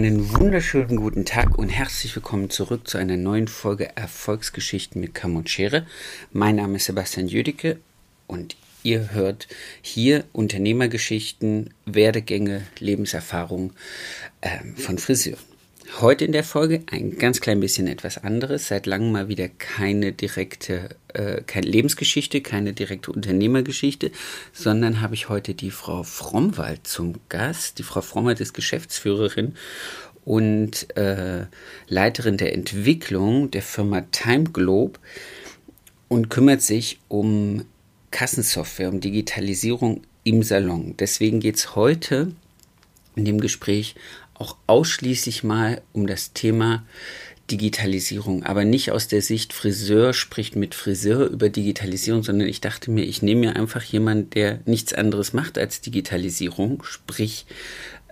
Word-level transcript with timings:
Einen 0.00 0.32
wunderschönen 0.32 0.96
guten 0.96 1.26
Tag 1.26 1.58
und 1.58 1.68
herzlich 1.68 2.16
willkommen 2.16 2.48
zurück 2.48 2.88
zu 2.88 2.96
einer 2.96 3.18
neuen 3.18 3.48
Folge 3.48 3.94
Erfolgsgeschichten 3.98 4.98
mit 4.98 5.12
Kamm 5.12 5.36
und 5.36 5.50
Schere. 5.50 5.86
Mein 6.32 6.56
Name 6.56 6.76
ist 6.76 6.86
Sebastian 6.86 7.28
Jüdicke 7.28 7.78
und 8.26 8.56
ihr 8.82 9.12
hört 9.12 9.46
hier 9.82 10.24
Unternehmergeschichten, 10.32 11.74
Werdegänge, 11.84 12.62
Lebenserfahrung 12.78 13.74
äh, 14.40 14.60
von 14.74 14.96
Friseuren. 14.96 15.49
Heute 15.98 16.24
in 16.24 16.32
der 16.32 16.44
Folge 16.44 16.82
ein 16.90 17.18
ganz 17.18 17.40
klein 17.40 17.58
bisschen 17.58 17.86
etwas 17.88 18.16
anderes. 18.16 18.68
Seit 18.68 18.86
langem 18.86 19.12
mal 19.12 19.28
wieder 19.28 19.48
keine 19.48 20.12
direkte, 20.12 20.90
äh, 21.12 21.42
keine 21.42 21.66
Lebensgeschichte, 21.66 22.40
keine 22.40 22.72
direkte 22.72 23.10
Unternehmergeschichte, 23.10 24.12
sondern 24.52 25.00
habe 25.00 25.14
ich 25.14 25.28
heute 25.28 25.52
die 25.54 25.72
Frau 25.72 26.04
Frommwald 26.04 26.86
zum 26.86 27.14
Gast. 27.28 27.78
Die 27.78 27.82
Frau 27.82 28.02
Frommwald 28.02 28.40
ist 28.40 28.54
Geschäftsführerin 28.54 29.56
und 30.24 30.96
äh, 30.96 31.46
Leiterin 31.88 32.36
der 32.36 32.54
Entwicklung 32.54 33.50
der 33.50 33.62
Firma 33.62 34.02
Time 34.12 34.44
Globe 34.44 35.00
und 36.08 36.30
kümmert 36.30 36.62
sich 36.62 37.00
um 37.08 37.64
Kassensoftware, 38.10 38.90
um 38.90 39.00
Digitalisierung 39.00 40.02
im 40.24 40.44
Salon. 40.44 40.94
Deswegen 40.98 41.40
geht 41.40 41.56
es 41.56 41.74
heute 41.74 42.32
in 43.16 43.24
dem 43.24 43.40
Gespräch 43.40 43.96
auch 44.40 44.56
ausschließlich 44.66 45.44
mal 45.44 45.82
um 45.92 46.06
das 46.06 46.32
Thema 46.32 46.84
Digitalisierung, 47.50 48.44
aber 48.44 48.64
nicht 48.64 48.92
aus 48.92 49.08
der 49.08 49.22
Sicht 49.22 49.52
Friseur 49.52 50.12
spricht 50.12 50.54
mit 50.54 50.74
Friseur 50.74 51.26
über 51.26 51.48
Digitalisierung, 51.48 52.22
sondern 52.22 52.48
ich 52.48 52.60
dachte 52.60 52.90
mir, 52.90 53.04
ich 53.04 53.22
nehme 53.22 53.40
mir 53.40 53.56
einfach 53.56 53.82
jemanden, 53.82 54.30
der 54.30 54.60
nichts 54.66 54.92
anderes 54.94 55.32
macht 55.32 55.58
als 55.58 55.80
Digitalisierung, 55.80 56.84
sprich 56.84 57.46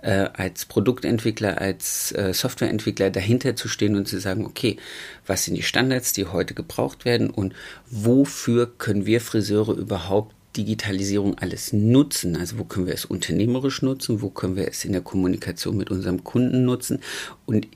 äh, 0.01 0.29
als 0.33 0.65
Produktentwickler, 0.65 1.59
als 1.59 2.11
äh, 2.11 2.33
Softwareentwickler 2.33 3.09
dahinter 3.09 3.55
zu 3.55 3.67
stehen 3.67 3.95
und 3.95 4.07
zu 4.07 4.19
sagen, 4.19 4.45
okay, 4.45 4.77
was 5.25 5.45
sind 5.45 5.55
die 5.55 5.63
Standards, 5.63 6.13
die 6.13 6.25
heute 6.25 6.53
gebraucht 6.53 7.05
werden 7.05 7.29
und 7.29 7.53
wofür 7.89 8.71
können 8.77 9.05
wir 9.05 9.21
Friseure 9.21 9.73
überhaupt 9.73 10.35
Digitalisierung 10.59 11.37
alles 11.37 11.71
nutzen? 11.73 12.35
Also 12.35 12.59
wo 12.59 12.65
können 12.65 12.85
wir 12.85 12.93
es 12.93 13.05
unternehmerisch 13.05 13.81
nutzen? 13.81 14.21
Wo 14.21 14.29
können 14.29 14.55
wir 14.55 14.67
es 14.67 14.83
in 14.83 14.91
der 14.91 15.01
Kommunikation 15.01 15.77
mit 15.77 15.89
unserem 15.89 16.23
Kunden 16.23 16.65
nutzen? 16.65 16.99
Und 17.45 17.67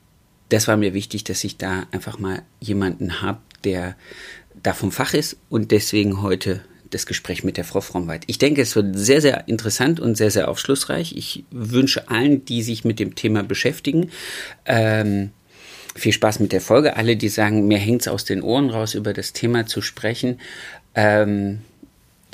das 0.50 0.68
war 0.68 0.78
mir 0.78 0.94
wichtig, 0.94 1.24
dass 1.24 1.44
ich 1.44 1.58
da 1.58 1.88
einfach 1.92 2.20
mal 2.20 2.44
jemanden 2.60 3.22
habe, 3.22 3.40
der 3.64 3.96
da 4.62 4.74
vom 4.74 4.92
Fach 4.92 5.14
ist 5.14 5.38
und 5.50 5.72
deswegen 5.72 6.22
heute 6.22 6.62
das 6.90 7.06
Gespräch 7.06 7.44
mit 7.44 7.58
der 7.58 7.64
Frau 7.64 7.82
Frommweit. 7.82 8.24
Ich 8.28 8.38
denke, 8.38 8.62
es 8.62 8.76
wird 8.76 8.98
sehr, 8.98 9.22
sehr 9.22 9.48
interessant 9.48 10.00
und 10.00 10.16
sehr, 10.16 10.32
sehr 10.32 10.48
aufschlussreich. 10.48 11.16
Ich 11.16 11.44
wünsche 11.50 12.10
allen, 12.10 12.46
die 12.46 12.62
sich 12.62 12.86
mit 12.86 13.00
dem 13.00 13.16
Thema 13.16 13.44
beschäftigen, 13.44 14.12
ähm, 14.66 15.32
viel 15.96 16.14
Spaß 16.14 16.40
mit 16.40 16.52
der 16.52 16.62
Folge. 16.62 16.96
Alle, 16.98 17.16
die 17.16 17.30
sagen, 17.30 17.68
mir 17.68 17.78
hängt 17.78 18.02
es 18.02 18.08
aus 18.08 18.26
den 18.26 18.42
Ohren 18.42 18.70
raus, 18.70 18.94
über 18.96 19.14
das 19.14 19.34
Thema 19.34 19.66
zu 19.66 19.82
sprechen. 19.82 20.40
Ähm, 20.96 21.60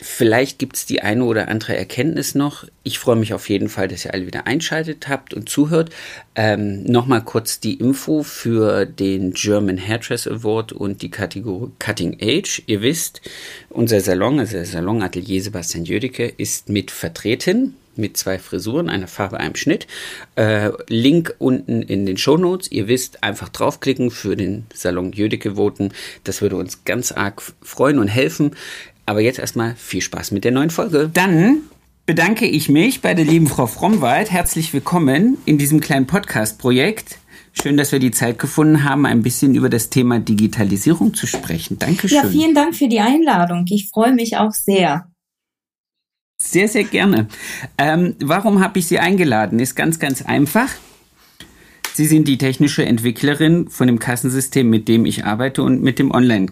Vielleicht 0.02 0.60
gibt 0.60 0.78
es 0.78 0.86
die 0.86 1.02
eine 1.02 1.24
oder 1.24 1.50
andere 1.50 1.76
Erkenntnis 1.76 2.36
noch. 2.36 2.66
Ich 2.84 3.00
freue 3.00 3.16
mich 3.16 3.34
auf 3.34 3.50
jeden 3.50 3.70
Fall, 3.70 3.88
dass 3.88 4.06
ihr 4.06 4.14
alle 4.14 4.26
wieder 4.26 4.48
einschaltet 4.48 5.08
habt 5.08 5.34
und 5.34 5.50
zuhört. 5.50 5.90
Ähm, 6.36 6.84
Nochmal 6.84 7.24
kurz 7.24 7.60
die 7.60 7.76
Info 7.76 8.24
für 8.24 8.86
den 8.86 9.32
German 9.32 9.80
Hairdress 9.80 10.28
Award 10.28 10.72
und 10.72 11.02
die 11.02 11.12
Kategorie 11.12 11.72
Cutting 11.80 12.18
Age. 12.22 12.64
Ihr 12.68 12.82
wisst, 12.82 13.22
unser 13.70 14.00
Salon, 14.00 14.40
also 14.40 14.54
der 14.54 14.66
Salon 14.66 15.02
Atelier 15.02 15.42
Sebastian 15.42 15.86
Jödecke, 15.86 16.28
ist 16.38 16.70
mit 16.70 16.92
vertreten 16.92 17.76
mit 18.00 18.18
zwei 18.18 18.40
Frisuren, 18.40 18.90
einer 18.90 19.08
Farbe, 19.08 19.40
einem 19.40 19.56
Schnitt. 19.56 19.86
Äh, 20.36 20.72
Link 20.88 21.36
unten 21.38 21.82
in 21.84 22.06
den 22.06 22.18
Show 22.18 22.38
Notes. 22.38 22.72
Ihr 22.72 22.88
wisst, 22.88 23.24
einfach 23.24 23.50
draufklicken 23.50 24.10
für 24.10 24.36
den 24.36 24.66
Salon 24.74 25.12
Jödecke 25.12 25.56
voten. 25.58 25.92
Das 26.24 26.42
würde 26.42 26.56
uns 26.56 26.86
ganz 26.86 27.12
arg 27.12 27.42
freuen 27.62 28.00
und 28.00 28.08
helfen. 28.08 28.56
Aber 29.10 29.22
jetzt 29.22 29.40
erstmal 29.40 29.74
viel 29.76 30.02
Spaß 30.02 30.30
mit 30.30 30.44
der 30.44 30.52
neuen 30.52 30.70
Folge. 30.70 31.10
Dann 31.12 31.64
bedanke 32.06 32.46
ich 32.46 32.70
mich 32.70 33.02
bei 33.02 33.16
der 33.16 33.26
lieben 33.26 33.48
Frau 33.48 33.66
Frommwald. 33.66 34.30
Herzlich 34.30 34.72
willkommen 34.72 35.40
in 35.46 35.58
diesem 35.58 35.80
kleinen 35.80 36.06
Podcast-Projekt. 36.06 37.18
Schön, 37.52 37.76
dass 37.76 37.92
wir 37.92 37.98
die 37.98 38.12
Zeit 38.12 38.38
gefunden 38.38 38.84
haben, 38.84 39.08
ein 39.08 39.24
bisschen 39.24 39.56
über 39.56 39.68
das 39.68 39.90
Thema 39.90 40.20
Digitalisierung 40.20 41.16
zu 41.16 41.26
sprechen. 41.26 41.80
Dankeschön. 41.80 42.20
Ja, 42.20 42.30
vielen 42.30 42.54
Dank 42.54 42.76
für 42.76 42.88
die 42.88 43.00
Einladung. 43.00 43.66
Ich 43.68 43.90
freue 43.92 44.14
mich 44.14 44.38
auch 44.38 44.52
sehr. 44.52 45.10
Sehr, 46.40 46.68
sehr 46.68 46.84
gerne. 46.84 47.30
Ähm, 47.80 48.16
warum 48.20 48.64
habe 48.64 48.78
ich 48.78 48.86
Sie 48.86 49.00
eingeladen? 49.00 49.58
Ist 49.58 49.76
ganz, 49.76 49.98
ganz 49.98 50.22
einfach. 50.22 50.70
Sie 51.94 52.06
sind 52.06 52.28
die 52.28 52.38
technische 52.38 52.86
Entwicklerin 52.86 53.70
von 53.70 53.88
dem 53.88 53.98
Kassensystem, 53.98 54.70
mit 54.70 54.88
dem 54.88 55.08
ich 55.08 55.26
arbeite 55.26 55.64
und 55.64 55.82
mit 55.82 55.98
dem 55.98 56.12
Online 56.12 56.52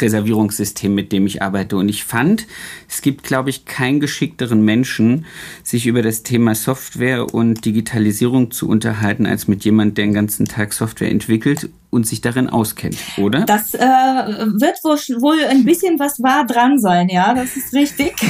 Reservierungssystem, 0.00 0.94
mit 0.94 1.12
dem 1.12 1.26
ich 1.26 1.42
arbeite. 1.42 1.76
Und 1.76 1.88
ich 1.90 2.04
fand, 2.04 2.46
es 2.88 3.02
gibt, 3.02 3.22
glaube 3.22 3.50
ich, 3.50 3.66
keinen 3.66 4.00
geschickteren 4.00 4.62
Menschen, 4.62 5.26
sich 5.62 5.86
über 5.86 6.02
das 6.02 6.22
Thema 6.22 6.54
Software 6.54 7.34
und 7.34 7.64
Digitalisierung 7.64 8.50
zu 8.50 8.68
unterhalten, 8.68 9.26
als 9.26 9.46
mit 9.46 9.64
jemand, 9.64 9.98
der 9.98 10.06
den 10.06 10.14
ganzen 10.14 10.46
Tag 10.46 10.72
Software 10.72 11.10
entwickelt 11.10 11.68
und 11.90 12.06
sich 12.06 12.20
darin 12.20 12.48
auskennt, 12.48 12.96
oder? 13.18 13.40
Das 13.44 13.74
äh, 13.74 13.78
wird 13.78 14.82
wohl, 14.84 14.98
wohl 15.20 15.44
ein 15.48 15.64
bisschen 15.64 15.98
was 15.98 16.22
wahr 16.22 16.46
dran 16.46 16.78
sein, 16.78 17.08
ja, 17.08 17.34
das 17.34 17.56
ist 17.56 17.74
richtig. 17.74 18.14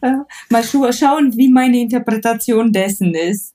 Äh, 0.00 0.14
mal 0.50 0.64
schauen, 0.64 1.36
wie 1.36 1.48
meine 1.48 1.78
Interpretation 1.78 2.72
dessen 2.72 3.14
ist. 3.14 3.54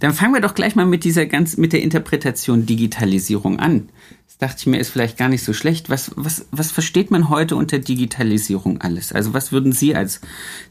Dann 0.00 0.12
fangen 0.12 0.34
wir 0.34 0.42
doch 0.42 0.54
gleich 0.54 0.74
mal 0.74 0.84
mit 0.84 1.04
dieser 1.04 1.24
ganz, 1.24 1.56
mit 1.56 1.72
der 1.72 1.80
Interpretation 1.80 2.66
Digitalisierung 2.66 3.58
an. 3.58 3.88
Dachte 4.44 4.58
ich 4.58 4.66
mir, 4.66 4.76
ist 4.76 4.90
vielleicht 4.90 5.16
gar 5.16 5.30
nicht 5.30 5.42
so 5.42 5.54
schlecht. 5.54 5.88
Was, 5.88 6.10
was, 6.16 6.44
was 6.50 6.70
versteht 6.70 7.10
man 7.10 7.30
heute 7.30 7.56
unter 7.56 7.78
Digitalisierung 7.78 8.78
alles? 8.82 9.10
Also 9.10 9.32
was 9.32 9.52
würden 9.52 9.72
Sie 9.72 9.94
als 9.94 10.20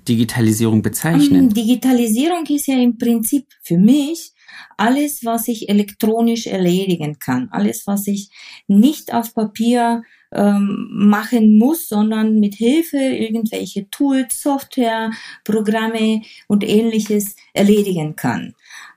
Digitalisierung 0.07 0.83
bezeichnen? 0.83 1.45
Ähm, 1.45 1.53
Digitalisierung 1.55 2.45
ist 2.45 2.67
ja 2.67 2.75
im 2.75 2.99
Prinzip 2.99 3.47
für 3.63 3.79
mich 3.79 4.33
alles, 4.77 5.25
was 5.25 5.47
ich 5.47 5.69
elektronisch 5.69 6.45
erledigen 6.45 7.17
kann. 7.17 7.49
Alles, 7.49 7.87
was 7.87 8.05
ich 8.05 8.29
nicht 8.67 9.11
auf 9.11 9.33
Papier 9.33 10.03
ähm, 10.31 10.89
machen 10.91 11.57
muss, 11.57 11.87
sondern 11.87 12.39
mit 12.39 12.53
Hilfe 12.53 12.97
irgendwelche 12.97 13.89
Tools, 13.89 14.39
Software, 14.39 15.09
Programme 15.43 16.21
und 16.47 16.63
ähnliches 16.63 17.35
erledigen 17.53 18.15
kann. 18.15 18.53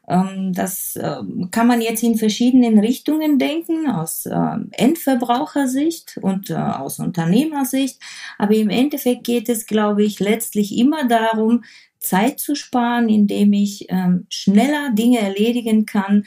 Ähm, 0.09 0.53
das 0.53 0.97
ähm, 1.01 1.49
kann 1.51 1.67
man 1.67 1.81
jetzt 1.81 2.03
in 2.03 2.17
verschiedenen 2.17 2.79
Richtungen 2.79 3.39
denken, 3.39 3.91
aus 3.91 4.27
ähm, 4.27 4.69
Endverbrauchersicht 4.73 6.19
und 6.23 6.51
äh, 6.51 6.55
aus 6.55 6.99
Unternehmersicht. 6.99 8.01
Aber 8.39 8.55
im 8.55 8.71
Endeffekt 8.71 9.25
geht 9.25 9.49
es, 9.49 9.67
glaube 9.67 10.05
ich, 10.05 10.21
letztlich 10.21 10.77
immer 10.77 11.07
darum, 11.09 11.65
Zeit 11.99 12.39
zu 12.39 12.55
sparen, 12.55 13.09
indem 13.09 13.53
ich 13.53 13.89
schneller 14.29 14.93
Dinge 14.93 15.19
erledigen 15.19 15.87
kann, 15.87 16.25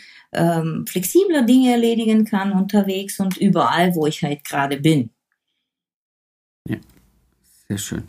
flexibler 0.88 1.44
Dinge 1.44 1.72
erledigen 1.72 2.26
kann 2.26 2.52
unterwegs 2.52 3.18
und 3.22 3.38
überall, 3.38 3.96
wo 3.96 4.06
ich 4.06 4.22
halt 4.22 4.44
gerade 4.44 4.78
bin. 4.78 5.12
Ja, 6.68 6.78
sehr 7.70 7.78
schön. 7.78 8.04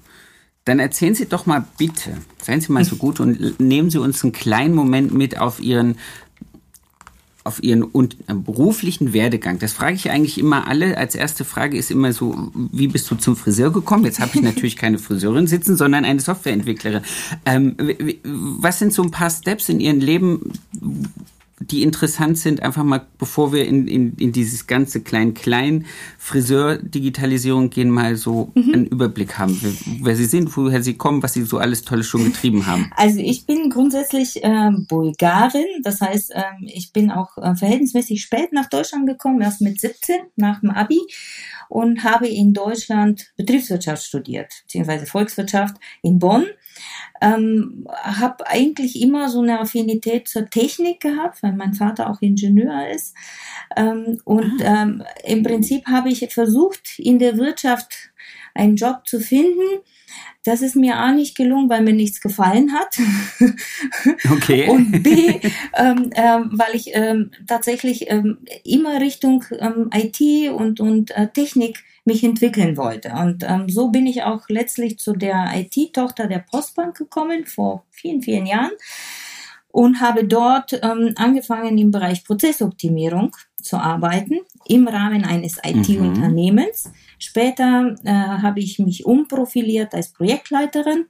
Dann 0.71 0.79
erzählen 0.79 1.17
Sie 1.17 1.27
doch 1.27 1.47
mal 1.47 1.65
bitte, 1.79 2.19
seien 2.41 2.61
Sie 2.61 2.71
mal 2.71 2.85
so 2.85 2.95
gut 2.95 3.19
und 3.19 3.59
nehmen 3.59 3.91
Sie 3.91 3.99
uns 3.99 4.23
einen 4.23 4.31
kleinen 4.31 4.73
Moment 4.73 5.13
mit 5.13 5.37
auf 5.37 5.59
Ihren 5.59 5.97
auf 7.43 7.61
ihren 7.61 7.83
äh, 7.93 8.35
beruflichen 8.35 9.13
Werdegang. 9.13 9.59
Das 9.59 9.73
frage 9.73 9.97
ich 9.97 10.11
eigentlich 10.11 10.39
immer 10.39 10.69
alle. 10.69 10.97
Als 10.97 11.17
erste 11.17 11.45
Frage 11.45 11.77
ist 11.77 11.91
immer 11.91 12.13
so, 12.13 12.53
wie 12.55 12.87
bist 12.87 13.11
du 13.11 13.17
zum 13.17 13.35
Friseur 13.35 13.73
gekommen? 13.73 14.05
Jetzt 14.05 14.21
habe 14.21 14.31
ich 14.35 14.43
natürlich 14.43 14.77
keine 14.77 15.01
Friseurin 15.01 15.49
sitzen, 15.49 15.77
sondern 15.77 16.05
eine 16.05 16.21
Softwareentwicklerin. 16.21 17.03
Ähm, 17.47 17.75
was 18.23 18.79
sind 18.79 18.93
so 18.93 19.03
ein 19.03 19.11
paar 19.11 19.31
Steps 19.31 19.69
in 19.71 19.81
Ihrem 19.81 19.99
Leben, 19.99 20.53
die 21.61 21.83
interessant 21.83 22.39
sind, 22.39 22.63
einfach 22.63 22.85
mal, 22.85 23.07
bevor 23.19 23.53
wir 23.53 23.67
in, 23.67 23.87
in, 23.87 24.15
in 24.17 24.33
dieses 24.33 24.67
ganze 24.67 25.03
klein-klein 25.03 25.85
Friseur-Digitalisierung 26.19 27.69
gehen, 27.69 27.91
mal 27.91 28.17
so 28.17 28.51
mhm. 28.55 28.75
einen 28.75 28.87
Überblick 28.87 29.39
haben, 29.39 29.59
wer, 29.61 29.73
wer 30.03 30.17
Sie 30.17 30.25
sind, 30.25 30.57
woher 30.57 30.83
Sie 30.83 30.95
kommen, 30.95 31.23
was 31.23 31.35
Sie 31.35 31.43
so 31.43 31.59
alles 31.59 31.83
Tolles 31.83 32.07
schon 32.07 32.25
getrieben 32.25 32.67
haben? 32.67 32.91
Also 32.97 33.19
ich 33.21 33.45
bin 33.45 33.69
grundsätzlich 33.69 34.43
äh, 34.43 34.71
Bulgarin, 34.89 35.67
das 35.83 36.01
heißt, 36.01 36.31
äh, 36.31 36.43
ich 36.67 36.93
bin 36.93 37.11
auch 37.11 37.37
äh, 37.37 37.55
verhältnismäßig 37.55 38.23
spät 38.23 38.53
nach 38.53 38.71
Deutschland 38.71 39.07
gekommen, 39.07 39.43
erst 39.43 39.61
mit 39.61 39.81
17 39.81 40.17
nach 40.37 40.61
dem 40.61 40.71
Abi 40.71 41.01
und 41.69 42.05
habe 42.05 42.27
in 42.27 42.55
Deutschland 42.55 43.33
Betriebswirtschaft 43.37 44.03
studiert, 44.05 44.53
beziehungsweise 44.63 45.07
Volkswirtschaft 45.07 45.77
in 46.03 46.19
Bonn. 46.19 46.47
Ähm, 47.21 47.87
habe 48.03 48.47
eigentlich 48.47 49.01
immer 49.01 49.29
so 49.29 49.41
eine 49.41 49.61
Affinität 49.61 50.29
zur 50.29 50.49
Technik 50.49 51.01
gehabt, 51.01 51.43
weil 51.43 51.53
mein 51.53 51.75
Vater 51.75 52.09
auch 52.09 52.23
Ingenieur 52.23 52.89
ist. 52.89 53.15
Ähm, 53.77 54.21
und 54.25 54.63
ah. 54.63 54.83
ähm, 54.83 55.03
im 55.25 55.43
Prinzip 55.43 55.87
habe 55.87 56.09
ich 56.09 56.27
versucht, 56.33 56.99
in 56.99 57.19
der 57.19 57.37
Wirtschaft 57.37 58.11
einen 58.55 58.77
Job 58.77 59.07
zu 59.07 59.21
finden, 59.21 59.83
das 60.45 60.63
ist 60.63 60.75
mir 60.75 60.97
A 60.97 61.13
nicht 61.13 61.37
gelungen, 61.37 61.69
weil 61.69 61.83
mir 61.83 61.93
nichts 61.93 62.21
gefallen 62.21 62.73
hat. 62.73 62.99
Okay. 64.31 64.69
Und 64.69 65.03
B, 65.03 65.41
ähm, 65.77 66.11
ähm, 66.15 66.51
weil 66.53 66.75
ich 66.75 66.91
ähm, 66.95 67.31
tatsächlich 67.47 68.11
ähm, 68.11 68.39
immer 68.65 69.01
Richtung 69.01 69.45
ähm, 69.59 69.91
IT 69.93 70.51
und, 70.53 70.81
und 70.81 71.11
äh, 71.11 71.29
Technik 71.29 71.83
mich 72.11 72.25
entwickeln 72.25 72.77
wollte. 72.77 73.13
Und 73.13 73.45
ähm, 73.47 73.69
so 73.69 73.89
bin 73.89 74.07
ich 74.07 74.23
auch 74.23 74.49
letztlich 74.49 74.99
zu 74.99 75.13
der 75.13 75.51
IT-Tochter 75.55 76.27
der 76.27 76.41
Postbank 76.41 76.97
gekommen, 76.97 77.47
vor 77.47 77.85
vielen, 77.91 78.23
vielen 78.23 78.47
Jahren. 78.47 78.73
Und 79.69 80.01
habe 80.01 80.25
dort 80.25 80.73
ähm, 80.83 81.13
angefangen 81.15 81.79
im 81.79 81.93
Bereich 81.93 82.25
Prozessoptimierung 82.25 83.37
zu 83.63 83.77
arbeiten 83.77 84.41
im 84.67 84.89
Rahmen 84.89 85.25
eines 85.25 85.59
IT-Unternehmens. 85.65 86.87
Mhm. 86.87 86.91
Später 87.21 87.95
äh, 88.05 88.11
habe 88.11 88.59
ich 88.59 88.81
mich 88.81 89.07
umprofiliert 89.07 89.95
als 89.95 90.13
Projektleiterin 90.13 91.07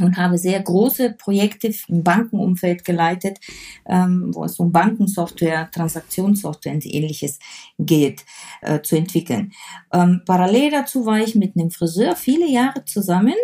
und 0.00 0.16
habe 0.16 0.38
sehr 0.38 0.60
große 0.60 1.10
Projekte 1.18 1.72
im 1.88 2.02
Bankenumfeld 2.02 2.84
geleitet, 2.84 3.38
ähm, 3.86 4.30
wo 4.34 4.44
es 4.44 4.58
um 4.58 4.72
Bankensoftware, 4.72 5.70
Transaktionssoftware 5.70 6.74
und 6.74 6.86
ähnliches 6.86 7.38
geht, 7.78 8.24
äh, 8.62 8.80
zu 8.82 8.96
entwickeln. 8.96 9.52
Ähm, 9.92 10.22
parallel 10.24 10.70
dazu 10.70 11.06
war 11.06 11.20
ich 11.20 11.34
mit 11.34 11.56
einem 11.56 11.70
Friseur 11.70 12.16
viele 12.16 12.48
Jahre 12.48 12.84
zusammen, 12.84 13.34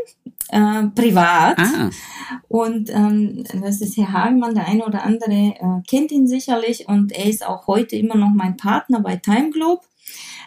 äh, 0.48 0.84
privat. 0.94 1.58
Ah. 1.58 1.90
Und 2.48 2.90
ähm, 2.90 3.44
das 3.60 3.80
ist 3.80 3.96
Herr 3.96 4.12
Hagemann, 4.12 4.54
der 4.54 4.66
eine 4.66 4.84
oder 4.84 5.04
andere 5.04 5.32
äh, 5.32 5.82
kennt 5.88 6.12
ihn 6.12 6.26
sicherlich 6.26 6.88
und 6.88 7.12
er 7.12 7.26
ist 7.26 7.46
auch 7.46 7.66
heute 7.66 7.96
immer 7.96 8.16
noch 8.16 8.30
mein 8.34 8.56
Partner 8.56 9.00
bei 9.00 9.16
Time 9.16 9.50
Globe. 9.50 9.82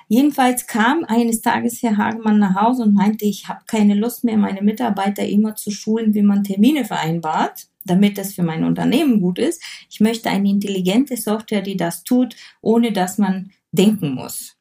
Jedenfalls 0.07 0.68
kam 0.68 1.04
eines 1.04 1.42
Tages 1.42 1.83
Herr 1.83 1.98
Hagemann 1.98 2.39
nach 2.39 2.56
Hause 2.56 2.83
und 2.83 2.94
meinte, 2.94 3.25
ich 3.25 3.48
habe 3.48 3.62
keine 3.68 3.94
Lust 3.94 4.24
mehr, 4.24 4.38
meine 4.38 4.62
Mitarbeiter 4.62 5.25
immer 5.25 5.56
zu 5.56 5.69
schulen, 5.69 6.13
wie 6.13 6.21
man 6.21 6.44
Termine 6.44 6.86
vereinbart, 6.86 7.68
damit 7.83 8.18
das 8.18 8.33
für 8.33 8.44
mein 8.44 8.63
Unternehmen 8.63 9.19
gut 9.19 9.38
ist. 9.38 9.62
Ich 9.89 10.00
möchte 10.00 10.30
eine 10.30 10.50
intelligente 10.50 11.18
Software, 11.18 11.62
die 11.62 11.75
das 11.75 12.04
tut, 12.04 12.36
ohne 12.62 12.94
dass 12.94 13.18
man 13.18 13.51
denken 13.71 14.13
muss. 14.13 14.56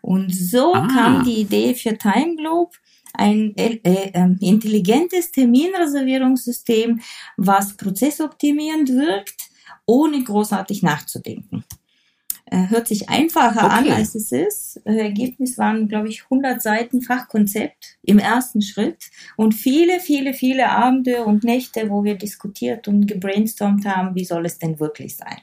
Und 0.00 0.34
so 0.34 0.74
ah. 0.74 0.88
kam 0.88 1.24
die 1.24 1.40
Idee 1.40 1.74
für 1.74 1.96
Time 1.98 2.36
Globe, 2.36 2.72
ein 3.12 3.54
äh, 3.56 3.80
äh, 3.82 4.36
intelligentes 4.40 5.32
Terminreservierungssystem, 5.32 7.00
was 7.36 7.76
prozessoptimierend 7.76 8.90
wirkt, 8.90 9.50
ohne 9.86 10.22
großartig 10.22 10.82
nachzudenken. 10.82 11.64
Äh, 12.50 12.68
hört 12.70 12.88
sich 12.88 13.08
einfacher 13.08 13.66
okay. 13.66 13.90
an, 13.90 13.90
als 13.90 14.14
es 14.14 14.32
ist. 14.32 14.80
Äh, 14.84 14.98
Ergebnis 14.98 15.58
waren, 15.58 15.88
glaube 15.88 16.08
ich, 16.08 16.24
100 16.24 16.62
Seiten 16.62 17.02
Fachkonzept 17.02 17.98
im 18.02 18.18
ersten 18.18 18.62
Schritt 18.62 19.10
und 19.36 19.54
viele, 19.54 20.00
viele, 20.00 20.32
viele 20.32 20.70
Abende 20.70 21.24
und 21.24 21.44
Nächte, 21.44 21.90
wo 21.90 22.04
wir 22.04 22.16
diskutiert 22.16 22.88
und 22.88 23.06
gebrainstormt 23.06 23.84
haben, 23.84 24.14
wie 24.14 24.24
soll 24.24 24.46
es 24.46 24.58
denn 24.58 24.80
wirklich 24.80 25.16
sein. 25.16 25.38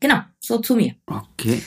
Genau, 0.00 0.20
so 0.40 0.58
zu 0.58 0.76
mir. 0.76 0.94
Okay. 1.06 1.62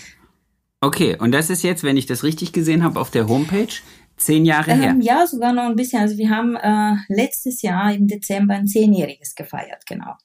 Okay, 0.81 1.17
und 1.17 1.31
das 1.31 1.49
ist 1.49 1.63
jetzt, 1.63 1.83
wenn 1.83 1.97
ich 1.97 2.07
das 2.07 2.23
richtig 2.23 2.51
gesehen 2.51 2.83
habe, 2.83 2.99
auf 2.99 3.09
der 3.09 3.27
Homepage 3.27 3.73
zehn 4.17 4.45
Jahre 4.45 4.71
ähm, 4.71 4.81
her. 4.81 4.95
Ja, 4.99 5.27
sogar 5.27 5.53
noch 5.53 5.63
ein 5.63 5.75
bisschen. 5.75 6.01
Also 6.01 6.17
wir 6.17 6.29
haben 6.29 6.55
äh, 6.55 6.95
letztes 7.07 7.61
Jahr 7.61 7.93
im 7.93 8.07
Dezember 8.07 8.55
ein 8.55 8.67
zehnjähriges 8.67 9.35
gefeiert, 9.35 9.85
genau. 9.85 10.15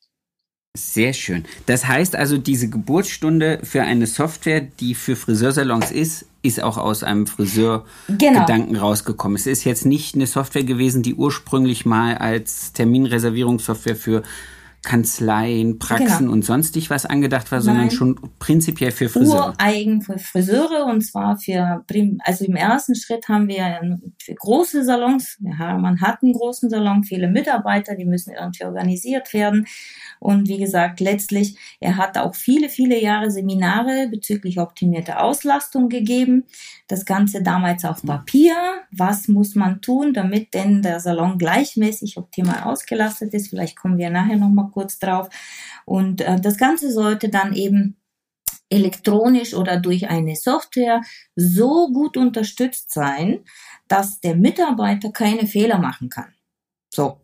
Sehr 0.79 1.13
schön. 1.13 1.45
Das 1.67 1.87
heißt 1.87 2.15
also, 2.15 2.39
diese 2.39 2.69
Geburtsstunde 2.69 3.61
für 3.63 3.83
eine 3.83 4.07
Software, 4.07 4.61
die 4.61 4.95
für 4.95 5.17
Friseursalons 5.17 5.91
ist, 5.91 6.27
ist 6.43 6.63
auch 6.63 6.79
aus 6.79 7.03
einem 7.03 7.27
Friseurgedanken 7.27 8.75
genau. 8.75 8.81
rausgekommen. 8.81 9.37
Es 9.37 9.47
ist 9.47 9.65
jetzt 9.65 9.85
nicht 9.85 10.15
eine 10.15 10.27
Software 10.27 10.65
gewesen, 10.65 11.03
die 11.03 11.15
ursprünglich 11.15 11.85
mal 11.85 12.17
als 12.17 12.73
Terminreservierungssoftware 12.75 13.97
für 13.97 14.23
Kanzleien, 14.85 15.79
Praxen 15.79 16.19
genau. 16.21 16.33
und 16.33 16.45
sonstig 16.45 16.89
was 16.89 17.05
angedacht 17.05 17.51
war, 17.51 17.61
sondern 17.61 17.89
Nein. 17.89 17.91
schon 17.91 18.19
prinzipiell 18.39 18.93
für 18.93 19.09
Friseure. 19.09 19.55
Ureigen 19.59 20.03
für 20.03 20.19
Friseure 20.19 20.87
und 20.87 21.03
zwar 21.03 21.37
für, 21.37 21.85
also 22.21 22.45
im 22.45 22.55
ersten 22.55 22.95
Schritt 22.95 23.29
haben 23.29 23.49
wir 23.49 23.99
für 24.23 24.35
große 24.35 24.85
Salons, 24.85 25.37
ja, 25.41 25.77
man 25.77 26.01
hat 26.01 26.23
einen 26.23 26.33
großen 26.33 26.71
Salon, 26.71 27.03
viele 27.03 27.29
Mitarbeiter, 27.29 27.97
die 27.97 28.05
müssen 28.05 28.33
irgendwie 28.33 28.65
organisiert 28.65 29.35
werden. 29.35 29.67
Und 30.21 30.49
wie 30.49 30.59
gesagt, 30.59 31.01
letztlich, 31.01 31.57
er 31.81 31.97
hat 31.97 32.19
auch 32.19 32.35
viele, 32.35 32.69
viele 32.69 33.01
Jahre 33.01 33.31
Seminare 33.31 34.09
bezüglich 34.09 34.59
optimierter 34.59 35.23
Auslastung 35.23 35.89
gegeben. 35.89 36.45
Das 36.87 37.05
Ganze 37.05 37.43
damals 37.43 37.85
auf 37.85 38.03
Papier. 38.03 38.55
Was 38.91 39.29
muss 39.29 39.55
man 39.55 39.81
tun, 39.81 40.15
damit 40.15 40.55
denn 40.55 40.83
der 40.83 41.01
Salon 41.01 41.39
gleichmäßig 41.39 42.17
optimal 42.17 42.63
ausgelastet 42.65 43.35
ist? 43.35 43.49
Vielleicht 43.49 43.77
kommen 43.77 43.99
wir 43.99 44.11
nachher 44.11 44.37
nochmal 44.37 44.71
kurz 44.73 44.99
drauf. 44.99 45.29
Und 45.85 46.21
äh, 46.21 46.41
das 46.41 46.57
Ganze 46.57 46.93
sollte 46.93 47.29
dann 47.29 47.55
eben 47.55 47.97
elektronisch 48.71 49.55
oder 49.55 49.79
durch 49.79 50.09
eine 50.09 50.37
Software 50.37 51.03
so 51.35 51.91
gut 51.93 52.17
unterstützt 52.17 52.93
sein, 52.93 53.45
dass 53.89 54.21
der 54.21 54.37
Mitarbeiter 54.37 55.11
keine 55.11 55.47
Fehler 55.47 55.79
machen 55.79 56.11
kann. 56.11 56.35
So. 56.93 57.21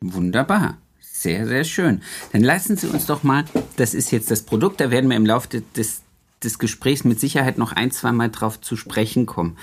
Wunderbar. 0.00 0.78
Sehr, 1.18 1.46
sehr 1.46 1.64
schön. 1.64 2.02
Dann 2.32 2.42
lassen 2.42 2.76
Sie 2.76 2.88
uns 2.88 3.06
doch 3.06 3.22
mal, 3.22 3.46
das 3.76 3.94
ist 3.94 4.10
jetzt 4.10 4.30
das 4.30 4.42
Produkt, 4.42 4.82
da 4.82 4.90
werden 4.90 5.08
wir 5.08 5.16
im 5.16 5.24
Laufe 5.24 5.62
des, 5.74 6.02
des 6.44 6.58
Gesprächs 6.58 7.04
mit 7.04 7.18
Sicherheit 7.18 7.56
noch 7.56 7.72
ein, 7.72 7.90
zwei 7.90 8.12
Mal 8.12 8.30
drauf 8.30 8.60
zu 8.60 8.76
sprechen 8.76 9.24
kommen. 9.24 9.56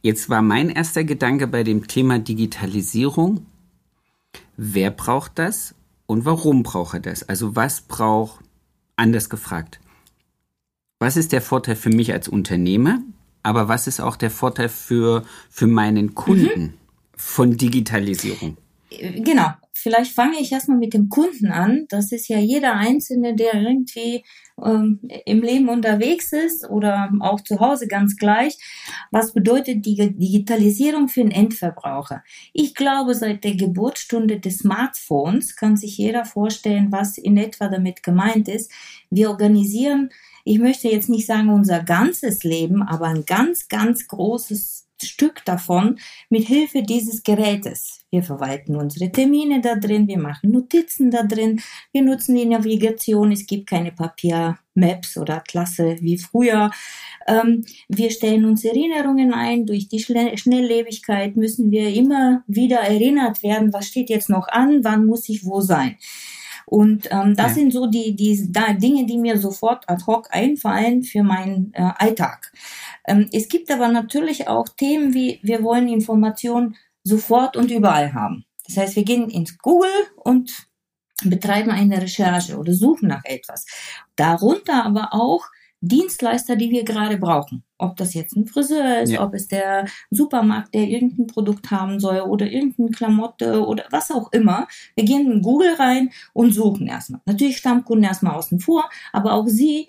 Jetzt 0.00 0.30
war 0.30 0.40
mein 0.40 0.70
erster 0.70 1.04
Gedanke 1.04 1.48
bei 1.48 1.64
dem 1.64 1.86
Thema 1.86 2.18
Digitalisierung. 2.18 3.44
Wer 4.56 4.90
braucht 4.90 5.32
das 5.38 5.74
und 6.06 6.24
warum 6.24 6.62
braucht 6.62 6.94
er 6.94 7.00
das? 7.00 7.28
Also 7.28 7.54
was 7.54 7.82
braucht, 7.82 8.42
anders 8.96 9.28
gefragt, 9.28 9.80
was 10.98 11.18
ist 11.18 11.32
der 11.32 11.42
Vorteil 11.42 11.76
für 11.76 11.90
mich 11.90 12.14
als 12.14 12.26
Unternehmer, 12.26 13.00
aber 13.42 13.68
was 13.68 13.86
ist 13.86 14.00
auch 14.00 14.16
der 14.16 14.30
Vorteil 14.30 14.70
für, 14.70 15.24
für 15.50 15.66
meinen 15.66 16.14
Kunden 16.14 16.62
mhm. 16.62 16.74
von 17.14 17.58
Digitalisierung? 17.58 18.56
Genau, 18.88 19.50
vielleicht 19.72 20.12
fange 20.12 20.40
ich 20.40 20.52
erstmal 20.52 20.78
mit 20.78 20.94
dem 20.94 21.08
Kunden 21.08 21.48
an. 21.48 21.86
Das 21.88 22.12
ist 22.12 22.28
ja 22.28 22.38
jeder 22.38 22.74
Einzelne, 22.74 23.34
der 23.34 23.54
irgendwie 23.54 24.24
ähm, 24.64 25.00
im 25.24 25.42
Leben 25.42 25.68
unterwegs 25.68 26.32
ist 26.32 26.68
oder 26.70 27.10
auch 27.20 27.40
zu 27.40 27.58
Hause 27.58 27.88
ganz 27.88 28.16
gleich. 28.16 28.58
Was 29.10 29.32
bedeutet 29.32 29.84
die 29.84 29.96
Digitalisierung 29.96 31.08
für 31.08 31.20
den 31.20 31.32
Endverbraucher? 31.32 32.22
Ich 32.52 32.76
glaube, 32.76 33.14
seit 33.14 33.42
der 33.42 33.56
Geburtsstunde 33.56 34.38
des 34.38 34.58
Smartphones 34.58 35.56
kann 35.56 35.76
sich 35.76 35.98
jeder 35.98 36.24
vorstellen, 36.24 36.92
was 36.92 37.18
in 37.18 37.36
etwa 37.36 37.68
damit 37.68 38.04
gemeint 38.04 38.46
ist. 38.46 38.70
Wir 39.10 39.30
organisieren, 39.30 40.10
ich 40.44 40.60
möchte 40.60 40.88
jetzt 40.88 41.08
nicht 41.08 41.26
sagen 41.26 41.48
unser 41.48 41.82
ganzes 41.82 42.44
Leben, 42.44 42.82
aber 42.82 43.06
ein 43.06 43.24
ganz, 43.26 43.66
ganz 43.66 44.06
großes 44.06 44.85
Stück 45.02 45.44
davon 45.44 45.98
mit 46.30 46.46
Hilfe 46.46 46.82
dieses 46.82 47.22
Gerätes. 47.22 48.00
Wir 48.10 48.22
verwalten 48.22 48.76
unsere 48.76 49.10
Termine 49.10 49.60
da 49.60 49.74
drin, 49.74 50.08
wir 50.08 50.18
machen 50.18 50.50
Notizen 50.52 51.10
da 51.10 51.22
drin, 51.22 51.60
wir 51.92 52.02
nutzen 52.02 52.34
die 52.36 52.46
Navigation, 52.46 53.32
es 53.32 53.46
gibt 53.46 53.68
keine 53.68 53.92
Papiermaps 53.92 55.18
oder 55.18 55.36
Atlasse 55.36 55.96
wie 56.00 56.18
früher. 56.18 56.70
Ähm, 57.26 57.64
wir 57.88 58.10
stellen 58.10 58.44
uns 58.44 58.64
Erinnerungen 58.64 59.34
ein, 59.34 59.66
durch 59.66 59.88
die 59.88 60.00
Schnelllebigkeit 60.00 61.36
müssen 61.36 61.70
wir 61.70 61.92
immer 61.92 62.42
wieder 62.46 62.78
erinnert 62.78 63.42
werden, 63.42 63.72
was 63.72 63.88
steht 63.88 64.08
jetzt 64.08 64.30
noch 64.30 64.48
an, 64.48 64.82
wann 64.82 65.04
muss 65.04 65.28
ich 65.28 65.44
wo 65.44 65.60
sein. 65.60 65.96
Und 66.66 67.08
ähm, 67.12 67.36
das 67.36 67.50
ja. 67.50 67.54
sind 67.54 67.72
so 67.72 67.86
die, 67.86 68.16
die 68.16 68.50
da 68.50 68.72
Dinge, 68.72 69.06
die 69.06 69.18
mir 69.18 69.38
sofort 69.38 69.88
ad 69.88 70.04
hoc 70.06 70.28
einfallen 70.30 71.04
für 71.04 71.22
meinen 71.22 71.72
äh, 71.74 71.92
Alltag. 71.96 72.52
Ähm, 73.06 73.28
es 73.32 73.48
gibt 73.48 73.70
aber 73.70 73.88
natürlich 73.88 74.48
auch 74.48 74.68
Themen 74.68 75.14
wie, 75.14 75.40
wir 75.42 75.62
wollen 75.62 75.88
Informationen 75.88 76.76
sofort 77.02 77.56
und 77.56 77.70
überall 77.70 78.14
haben. 78.14 78.44
Das 78.66 78.76
heißt, 78.76 78.96
wir 78.96 79.04
gehen 79.04 79.30
ins 79.30 79.58
Google 79.58 79.90
und 80.16 80.66
betreiben 81.22 81.70
eine 81.70 82.00
Recherche 82.00 82.58
oder 82.58 82.74
suchen 82.74 83.08
nach 83.08 83.24
etwas. 83.24 83.64
Darunter 84.16 84.84
aber 84.84 85.08
auch 85.12 85.44
Dienstleister, 85.80 86.56
die 86.56 86.70
wir 86.70 86.84
gerade 86.84 87.18
brauchen. 87.18 87.62
Ob 87.78 87.96
das 87.96 88.14
jetzt 88.14 88.34
ein 88.34 88.46
Friseur 88.46 89.02
ist, 89.02 89.12
ja. 89.12 89.22
ob 89.22 89.34
es 89.34 89.48
der 89.48 89.86
Supermarkt, 90.10 90.74
der 90.74 90.88
irgendein 90.88 91.26
Produkt 91.26 91.70
haben 91.70 92.00
soll 92.00 92.20
oder 92.20 92.50
irgendeine 92.50 92.90
Klamotte 92.90 93.64
oder 93.64 93.84
was 93.90 94.10
auch 94.10 94.32
immer. 94.32 94.66
Wir 94.94 95.04
gehen 95.04 95.30
in 95.30 95.42
Google 95.42 95.74
rein 95.74 96.10
und 96.32 96.52
suchen 96.52 96.86
erstmal. 96.86 97.20
Natürlich 97.26 97.58
Stammkunden 97.58 98.04
erstmal 98.04 98.34
außen 98.34 98.58
vor, 98.60 98.88
aber 99.12 99.34
auch 99.34 99.46
Sie, 99.46 99.88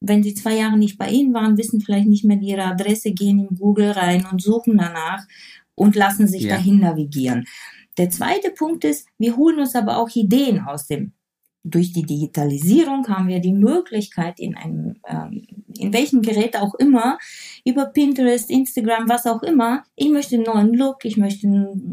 wenn 0.00 0.22
Sie 0.22 0.34
zwei 0.34 0.56
Jahre 0.56 0.78
nicht 0.78 0.98
bei 0.98 1.10
Ihnen 1.10 1.34
waren, 1.34 1.56
wissen 1.56 1.80
vielleicht 1.80 2.08
nicht 2.08 2.24
mehr 2.24 2.40
Ihre 2.40 2.64
Adresse, 2.64 3.12
gehen 3.12 3.38
in 3.38 3.56
Google 3.56 3.90
rein 3.90 4.26
und 4.30 4.42
suchen 4.42 4.78
danach 4.78 5.26
und 5.74 5.96
lassen 5.96 6.26
sich 6.26 6.44
ja. 6.44 6.56
dahin 6.56 6.80
navigieren. 6.80 7.46
Der 7.96 8.10
zweite 8.10 8.50
Punkt 8.50 8.84
ist, 8.84 9.06
wir 9.18 9.36
holen 9.36 9.58
uns 9.58 9.74
aber 9.74 9.98
auch 9.98 10.08
Ideen 10.14 10.60
aus 10.60 10.86
dem 10.86 11.12
durch 11.64 11.92
die 11.92 12.04
Digitalisierung 12.04 13.06
haben 13.08 13.28
wir 13.28 13.40
die 13.40 13.52
Möglichkeit, 13.52 14.40
in 14.40 14.56
einem, 14.56 14.96
ähm, 15.06 15.46
in 15.76 15.92
welchem 15.92 16.22
Gerät 16.22 16.56
auch 16.56 16.74
immer, 16.74 17.18
über 17.64 17.86
Pinterest, 17.86 18.50
Instagram, 18.50 19.08
was 19.08 19.26
auch 19.26 19.42
immer, 19.42 19.84
ich 19.96 20.08
möchte 20.08 20.36
einen 20.36 20.44
neuen 20.44 20.74
Look, 20.74 21.04
ich 21.04 21.16
möchte, 21.16 21.48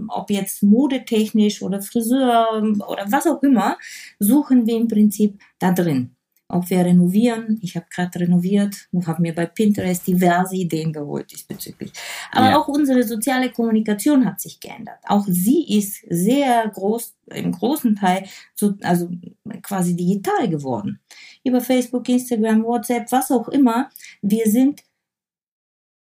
ob 0.08 0.30
jetzt 0.30 0.64
modetechnisch 0.64 1.62
oder 1.62 1.82
Friseur 1.82 2.64
oder 2.88 3.06
was 3.12 3.28
auch 3.28 3.42
immer, 3.44 3.78
suchen 4.20 4.66
wir 4.66 4.78
im 4.78 4.88
Prinzip 4.88 5.40
da 5.60 5.72
drin 5.72 6.15
ob 6.48 6.70
wir 6.70 6.86
renovieren. 6.86 7.60
Ich 7.62 7.76
habe 7.76 7.88
gerade 7.94 8.20
renoviert 8.20 8.88
und 8.92 9.08
habe 9.08 9.22
mir 9.22 9.34
bei 9.34 9.46
Pinterest 9.46 10.06
diverse 10.06 10.56
Ideen 10.56 10.94
geholt 10.94 11.32
diesbezüglich. 11.32 11.92
Aber 12.32 12.50
ja. 12.52 12.58
auch 12.58 12.68
unsere 12.68 13.04
soziale 13.04 13.52
Kommunikation 13.52 14.26
hat 14.26 14.40
sich 14.40 14.60
geändert. 14.60 15.00
Auch 15.08 15.26
sie 15.28 15.78
ist 15.78 16.04
sehr 16.10 16.68
groß, 16.70 17.16
im 17.28 17.52
großen 17.52 17.96
Teil, 17.96 18.26
so, 18.54 18.74
also 18.82 19.10
quasi 19.64 19.96
digital 19.96 20.48
geworden. 20.48 21.00
Über 21.44 21.62
Facebook, 21.62 22.08
Instagram, 22.08 22.64
WhatsApp, 22.64 23.12
was 23.12 23.32
auch 23.32 23.48
immer. 23.50 23.90
Wir 24.22 24.46
sind 24.46 24.84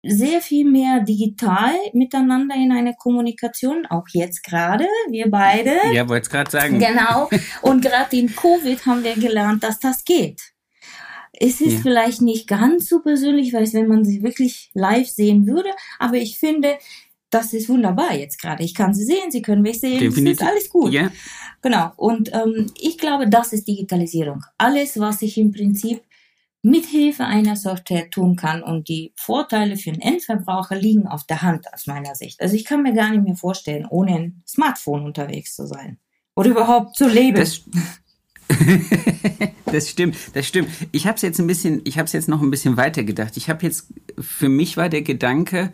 sehr 0.06 0.40
viel 0.40 0.68
mehr 0.68 1.00
digital 1.00 1.74
miteinander 1.92 2.54
in 2.56 2.72
einer 2.72 2.94
Kommunikation, 2.94 3.86
auch 3.86 4.06
jetzt 4.12 4.42
gerade, 4.44 4.86
wir 5.08 5.30
beide. 5.30 5.72
Ja, 5.92 6.08
wollte 6.08 6.24
es 6.24 6.30
gerade 6.30 6.50
sagen. 6.50 6.78
Genau. 6.78 7.28
Und 7.62 7.82
gerade 7.82 8.16
in 8.16 8.34
Covid 8.34 8.84
haben 8.86 9.04
wir 9.04 9.14
gelernt, 9.14 9.62
dass 9.62 9.78
das 9.78 10.04
geht. 10.04 10.40
Es 11.32 11.60
ist 11.60 11.72
ja. 11.72 11.80
vielleicht 11.82 12.22
nicht 12.22 12.46
ganz 12.46 12.88
so 12.88 13.00
persönlich, 13.00 13.52
weil 13.52 13.70
wenn 13.72 13.88
man 13.88 14.04
sie 14.04 14.22
wirklich 14.22 14.70
live 14.74 15.08
sehen 15.08 15.46
würde, 15.46 15.70
aber 15.98 16.16
ich 16.16 16.38
finde, 16.38 16.78
das 17.30 17.52
ist 17.52 17.68
wunderbar 17.68 18.14
jetzt 18.14 18.40
gerade. 18.40 18.62
Ich 18.62 18.74
kann 18.74 18.94
sie 18.94 19.04
sehen, 19.04 19.30
sie 19.30 19.42
können 19.42 19.62
mich 19.62 19.80
sehen, 19.80 19.98
Definitiv. 19.98 20.40
ist 20.40 20.46
alles 20.46 20.68
gut. 20.70 20.92
Ja. 20.92 21.10
Genau. 21.62 21.90
Und 21.96 22.32
ähm, 22.32 22.66
ich 22.80 22.98
glaube, 22.98 23.28
das 23.28 23.52
ist 23.52 23.66
Digitalisierung. 23.66 24.42
Alles, 24.56 25.00
was 25.00 25.22
ich 25.22 25.36
im 25.36 25.50
Prinzip 25.50 26.02
mithilfe 26.64 27.24
einer 27.26 27.56
Software 27.56 28.10
tun 28.10 28.36
kann. 28.36 28.62
Und 28.62 28.88
die 28.88 29.12
Vorteile 29.16 29.76
für 29.76 29.92
den 29.92 30.00
Endverbraucher 30.00 30.74
liegen 30.74 31.06
auf 31.06 31.24
der 31.24 31.42
Hand 31.42 31.72
aus 31.72 31.86
meiner 31.86 32.14
Sicht. 32.14 32.40
Also 32.40 32.56
ich 32.56 32.64
kann 32.64 32.82
mir 32.82 32.94
gar 32.94 33.10
nicht 33.10 33.22
mehr 33.22 33.36
vorstellen, 33.36 33.86
ohne 33.88 34.14
ein 34.14 34.42
Smartphone 34.46 35.04
unterwegs 35.04 35.54
zu 35.54 35.66
sein. 35.66 35.98
Oder 36.34 36.50
überhaupt 36.50 36.96
zu 36.96 37.06
leben. 37.06 37.36
Das, 37.36 37.60
das 39.66 39.90
stimmt, 39.90 40.16
das 40.32 40.46
stimmt. 40.46 40.70
Ich 40.90 41.06
habe 41.06 41.16
es 41.16 41.22
jetzt 41.22 41.38
ein 41.38 41.46
bisschen, 41.46 41.82
ich 41.84 41.98
habe 41.98 42.06
es 42.06 42.12
jetzt 42.14 42.28
noch 42.28 42.40
ein 42.40 42.50
bisschen 42.50 42.78
weiter 42.78 43.04
gedacht. 43.04 43.36
Ich 43.36 43.50
habe 43.50 43.62
jetzt, 43.62 43.92
für 44.18 44.48
mich 44.48 44.78
war 44.78 44.88
der 44.88 45.02
Gedanke, 45.02 45.70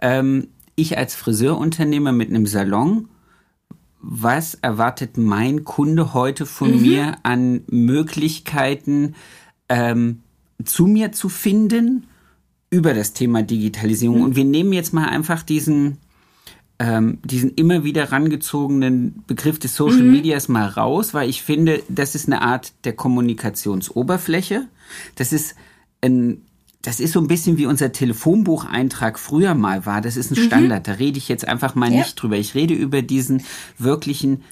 ähm, 0.00 0.48
ich 0.76 0.96
als 0.96 1.14
Friseurunternehmer 1.14 2.12
mit 2.12 2.30
einem 2.30 2.46
Salon, 2.46 3.08
was 4.00 4.54
erwartet 4.54 5.18
mein 5.18 5.64
Kunde 5.64 6.14
heute 6.14 6.46
von 6.46 6.74
mhm. 6.74 6.82
mir 6.82 7.16
an 7.22 7.64
Möglichkeiten, 7.66 9.14
ähm, 9.72 10.20
zu 10.62 10.86
mir 10.86 11.12
zu 11.12 11.30
finden 11.30 12.04
über 12.68 12.92
das 12.92 13.14
Thema 13.14 13.42
Digitalisierung. 13.42 14.18
Mhm. 14.18 14.24
Und 14.24 14.36
wir 14.36 14.44
nehmen 14.44 14.72
jetzt 14.74 14.92
mal 14.92 15.08
einfach 15.08 15.42
diesen, 15.42 15.96
ähm, 16.78 17.18
diesen 17.24 17.54
immer 17.54 17.82
wieder 17.82 18.12
rangezogenen 18.12 19.24
Begriff 19.26 19.58
des 19.58 19.74
Social 19.74 20.02
mhm. 20.02 20.12
Medias 20.12 20.48
mal 20.48 20.68
raus, 20.68 21.14
weil 21.14 21.28
ich 21.30 21.42
finde, 21.42 21.82
das 21.88 22.14
ist 22.14 22.26
eine 22.26 22.42
Art 22.42 22.72
der 22.84 22.92
Kommunikationsoberfläche. 22.92 24.68
Das 25.16 25.32
ist 25.32 25.56
ein 26.02 26.42
das 26.84 26.98
ist 26.98 27.12
so 27.12 27.20
ein 27.20 27.28
bisschen 27.28 27.58
wie 27.58 27.66
unser 27.66 27.92
Telefonbucheintrag 27.92 29.16
früher 29.16 29.54
mal 29.54 29.86
war. 29.86 30.00
Das 30.00 30.16
ist 30.16 30.32
ein 30.32 30.40
mhm. 30.40 30.46
Standard. 30.46 30.88
Da 30.88 30.92
rede 30.94 31.16
ich 31.16 31.28
jetzt 31.28 31.46
einfach 31.46 31.76
mal 31.76 31.92
ja. 31.92 31.98
nicht 31.98 32.16
drüber. 32.16 32.36
Ich 32.36 32.56
rede 32.56 32.74
über 32.74 33.02
diesen 33.02 33.44
wirklichen 33.78 34.42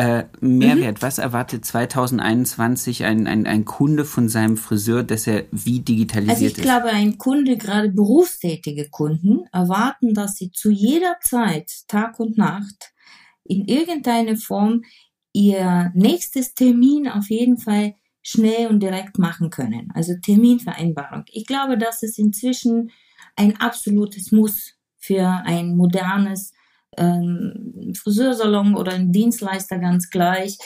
äh, 0.00 0.24
Mehrwert. 0.40 0.96
Mhm. 0.96 1.02
Was 1.02 1.18
erwartet 1.18 1.62
2021 1.66 3.04
ein, 3.04 3.26
ein, 3.26 3.46
ein 3.46 3.66
Kunde 3.66 4.06
von 4.06 4.30
seinem 4.30 4.56
Friseur, 4.56 5.02
dass 5.02 5.26
er 5.26 5.44
wie 5.50 5.80
digitalisiert 5.80 6.36
ist? 6.38 6.42
Also 6.42 6.44
ich 6.46 6.58
ist? 6.58 6.62
glaube, 6.62 6.86
ein 6.88 7.18
Kunde, 7.18 7.58
gerade 7.58 7.90
berufstätige 7.90 8.88
Kunden, 8.88 9.44
erwarten, 9.52 10.14
dass 10.14 10.36
sie 10.36 10.52
zu 10.52 10.70
jeder 10.70 11.16
Zeit, 11.20 11.70
Tag 11.86 12.18
und 12.18 12.38
Nacht, 12.38 12.94
in 13.44 13.66
irgendeiner 13.66 14.36
Form 14.36 14.84
ihr 15.34 15.92
nächstes 15.94 16.54
Termin 16.54 17.06
auf 17.06 17.28
jeden 17.28 17.58
Fall 17.58 17.94
schnell 18.22 18.68
und 18.68 18.82
direkt 18.82 19.18
machen 19.18 19.50
können. 19.50 19.90
Also 19.94 20.14
Terminvereinbarung. 20.14 21.24
Ich 21.26 21.46
glaube, 21.46 21.76
das 21.76 22.02
ist 22.02 22.18
inzwischen 22.18 22.90
ein 23.36 23.60
absolutes 23.60 24.32
Muss 24.32 24.76
für 24.96 25.26
ein 25.44 25.76
modernes 25.76 26.54
ähm, 26.96 27.92
Friseursalon 27.96 28.74
oder 28.74 28.92
ein 28.92 29.12
Dienstleister 29.12 29.78
ganz 29.78 30.10
gleich, 30.10 30.58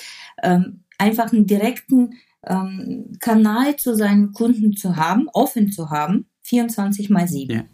ähm, 0.43 0.85
einfach 0.99 1.33
einen 1.33 1.47
direkten 1.47 2.15
ähm, 2.47 3.13
Kanal 3.21 3.77
zu 3.77 3.95
seinen 3.95 4.33
Kunden 4.33 4.77
zu 4.77 4.97
haben, 4.97 5.29
offen 5.33 5.73
zu 5.73 5.91
haben, 5.91 6.27
24 6.43 7.11
mal 7.11 7.29
7. 7.29 7.57
Ja. 7.57 7.65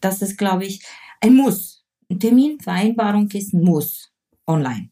Das 0.00 0.22
ist, 0.22 0.36
glaube 0.36 0.64
ich, 0.64 0.84
ein 1.20 1.34
Muss. 1.34 1.84
Ein 2.10 2.20
Terminvereinbarung 2.20 3.30
ist 3.30 3.52
ein 3.52 3.62
Muss 3.62 4.12
online. 4.46 4.90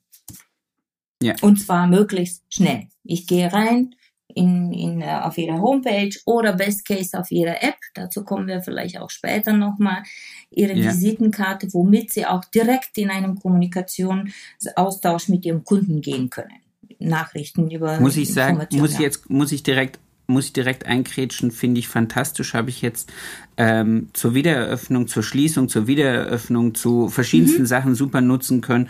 Ja. 1.23 1.35
Und 1.43 1.61
zwar 1.61 1.87
möglichst 1.87 2.43
schnell. 2.53 2.89
Ich 3.03 3.27
gehe 3.27 3.53
rein, 3.53 3.95
in, 4.29 4.73
in, 4.73 5.01
äh, 5.01 5.21
auf 5.23 5.39
ihrer 5.39 5.61
Homepage 5.61 6.15
oder 6.25 6.53
Best 6.53 6.87
Case 6.87 7.19
auf 7.19 7.31
ihrer 7.31 7.63
App. 7.63 7.77
Dazu 7.95 8.25
kommen 8.25 8.47
wir 8.47 8.63
vielleicht 8.63 8.99
auch 9.01 9.11
später 9.11 9.53
nochmal. 9.53 10.03
Ihre 10.51 10.75
ja. 10.75 10.91
Visitenkarte, 10.91 11.73
womit 11.73 12.13
sie 12.13 12.27
auch 12.27 12.45
direkt 12.45 12.97
in 12.99 13.11
einem 13.11 13.39
Kommunikationsaustausch 13.39 15.29
mit 15.29 15.45
ihrem 15.45 15.65
Kunden 15.65 16.01
gehen 16.01 16.31
können. 16.31 16.61
Nachrichten 16.99 17.71
über 17.71 18.01
muss 18.01 18.17
ich 18.17 18.33
sagen 18.33 18.67
muss 18.73 18.93
ich 18.93 18.99
jetzt 18.99 19.29
muss 19.29 19.53
ich 19.53 19.63
direkt 19.63 19.99
muss 20.27 20.47
ich 20.47 20.53
direkt 20.55 20.87
einkrätschen, 20.87 21.51
finde 21.51 21.81
ich 21.81 21.89
fantastisch. 21.89 22.55
Habe 22.55 22.71
ich 22.71 22.81
jetzt 22.81 23.13
ähm, 23.59 24.09
zur 24.15 24.33
Wiedereröffnung, 24.33 25.07
zur 25.07 25.23
Schließung, 25.23 25.69
zur 25.69 25.87
Wiedereröffnung, 25.87 26.75
zu 26.75 27.09
verschiedensten 27.09 27.63
mhm. 27.63 27.67
Sachen 27.67 27.95
super 27.95 28.23
nutzen 28.23 28.63
können 28.63 28.89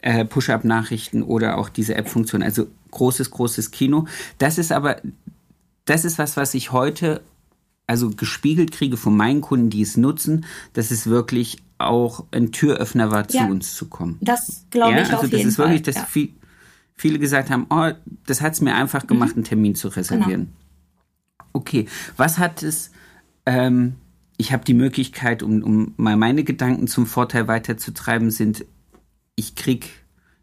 äh, 0.00 0.24
Push-up-Nachrichten 0.24 1.22
oder 1.22 1.58
auch 1.58 1.68
diese 1.68 1.94
App-Funktion. 1.94 2.42
Also 2.42 2.68
großes, 2.90 3.30
großes 3.30 3.70
Kino. 3.70 4.06
Das 4.38 4.58
ist 4.58 4.72
aber, 4.72 5.00
das 5.84 6.04
ist 6.04 6.18
was, 6.18 6.36
was 6.36 6.54
ich 6.54 6.72
heute 6.72 7.22
also 7.88 8.10
gespiegelt 8.10 8.70
kriege 8.70 8.96
von 8.96 9.16
meinen 9.16 9.40
Kunden, 9.40 9.70
die 9.70 9.82
es 9.82 9.96
nutzen, 9.96 10.44
dass 10.74 10.90
es 10.90 11.06
wirklich 11.06 11.56
auch 11.78 12.26
ein 12.32 12.52
Türöffner 12.52 13.10
war, 13.10 13.26
ja, 13.30 13.46
zu 13.46 13.50
uns 13.50 13.74
zu 13.74 13.86
kommen. 13.86 14.18
Das 14.20 14.66
glaube 14.70 14.92
ja, 14.92 15.02
ich 15.02 15.10
also 15.10 15.24
auf 15.24 15.30
das 15.30 15.44
ist 15.44 15.58
wirklich, 15.58 15.82
dass 15.82 15.94
ja. 15.96 16.04
viel, 16.04 16.34
viele 16.94 17.18
gesagt 17.18 17.50
haben, 17.50 17.66
oh, 17.70 17.90
das 18.26 18.42
hat 18.42 18.52
es 18.52 18.60
mir 18.60 18.74
einfach 18.74 19.04
mhm. 19.04 19.08
gemacht, 19.08 19.30
mhm. 19.30 19.36
einen 19.36 19.44
Termin 19.44 19.74
zu 19.74 19.88
reservieren. 19.88 20.48
Genau. 20.48 21.48
Okay, 21.54 21.88
was 22.16 22.38
hat 22.38 22.62
es? 22.62 22.90
Ähm, 23.46 23.94
ich 24.36 24.52
habe 24.52 24.64
die 24.64 24.74
Möglichkeit, 24.74 25.42
um, 25.42 25.62
um 25.62 25.94
mal 25.96 26.16
meine 26.16 26.44
Gedanken 26.44 26.88
zum 26.88 27.06
Vorteil 27.06 27.48
weiterzutreiben, 27.48 28.30
sind 28.30 28.66
ich 29.38 29.54
krieg 29.54 29.90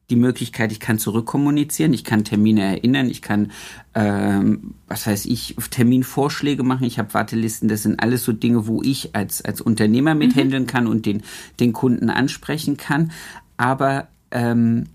die 0.10 0.16
Möglichkeit, 0.16 0.72
ich 0.72 0.80
kann 0.80 1.00
zurückkommunizieren, 1.00 1.92
ich 1.92 2.04
kann 2.04 2.24
Termine 2.24 2.62
erinnern, 2.62 3.10
ich 3.10 3.22
kann, 3.22 3.52
ähm, 3.96 4.76
was 4.88 5.08
weiß 5.08 5.26
ich, 5.26 5.56
Terminvorschläge 5.72 6.64
machen, 6.64 6.84
ich 6.84 7.00
habe 7.00 7.14
Wartelisten, 7.14 7.68
das 7.68 7.84
sind 7.84 8.00
alles 8.00 8.24
so 8.24 8.32
Dinge, 8.32 8.68
wo 8.68 8.84
ich 8.84 9.16
als, 9.16 9.44
als 9.44 9.62
Unternehmer 9.62 10.14
mithändeln 10.14 10.64
mhm. 10.64 10.68
kann 10.68 10.88
und 10.88 11.06
den, 11.08 11.24
den 11.60 11.74
Kunden 11.74 12.10
ansprechen 12.10 12.78
kann. 12.78 13.12
Aber 13.58 14.08
ähm, 14.30 14.86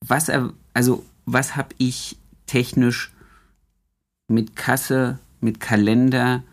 was, 0.00 0.30
also 0.74 1.04
was 1.26 1.56
habe 1.56 1.74
ich 1.78 2.16
technisch 2.46 3.12
mit 4.28 4.54
Kasse, 4.54 5.18
mit 5.40 5.58
Kalender, 5.58 6.44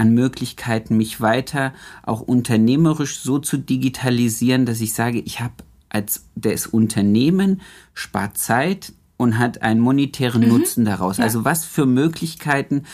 an 0.00 0.14
Möglichkeiten, 0.14 0.96
mich 0.96 1.20
weiter 1.20 1.74
auch 2.02 2.22
unternehmerisch 2.22 3.20
so 3.20 3.38
zu 3.38 3.58
digitalisieren, 3.58 4.64
dass 4.64 4.80
ich 4.80 4.94
sage, 4.94 5.20
ich 5.20 5.40
habe 5.40 5.52
als 5.90 6.24
das 6.36 6.66
Unternehmen 6.66 7.60
spart 7.92 8.38
Zeit 8.38 8.94
und 9.18 9.38
hat 9.38 9.60
einen 9.60 9.80
monetären 9.80 10.42
mhm. 10.42 10.48
Nutzen 10.48 10.84
daraus. 10.86 11.18
Ja. 11.18 11.24
Also 11.24 11.44
was 11.44 11.66
für 11.66 11.84
Möglichkeiten 11.84 12.84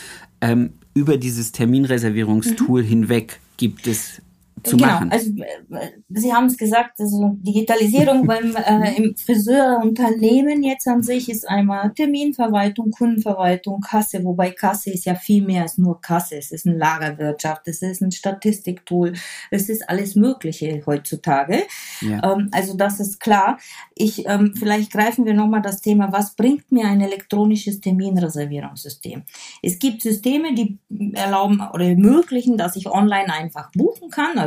ähm, 0.41 0.73
über 0.93 1.15
dieses 1.15 1.53
Terminreservierungstool 1.53 2.83
mhm. 2.83 2.87
hinweg 2.87 3.39
gibt 3.55 3.87
es 3.87 4.21
zu 4.63 4.77
genau, 4.77 4.87
machen. 4.87 5.11
also 5.11 5.29
äh, 5.29 5.89
Sie 6.09 6.33
haben 6.33 6.45
es 6.45 6.57
gesagt, 6.57 6.99
also 6.99 7.35
Digitalisierung 7.39 8.25
beim 8.25 8.55
äh, 8.55 8.95
im 8.95 9.15
Friseurunternehmen 9.15 10.63
jetzt 10.63 10.87
an 10.87 11.03
sich 11.03 11.29
ist 11.29 11.47
einmal 11.47 11.93
Terminverwaltung, 11.93 12.91
Kundenverwaltung, 12.91 13.81
Kasse, 13.81 14.23
wobei 14.23 14.51
Kasse 14.51 14.91
ist 14.91 15.05
ja 15.05 15.15
viel 15.15 15.43
mehr 15.43 15.63
als 15.63 15.77
nur 15.77 16.01
Kasse. 16.01 16.37
Es 16.37 16.51
ist 16.51 16.65
eine 16.65 16.77
Lagerwirtschaft, 16.77 17.67
es 17.67 17.81
ist 17.81 18.01
ein 18.01 18.11
Statistiktool, 18.11 19.13
es 19.51 19.69
ist 19.69 19.87
alles 19.89 20.15
Mögliche 20.15 20.81
heutzutage. 20.85 21.63
Ja. 22.01 22.33
Ähm, 22.33 22.49
also 22.51 22.75
das 22.75 22.99
ist 22.99 23.19
klar. 23.19 23.59
Ich 23.95 24.25
ähm, 24.27 24.53
vielleicht 24.55 24.91
greifen 24.91 25.25
wir 25.25 25.33
nochmal 25.33 25.61
das 25.61 25.81
Thema, 25.81 26.11
was 26.11 26.35
bringt 26.35 26.71
mir 26.71 26.85
ein 26.85 27.01
elektronisches 27.01 27.81
Terminreservierungssystem? 27.81 29.23
Es 29.61 29.77
gibt 29.79 30.01
Systeme, 30.01 30.53
die 30.55 30.79
erlauben 31.13 31.61
oder 31.73 31.85
ermöglichen, 31.85 32.57
dass 32.57 32.75
ich 32.75 32.87
online 32.87 33.31
einfach 33.31 33.71
buchen 33.73 34.09
kann, 34.09 34.37
also 34.37 34.46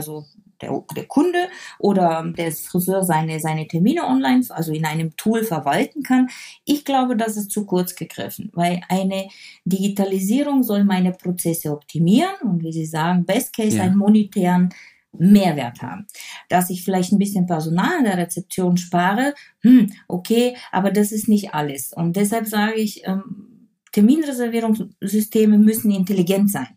der, 0.60 0.84
der 0.94 1.06
Kunde 1.06 1.48
oder 1.78 2.24
der 2.36 2.52
Friseur 2.52 3.02
seine, 3.02 3.40
seine 3.40 3.66
Termine 3.66 4.04
online, 4.06 4.44
also 4.50 4.72
in 4.72 4.84
einem 4.84 5.16
Tool 5.16 5.44
verwalten 5.44 6.02
kann. 6.02 6.28
Ich 6.64 6.84
glaube, 6.84 7.16
das 7.16 7.36
ist 7.36 7.50
zu 7.50 7.64
kurz 7.66 7.94
gegriffen, 7.94 8.50
weil 8.52 8.80
eine 8.88 9.28
Digitalisierung 9.64 10.62
soll 10.62 10.84
meine 10.84 11.12
Prozesse 11.12 11.72
optimieren 11.72 12.34
und 12.42 12.62
wie 12.62 12.72
Sie 12.72 12.86
sagen, 12.86 13.24
Best 13.24 13.54
Case 13.54 13.76
Ja. 13.76 13.84
einen 13.84 13.96
monetären 13.96 14.70
Mehrwert 15.12 15.82
haben. 15.82 16.06
Dass 16.48 16.70
ich 16.70 16.84
vielleicht 16.84 17.12
ein 17.12 17.18
bisschen 17.18 17.46
Personal 17.46 17.98
in 17.98 18.04
der 18.04 18.16
Rezeption 18.18 18.76
spare, 18.76 19.34
hm, 19.62 19.92
okay, 20.06 20.56
aber 20.70 20.90
das 20.90 21.10
ist 21.10 21.28
nicht 21.28 21.52
alles. 21.52 21.92
Und 21.92 22.14
deshalb 22.16 22.46
sage 22.46 22.74
ich, 22.74 23.06
ähm, 23.06 23.68
Terminreservierungssysteme 23.92 25.58
müssen 25.58 25.90
intelligent 25.90 26.50
sein. 26.50 26.68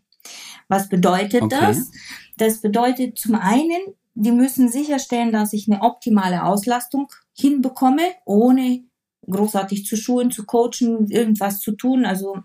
Was 0.74 0.88
bedeutet 0.88 1.42
Okay. 1.42 1.56
das? 1.60 1.90
Das 2.36 2.60
bedeutet 2.60 3.16
zum 3.18 3.36
einen, 3.36 3.80
die 4.14 4.32
müssen 4.32 4.68
sicherstellen, 4.68 5.32
dass 5.32 5.52
ich 5.52 5.70
eine 5.70 5.82
optimale 5.82 6.44
Auslastung 6.44 7.08
hinbekomme, 7.36 8.02
ohne 8.24 8.84
großartig 9.28 9.86
zu 9.86 9.96
schulen, 9.96 10.30
zu 10.30 10.44
coachen, 10.44 11.08
irgendwas 11.10 11.60
zu 11.60 11.72
tun, 11.72 12.04
also 12.04 12.38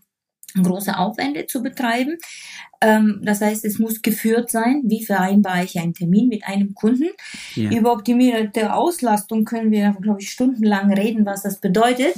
große 0.54 0.98
Aufwände 0.98 1.48
zu 1.48 1.62
betreiben. 1.62 2.18
Ähm, 2.82 3.20
das 3.24 3.42
heißt, 3.42 3.66
es 3.66 3.80
muss 3.80 4.02
geführt 4.02 4.50
sein. 4.50 4.84
Wie 4.86 5.04
vereinbare 5.04 5.64
ich 5.64 5.80
einen 5.80 5.94
Termin 5.94 6.30
mit 6.30 6.46
einem 6.46 6.74
Kunden? 6.74 7.10
Ja. 7.56 7.72
Über 7.72 7.94
optimierte 7.94 8.74
Auslastung 8.74 9.46
können 9.46 9.72
wir, 9.72 9.96
glaube 10.02 10.22
ich, 10.22 10.32
stundenlang 10.32 10.94
reden, 10.94 11.26
was 11.26 11.44
das 11.44 11.60
bedeutet. 11.60 12.16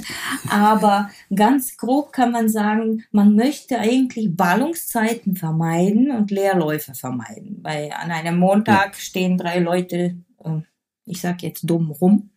Aber 0.49 1.09
ganz 1.33 1.77
grob 1.77 2.13
kann 2.13 2.31
man 2.31 2.49
sagen, 2.49 3.03
man 3.11 3.35
möchte 3.35 3.79
eigentlich 3.79 4.35
Ballungszeiten 4.35 5.35
vermeiden 5.35 6.11
und 6.11 6.31
Leerläufe 6.31 6.93
vermeiden. 6.93 7.59
Weil 7.61 7.91
an 7.91 8.11
einem 8.11 8.37
Montag 8.37 8.95
stehen 8.95 9.37
drei 9.37 9.59
Leute, 9.59 10.15
äh, 10.43 10.61
ich 11.05 11.21
sag 11.21 11.41
jetzt 11.41 11.63
dumm 11.63 11.91
rum, 11.91 12.30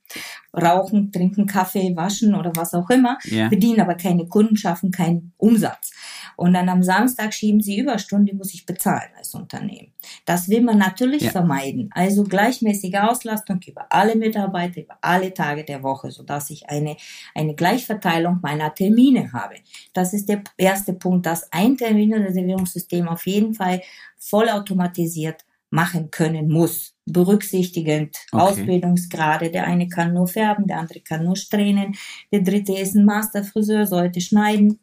rauchen, 0.57 1.11
trinken 1.11 1.47
Kaffee, 1.47 1.95
waschen 1.97 2.35
oder 2.35 2.53
was 2.55 2.75
auch 2.75 2.89
immer, 2.91 3.19
Ja. 3.25 3.49
bedienen 3.49 3.81
aber 3.81 3.95
keine 3.95 4.27
Kunden, 4.27 4.57
schaffen 4.57 4.91
keinen 4.91 5.33
Umsatz. 5.37 5.93
Und 6.37 6.55
dann 6.55 6.69
am 6.69 6.83
Samstag 6.83 7.33
schieben 7.35 7.61
sie 7.61 7.79
Überstunden, 7.79 8.27
die 8.27 8.33
muss 8.35 8.55
ich 8.55 8.67
bezahlen 8.67 9.11
als 9.17 9.35
Unternehmen. 9.35 9.93
Das 10.27 10.49
will 10.49 10.63
man 10.63 10.79
natürlich 10.79 11.23
Ja. 11.23 11.31
vermeiden. 11.31 11.91
Also 11.93 12.25
gleichmäßige 12.25 12.95
Auslastung 12.97 13.61
über 13.67 13.87
alle 13.91 14.17
Mitarbeiter, 14.17 14.83
über 14.83 14.99
alle 15.01 15.33
Tage 15.35 15.65
der 15.65 15.83
Woche, 15.83 16.11
sodass 16.11 16.51
ich 16.51 16.69
eine, 16.69 16.97
eine 17.35 17.55
Gleichverteilung 17.55 18.39
meiner 18.43 18.75
Termine 18.75 19.33
habe. 19.33 19.55
Das 19.93 20.13
ist 20.13 20.29
der 20.29 20.43
erste 20.57 20.93
Punkt, 20.93 21.27
dass 21.27 21.53
ein 21.53 21.77
Terminreservierungssystem 21.77 23.09
auf 23.09 23.27
jeden 23.27 23.55
Fall 23.55 23.81
vollautomatisiert 24.19 25.45
machen 25.75 26.11
können 26.11 26.49
muss, 26.49 26.95
berücksichtigend 27.05 28.17
Okay. 28.33 28.43
Ausbildungsgrade. 28.43 29.51
Der 29.51 29.67
eine 29.67 29.89
kann 29.89 30.15
nur 30.15 30.29
färben, 30.29 30.67
der 30.67 30.79
andere 30.79 31.01
kann 31.01 31.25
nur 31.25 31.37
strähnen, 31.37 31.97
der 32.33 32.41
dritte 32.41 32.73
ist 32.73 32.95
ein 32.95 33.05
Masterfriseur, 33.05 33.87
sollte 33.87 34.21
schneiden 34.21 34.79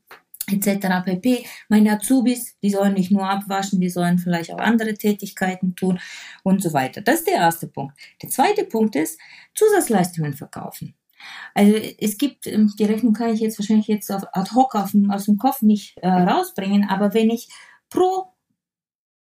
etc. 0.52 0.88
pp. 1.06 1.46
Meine 1.70 1.94
Azubis, 1.94 2.58
die 2.62 2.72
sollen 2.72 2.94
nicht 2.94 3.12
nur 3.12 3.28
abwaschen, 3.28 3.80
die 3.80 3.90
sollen 3.90 4.20
vielleicht 4.20 4.52
auch 4.52 4.60
andere 4.60 4.94
Tätigkeiten 4.94 5.76
tun 5.76 6.00
und 6.44 6.62
so 6.62 6.74
weiter. 6.74 7.02
Das 7.02 7.20
ist 7.20 7.28
der 7.28 7.36
erste 7.36 7.68
Punkt. 7.68 7.98
Der 8.22 8.30
zweite 8.30 8.66
Punkt 8.66 8.96
ist 8.98 9.18
Zusatzleistungen 9.56 10.34
verkaufen. 10.34 10.96
Also 11.54 11.78
es 12.00 12.18
gibt, 12.18 12.48
ähm, 12.48 12.74
die 12.78 12.86
Rechnung 12.86 13.14
kann 13.14 13.34
ich 13.34 13.40
jetzt 13.40 13.60
wahrscheinlich 13.60 13.88
jetzt 13.88 14.12
auf 14.12 14.24
ad 14.34 14.52
hoc 14.54 14.76
auf 14.76 14.94
aus 15.10 15.26
dem 15.26 15.38
Kopf 15.38 15.62
nicht 15.62 15.98
äh, 16.00 16.10
rausbringen, 16.10 16.90
aber 16.90 17.14
wenn 17.14 17.30
ich 17.30 17.48
pro 17.90 18.34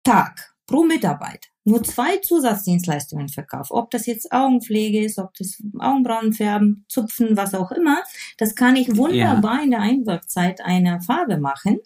Tag, 0.04 0.56
pro 0.66 0.84
Mitarbeiter 0.84 1.51
nur 1.64 1.84
zwei 1.84 2.18
Zusatzdienstleistungen 2.18 3.30
verkaufe, 3.30 3.74
ob 3.74 3.92
das 3.92 4.06
jetzt 4.08 4.32
Augenpflege 4.32 5.04
ist, 5.04 5.20
ob 5.20 5.34
das 5.36 5.62
Augenbrauen 5.80 6.34
färben, 6.34 6.86
zupfen, 6.88 7.38
was 7.38 7.54
auch 7.54 7.72
immer, 7.72 8.02
das 8.38 8.56
kann 8.56 8.76
ich 8.76 8.96
wunderbar 8.98 9.62
in 9.64 9.72
der 9.72 9.82
Einwirkzeit 9.82 10.62
einer 10.62 11.02
Farbe 11.02 11.38
machen. 11.38 11.80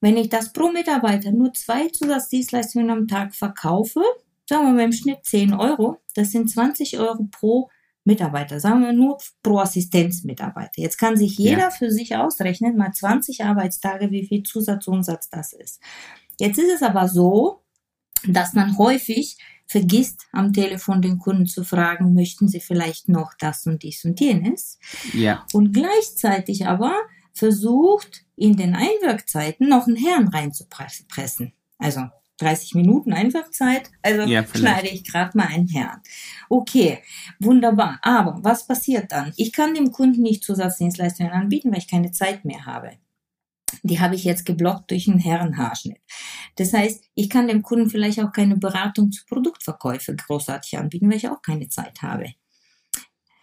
Wenn 0.00 0.16
ich 0.16 0.28
das 0.28 0.52
pro 0.52 0.70
Mitarbeiter 0.70 1.32
nur 1.32 1.52
zwei 1.54 1.88
Zusatzdienstleistungen 1.88 2.90
am 2.90 3.08
Tag 3.08 3.34
verkaufe, 3.34 4.02
sagen 4.48 4.66
wir 4.66 4.72
mal 4.72 4.84
im 4.84 4.92
Schnitt 4.92 5.24
10 5.24 5.54
Euro, 5.54 5.98
das 6.14 6.30
sind 6.32 6.50
20 6.50 6.98
Euro 6.98 7.26
pro 7.30 7.70
Mitarbeiter, 8.04 8.60
sagen 8.60 8.82
wir 8.82 8.92
nur 8.92 9.18
pro 9.42 9.58
Assistenzmitarbeiter. 9.58 10.80
Jetzt 10.80 10.98
kann 10.98 11.16
sich 11.16 11.36
jeder 11.38 11.58
Ja. 11.58 11.70
für 11.70 11.90
sich 11.90 12.14
ausrechnen, 12.14 12.76
mal 12.76 12.92
20 12.92 13.44
Arbeitstage, 13.44 14.10
wie 14.12 14.26
viel 14.26 14.44
Zusatzumsatz 14.44 15.28
das 15.30 15.52
ist. 15.52 15.80
Jetzt 16.38 16.58
ist 16.58 16.72
es 16.72 16.82
aber 16.82 17.08
so, 17.08 17.62
dass 18.28 18.54
man 18.54 18.78
häufig 18.78 19.38
vergisst, 19.66 20.26
am 20.32 20.52
Telefon 20.52 21.02
den 21.02 21.18
Kunden 21.18 21.46
zu 21.46 21.64
fragen, 21.64 22.14
möchten 22.14 22.48
Sie 22.48 22.60
vielleicht 22.60 23.08
noch 23.08 23.34
das 23.38 23.66
und 23.66 23.82
dies 23.82 24.04
und 24.04 24.20
jenes? 24.20 24.78
Ja. 25.12 25.44
Und 25.52 25.72
gleichzeitig 25.72 26.66
aber 26.66 26.94
versucht, 27.32 28.24
in 28.36 28.56
den 28.56 28.74
Einwirkzeiten 28.74 29.68
noch 29.68 29.86
einen 29.86 29.96
Herrn 29.96 30.28
reinzupressen. 30.28 31.52
Also 31.78 32.02
30 32.38 32.74
Minuten 32.74 33.12
Einwirkzeit, 33.12 33.90
also 34.02 34.22
Ja, 34.22 34.44
schneide 34.46 34.88
ich 34.88 35.04
gerade 35.04 35.36
mal 35.36 35.46
einen 35.46 35.68
Herrn. 35.68 36.00
Okay, 36.48 37.02
wunderbar. 37.40 37.98
Aber 38.02 38.38
was 38.42 38.66
passiert 38.66 39.10
dann? 39.10 39.32
Ich 39.36 39.52
kann 39.52 39.74
dem 39.74 39.90
Kunden 39.90 40.22
nicht 40.22 40.44
Zusatzdienstleistungen 40.44 41.32
anbieten, 41.32 41.70
weil 41.70 41.78
ich 41.78 41.88
keine 41.88 42.10
Zeit 42.10 42.44
mehr 42.44 42.66
habe. 42.66 42.92
Die 43.82 44.00
habe 44.00 44.14
ich 44.14 44.24
jetzt 44.24 44.46
geblockt 44.46 44.90
durch 44.90 45.08
einen 45.08 45.18
Herrenhaarschnitt. 45.18 46.00
Das 46.56 46.72
heißt, 46.72 47.04
ich 47.14 47.30
kann 47.30 47.48
dem 47.48 47.62
Kunden 47.62 47.90
vielleicht 47.90 48.20
auch 48.20 48.32
keine 48.32 48.56
Beratung 48.56 49.12
zu 49.12 49.24
Produktverkäufe 49.26 50.14
großartig 50.14 50.78
anbieten, 50.78 51.08
weil 51.10 51.18
ich 51.18 51.28
auch 51.28 51.42
keine 51.42 51.68
Zeit 51.68 52.02
habe. 52.02 52.32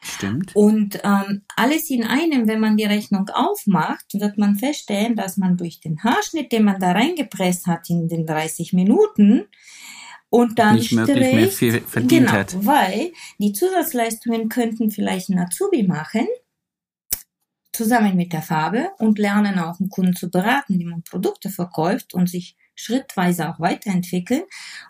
Stimmt. 0.01 0.53
Und 0.53 0.99
ähm, 1.03 1.43
alles 1.55 1.89
in 1.89 2.03
einem, 2.03 2.47
wenn 2.47 2.59
man 2.59 2.75
die 2.75 2.83
Rechnung 2.83 3.29
aufmacht, 3.29 4.05
wird 4.13 4.37
man 4.37 4.57
feststellen, 4.57 5.15
dass 5.15 5.37
man 5.37 5.55
durch 5.55 5.79
den 5.79 6.03
Haarschnitt, 6.03 6.51
den 6.51 6.65
man 6.65 6.79
da 6.79 6.91
reingepresst 6.91 7.67
hat 7.67 7.89
in 7.89 8.09
den 8.09 8.25
30 8.25 8.73
Minuten, 8.73 9.45
und 10.33 10.57
dann 10.57 10.77
Nicht 10.77 10.91
mehr 10.93 11.05
Strich, 11.05 11.53
viel 11.53 11.81
verdient 11.81 12.25
genau, 12.25 12.31
hat. 12.31 12.65
weil 12.65 13.11
die 13.37 13.53
Zusatzleistungen 13.53 14.49
könnten 14.49 14.89
vielleicht 14.89 15.29
ein 15.29 15.37
Azubi 15.37 15.83
machen, 15.83 16.25
zusammen 17.73 18.15
mit 18.15 18.33
der 18.33 18.41
Farbe 18.41 18.91
und 18.99 19.19
lernen 19.19 19.59
auch 19.59 19.79
einen 19.79 19.89
Kunden 19.89 20.15
zu 20.15 20.29
beraten, 20.29 20.79
wie 20.79 20.85
man 20.85 21.03
Produkte 21.03 21.49
verkauft 21.49 22.13
und 22.13 22.29
sich 22.29 22.55
schrittweise 22.75 23.49
auch 23.49 23.59
weiterentwickeln. 23.59 24.43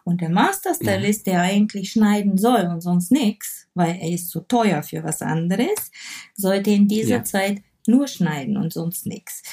Und 0.04 0.22
der 0.22 0.30
Masterstylist, 0.30 1.28
der 1.28 1.42
eigentlich 1.42 1.92
schneiden 1.92 2.38
soll 2.38 2.62
und 2.68 2.82
sonst 2.82 3.12
nichts, 3.12 3.68
weil 3.74 3.98
er 4.00 4.10
ist 4.12 4.30
zu 4.30 4.42
teuer 4.42 4.84
für 4.84 5.04
was 5.04 5.22
anderes, 5.22 5.92
sollte 6.36 6.72
in 6.72 6.88
dieser 6.88 7.18
Ja. 7.18 7.24
Zeit 7.24 7.62
nur 7.88 8.08
schneiden 8.08 8.56
und 8.56 8.72
sonst 8.72 9.06
nichts. 9.06 9.44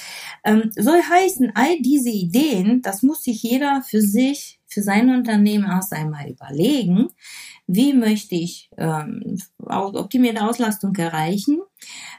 Ähm, 0.45 0.71
soll 0.77 1.01
heißen, 1.03 1.53
all 1.55 1.81
diese 1.81 2.11
Ideen, 2.11 2.81
das 2.83 3.03
muss 3.03 3.25
sich 3.25 3.43
jeder 3.43 3.83
für 3.83 4.01
sich, 4.01 4.61
für 4.69 4.83
sein 4.83 5.11
Unternehmen 5.11 5.65
erst 5.69 5.93
einmal 5.93 6.29
überlegen. 6.31 7.09
Wie 7.73 7.93
möchte 7.93 8.35
ich 8.35 8.69
ähm, 8.79 9.39
optimierte 9.65 10.45
Auslastung 10.45 10.93
erreichen? 10.97 11.61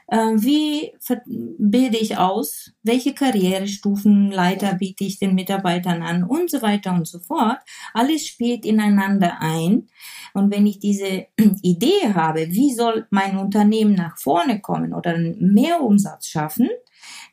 Äh, 0.06 0.16
wie 0.36 0.92
bilde 1.26 1.98
ich 1.98 2.16
aus? 2.16 2.72
Welche 2.82 3.12
Karrierestufenleiter 3.12 4.74
biete 4.76 5.04
ich 5.04 5.18
den 5.18 5.34
Mitarbeitern 5.34 6.02
an? 6.02 6.24
Und 6.24 6.50
so 6.50 6.62
weiter 6.62 6.94
und 6.94 7.06
so 7.06 7.18
fort. 7.18 7.58
Alles 7.92 8.26
spielt 8.26 8.64
ineinander 8.64 9.42
ein. 9.42 9.88
Und 10.32 10.50
wenn 10.50 10.66
ich 10.66 10.78
diese 10.78 11.26
Idee 11.62 12.14
habe, 12.14 12.48
wie 12.48 12.72
soll 12.72 13.06
mein 13.10 13.36
Unternehmen 13.36 13.94
nach 13.94 14.16
vorne 14.16 14.62
kommen 14.62 14.94
oder 14.94 15.10
einen 15.10 15.52
Mehrumsatz 15.52 16.28
schaffen, 16.28 16.70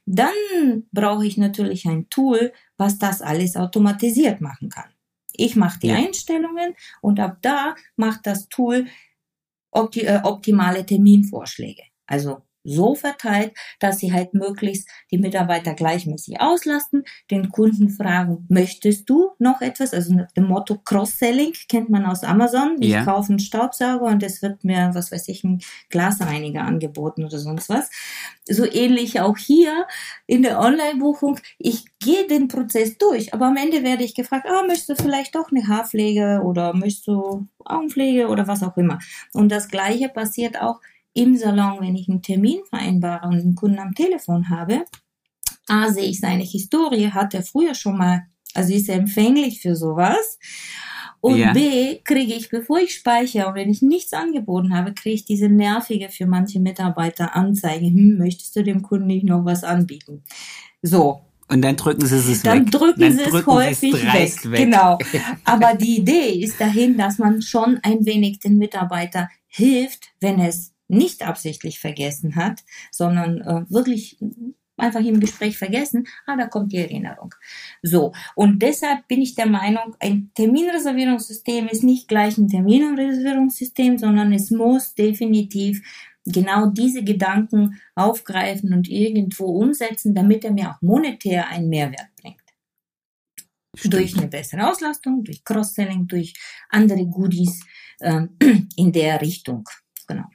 dann 0.06 0.84
brauche 0.92 1.26
ich 1.26 1.38
natürlich 1.38 1.86
ein 1.86 2.10
Tool, 2.10 2.52
was 2.76 2.98
das 2.98 3.22
alles 3.22 3.56
automatisiert 3.56 4.42
machen 4.42 4.68
kann. 4.68 4.90
Ich 5.40 5.56
mache 5.56 5.80
die 5.80 5.88
Ja. 5.88 5.96
Einstellungen 5.96 6.76
und 7.02 7.20
ab 7.20 7.38
da 7.42 7.76
macht 7.96 8.28
das 8.28 8.50
Tool 8.50 8.88
opti 9.72 10.02
äh, 10.02 10.22
optimale 10.24 10.86
Terminvorschläge. 10.86 11.84
Also 12.08 12.42
so 12.64 12.96
verteilt, 12.96 13.54
dass 13.80 14.00
sie 14.00 14.14
halt 14.14 14.34
möglichst 14.34 14.88
die 15.12 15.18
Mitarbeiter 15.18 15.74
gleichmäßig 15.74 16.42
auslasten, 16.42 17.04
den 17.32 17.50
Kunden 17.50 17.90
fragen, 17.90 18.46
möchtest 18.50 19.10
du 19.10 19.32
noch 19.40 19.62
etwas? 19.62 19.94
Also 19.94 20.14
nach 20.14 20.32
dem 20.34 20.46
Motto 20.46 20.78
Cross-Selling 20.78 21.54
kennt 21.68 21.90
man 21.90 22.06
aus 22.06 22.24
Amazon. 22.24 22.78
Ich 22.80 22.90
ja. 22.90 23.04
kaufe 23.04 23.30
einen 23.30 23.40
Staubsauger 23.40 24.06
und 24.06 24.24
es 24.24 24.42
wird 24.42 24.64
mir, 24.64 24.92
was 24.94 25.12
weiß 25.12 25.28
ich, 25.30 25.44
ein 25.44 25.62
Glasreiniger 25.90 26.62
angeboten 26.62 27.24
oder 27.24 27.40
sonst 27.40 27.70
was. 27.70 27.90
So 28.48 28.66
ähnlich 28.66 29.22
auch 29.22 29.38
hier 29.38 29.88
in 30.28 30.44
der 30.44 30.60
Online-Buchung. 30.60 31.40
Ich 31.58 31.86
gehe 32.00 32.28
den 32.28 32.48
Prozess 32.48 32.98
durch, 32.98 33.34
aber 33.34 33.48
am 33.48 33.58
Ende 33.58 33.84
werde 33.84 34.04
ich 34.04 34.16
gefragt, 34.16 34.48
ah, 34.50 34.64
möchtest 34.66 34.90
du 34.90 34.96
vielleicht 34.96 35.36
doch 35.36 35.52
eine 35.52 35.68
Haarpflege 35.68 36.42
oder 36.44 36.74
möchtest 36.74 37.08
du 37.08 37.48
Augenpflege 37.66 38.28
oder 38.28 38.48
was 38.48 38.64
auch 38.64 38.78
immer. 38.78 39.00
Und 39.34 39.52
das 39.52 39.68
Gleiche 39.68 40.10
passiert 40.10 40.60
auch 40.60 40.80
im 41.14 41.36
Salon, 41.36 41.82
wenn 41.82 41.96
ich 41.96 42.10
einen 42.10 42.22
Termin 42.22 42.60
vereinbare 42.70 43.28
und 43.28 43.40
einen 43.40 43.56
Kunden 43.56 43.80
am 43.80 43.96
Telefon 43.96 44.50
habe, 44.50 44.86
A, 45.68 45.90
sehe 45.92 46.06
ich 46.06 46.20
seine 46.20 46.44
Historie, 46.44 47.12
hat 47.12 47.34
er 47.34 47.44
früher 47.44 47.76
schon 47.76 47.98
mal, 47.98 48.24
also 48.54 48.74
ist 48.74 48.90
er 48.90 48.96
empfänglich 48.96 49.62
für 49.62 49.76
sowas. 49.76 50.40
Und 51.22 51.38
ja. 51.38 51.52
B, 51.54 52.00
kriege 52.04 52.34
ich, 52.34 52.50
bevor 52.50 52.80
ich 52.80 52.96
speichere 52.96 53.48
und 53.48 53.56
wenn 53.56 53.70
ich 53.70 53.82
nichts 53.82 54.14
angeboten 54.14 54.74
habe, 54.74 54.94
kriege 54.94 55.16
ich 55.16 55.26
diese 55.26 55.50
nervige 55.50 56.10
für 56.10 56.26
manche 56.26 56.60
Mitarbeiter 56.60 57.36
Anzeige, 57.36 57.88
hm, 57.88 58.18
möchtest 58.18 58.56
du 58.56 58.64
dem 58.64 58.82
Kunden 58.82 59.08
nicht 59.08 59.26
noch 59.26 59.44
was 59.44 59.64
anbieten? 59.64 60.24
So, 60.82 61.22
und 61.50 61.64
dann 61.64 61.76
drücken 61.76 62.06
sie 62.06 62.16
es 62.16 62.44
dann 62.44 62.66
weg. 62.66 62.72
Drücken 62.72 63.02
dann 63.02 63.18
sie 63.18 63.24
drücken 63.24 63.40
es 63.40 63.46
häufig 63.48 63.94
weg. 63.94 64.52
weg. 64.52 64.60
Genau. 64.60 64.98
Aber 65.44 65.74
die 65.74 65.98
Idee 65.98 66.42
ist 66.42 66.62
dahin, 66.62 66.98
dass 66.98 67.18
man 67.18 67.42
schon 67.42 67.80
ein 67.84 68.06
wenig 68.06 68.40
den 68.40 68.58
Mitarbeiter 68.58 69.30
hilft, 69.48 70.12
wenn 70.22 70.40
es 70.40 70.74
nicht 70.90 71.26
absichtlich 71.26 71.80
vergessen 71.80 72.36
hat, 72.36 72.64
sondern 72.92 73.42
äh, 73.42 73.66
wirklich 73.70 74.18
einfach 74.80 75.02
im 75.02 75.20
Gespräch 75.20 75.58
vergessen, 75.58 76.08
ah, 76.26 76.36
da 76.38 76.48
kommt 76.48 76.72
die 76.72 76.78
Erinnerung. 76.78 77.36
So. 77.82 78.14
Und 78.36 78.62
deshalb 78.62 79.08
bin 79.08 79.22
ich 79.22 79.36
der 79.36 79.48
Meinung, 79.48 79.96
ein 80.00 80.32
Terminreservierungssystem 80.34 81.68
ist 81.68 81.84
nicht 81.84 82.08
gleich 82.08 82.38
ein 82.38 82.48
Terminreservierungssystem, 82.48 83.98
sondern 83.98 84.34
es 84.34 84.52
muss 84.52 84.96
definitiv 84.96 85.82
genau 86.26 86.68
diese 86.68 87.04
Gedanken 87.04 87.80
aufgreifen 87.96 88.74
und 88.74 88.88
irgendwo 88.88 89.46
umsetzen, 89.46 90.14
damit 90.14 90.44
er 90.46 90.52
mir 90.52 90.72
auch 90.72 90.82
monetär 90.82 91.48
einen 91.48 91.70
Mehrwert 91.70 92.10
bringt. 92.22 92.42
Stimmt. 93.76 93.94
Durch 93.94 94.18
eine 94.18 94.28
bessere 94.28 94.70
Auslastung, 94.70 95.24
durch 95.24 95.44
Cross-Selling, 95.44 96.08
durch 96.08 96.34
andere 96.70 97.06
Goodies 97.06 97.64
ähm, 98.02 98.38
in 98.76 98.92
der 98.92 99.22
Richtung. 99.22 99.68
Genau. 100.08 100.26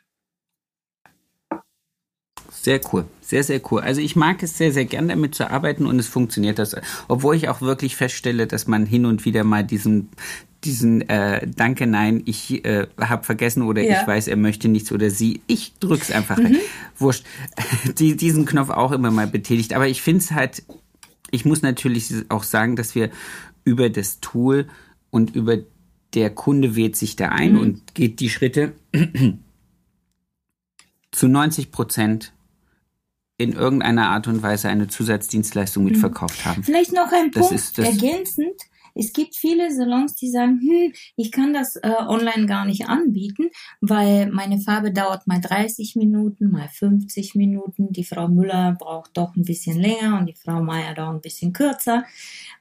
Sehr 2.63 2.81
cool, 2.93 3.05
sehr, 3.21 3.45
sehr 3.45 3.61
cool. 3.71 3.81
Also 3.81 4.01
ich 4.01 4.17
mag 4.17 4.43
es 4.43 4.57
sehr, 4.57 4.73
sehr 4.73 4.85
gern 4.85 5.09
damit 5.09 5.35
zu 5.35 5.51
arbeiten 5.51 5.87
und 5.87 5.99
es 5.99 6.09
funktioniert 6.09 6.59
das. 6.59 6.77
Obwohl 7.09 7.37
ich 7.37 7.49
auch 7.49 7.61
wirklich 7.61 7.97
feststelle, 7.97 8.47
dass 8.47 8.67
man 8.67 8.87
hin 8.87 9.07
und 9.07 9.25
wieder 9.25 9.45
mal 9.45 9.65
diesen, 9.65 10.09
diesen 10.65 11.09
äh, 11.09 11.47
Danke, 11.47 11.87
nein, 11.87 12.23
ich 12.25 12.65
äh, 12.65 12.87
habe 12.99 13.25
vergessen 13.25 13.63
oder 13.63 13.83
ja. 13.83 14.01
ich 14.01 14.07
weiß, 14.07 14.29
er 14.29 14.37
möchte 14.37 14.69
nichts 14.69 14.93
oder 14.93 15.11
sie, 15.11 15.43
ich 15.47 15.75
drück's 15.79 16.11
einfach. 16.11 16.39
Mhm. 16.39 16.57
Wurscht. 16.99 17.25
Die, 17.99 18.17
diesen 18.17 18.47
Knopf 18.47 18.71
auch 18.71 18.93
immer 18.93 19.11
mal 19.11 19.27
betätigt. 19.27 19.75
Aber 19.75 19.87
ich 19.87 20.01
finde 20.01 20.21
es 20.21 20.31
halt, 20.31 20.63
ich 21.31 21.45
muss 21.45 21.63
natürlich 21.63 22.11
auch 22.29 22.45
sagen, 22.45 22.77
dass 22.77 22.95
wir 22.95 23.11
über 23.65 23.91
das 23.91 24.21
Tool 24.21 24.69
und 25.11 25.35
über 25.35 25.59
der 26.15 26.31
Kunde 26.31 26.77
wählt 26.77 26.97
sich 26.97 27.17
da 27.17 27.29
ein 27.29 27.53
mhm. 27.53 27.59
und 27.59 27.95
geht 27.95 28.21
die 28.21 28.31
Schritte 28.31 28.73
zu 31.11 31.29
90 31.29 31.71
Prozent 31.71 32.33
in 33.37 33.53
irgendeiner 33.53 34.09
Art 34.09 34.29
und 34.29 34.43
Weise 34.43 34.69
eine 34.69 34.89
Zusatzdienstleistung 34.89 35.85
mitverkauft 35.85 36.45
haben. 36.45 36.63
Vielleicht 36.63 36.93
noch 36.93 37.11
ein 37.13 37.31
das 37.33 37.49
Punkt 37.49 37.79
ergänzend. 37.79 38.61
Es 38.95 39.13
gibt 39.13 39.35
viele 39.35 39.73
Salons, 39.73 40.15
die 40.15 40.31
sagen, 40.31 40.61
hm, 40.61 40.93
ich 41.17 41.33
kann 41.33 41.53
das 41.53 41.75
äh, 41.77 41.91
online 42.07 42.47
gar 42.47 42.65
nicht 42.65 42.89
anbieten, 42.89 43.51
weil 43.81 44.31
meine 44.31 44.61
Farbe 44.61 44.93
dauert 44.93 45.27
mal 45.27 45.41
30 45.41 45.97
Minuten, 45.97 46.51
mal 46.51 46.69
50 46.69 47.35
Minuten. 47.35 47.93
Die 47.93 48.05
Frau 48.05 48.29
Müller 48.29 48.77
braucht 48.79 49.17
doch 49.17 49.35
ein 49.35 49.43
bisschen 49.43 49.81
länger 49.81 50.19
und 50.19 50.27
die 50.27 50.37
Frau 50.37 50.63
Meier 50.63 50.95
dauert 50.95 51.17
ein 51.17 51.21
bisschen 51.21 51.53
kürzer. 51.53 52.05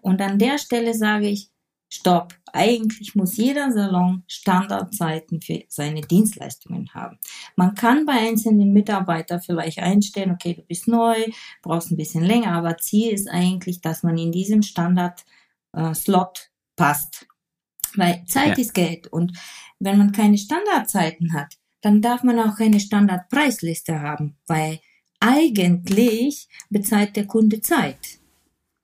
Und 0.01 0.21
an 0.21 0.39
der 0.39 0.57
Stelle 0.57 0.95
sage 0.95 1.27
ich, 1.27 1.52
Stopp. 1.93 2.33
Eigentlich 2.51 3.13
muss 3.13 3.37
jeder 3.37 3.71
Salon 3.71 4.23
Standardzeiten 4.27 5.41
für 5.41 5.63
seine 5.67 6.01
Dienstleistungen 6.01 6.89
haben. 6.95 7.19
Man 7.55 7.75
kann 7.75 8.07
bei 8.07 8.13
einzelnen 8.13 8.73
Mitarbeitern 8.73 9.41
vielleicht 9.41 9.77
einstellen, 9.77 10.31
okay, 10.31 10.55
du 10.55 10.63
bist 10.63 10.87
neu, 10.87 11.15
brauchst 11.61 11.91
ein 11.91 11.97
bisschen 11.97 12.23
länger, 12.23 12.53
aber 12.53 12.77
Ziel 12.77 13.11
ist 13.11 13.29
eigentlich, 13.29 13.81
dass 13.81 14.01
man 14.01 14.17
in 14.17 14.31
diesem 14.31 14.63
Standard-Slot 14.63 16.39
äh, 16.39 16.49
passt. 16.75 17.27
Weil 17.95 18.25
Zeit 18.25 18.57
ja. 18.57 18.63
ist 18.63 18.73
Geld 18.73 19.05
und 19.05 19.37
wenn 19.77 19.99
man 19.99 20.11
keine 20.13 20.39
Standardzeiten 20.39 21.33
hat, 21.33 21.59
dann 21.81 22.01
darf 22.01 22.23
man 22.23 22.39
auch 22.39 22.57
keine 22.57 22.79
Standardpreisliste 22.79 24.01
haben, 24.01 24.37
weil 24.47 24.79
eigentlich 25.19 26.47
bezahlt 26.71 27.15
der 27.15 27.27
Kunde 27.27 27.61
Zeit. 27.61 28.19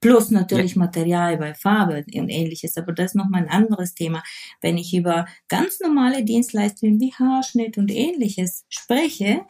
Plus 0.01 0.31
natürlich 0.31 0.75
ja. 0.75 0.79
Material 0.79 1.37
bei 1.37 1.53
Farbe 1.53 2.05
und 2.15 2.29
ähnliches, 2.29 2.77
aber 2.77 2.93
das 2.93 3.11
ist 3.11 3.15
nochmal 3.15 3.43
ein 3.43 3.49
anderes 3.49 3.93
Thema. 3.93 4.23
Wenn 4.61 4.77
ich 4.77 4.93
über 4.93 5.25
ganz 5.49 5.79
normale 5.81 6.23
Dienstleistungen 6.23 6.99
wie 6.99 7.13
Haarschnitt 7.13 7.77
und 7.77 7.91
ähnliches 7.91 8.65
spreche, 8.69 9.45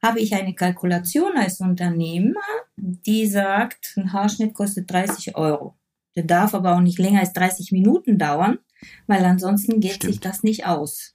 habe 0.00 0.20
ich 0.20 0.34
eine 0.34 0.54
Kalkulation 0.54 1.36
als 1.36 1.60
Unternehmer, 1.60 2.40
die 2.76 3.26
sagt, 3.26 3.94
ein 3.96 4.12
Haarschnitt 4.12 4.54
kostet 4.54 4.90
30 4.90 5.36
Euro. 5.36 5.76
Der 6.16 6.24
darf 6.24 6.54
aber 6.54 6.74
auch 6.74 6.80
nicht 6.80 6.98
länger 6.98 7.20
als 7.20 7.32
30 7.32 7.72
Minuten 7.72 8.18
dauern, 8.18 8.58
weil 9.06 9.24
ansonsten 9.24 9.80
geht 9.80 9.94
Stimmt. 9.94 10.12
sich 10.12 10.20
das 10.20 10.42
nicht 10.42 10.66
aus. 10.66 11.14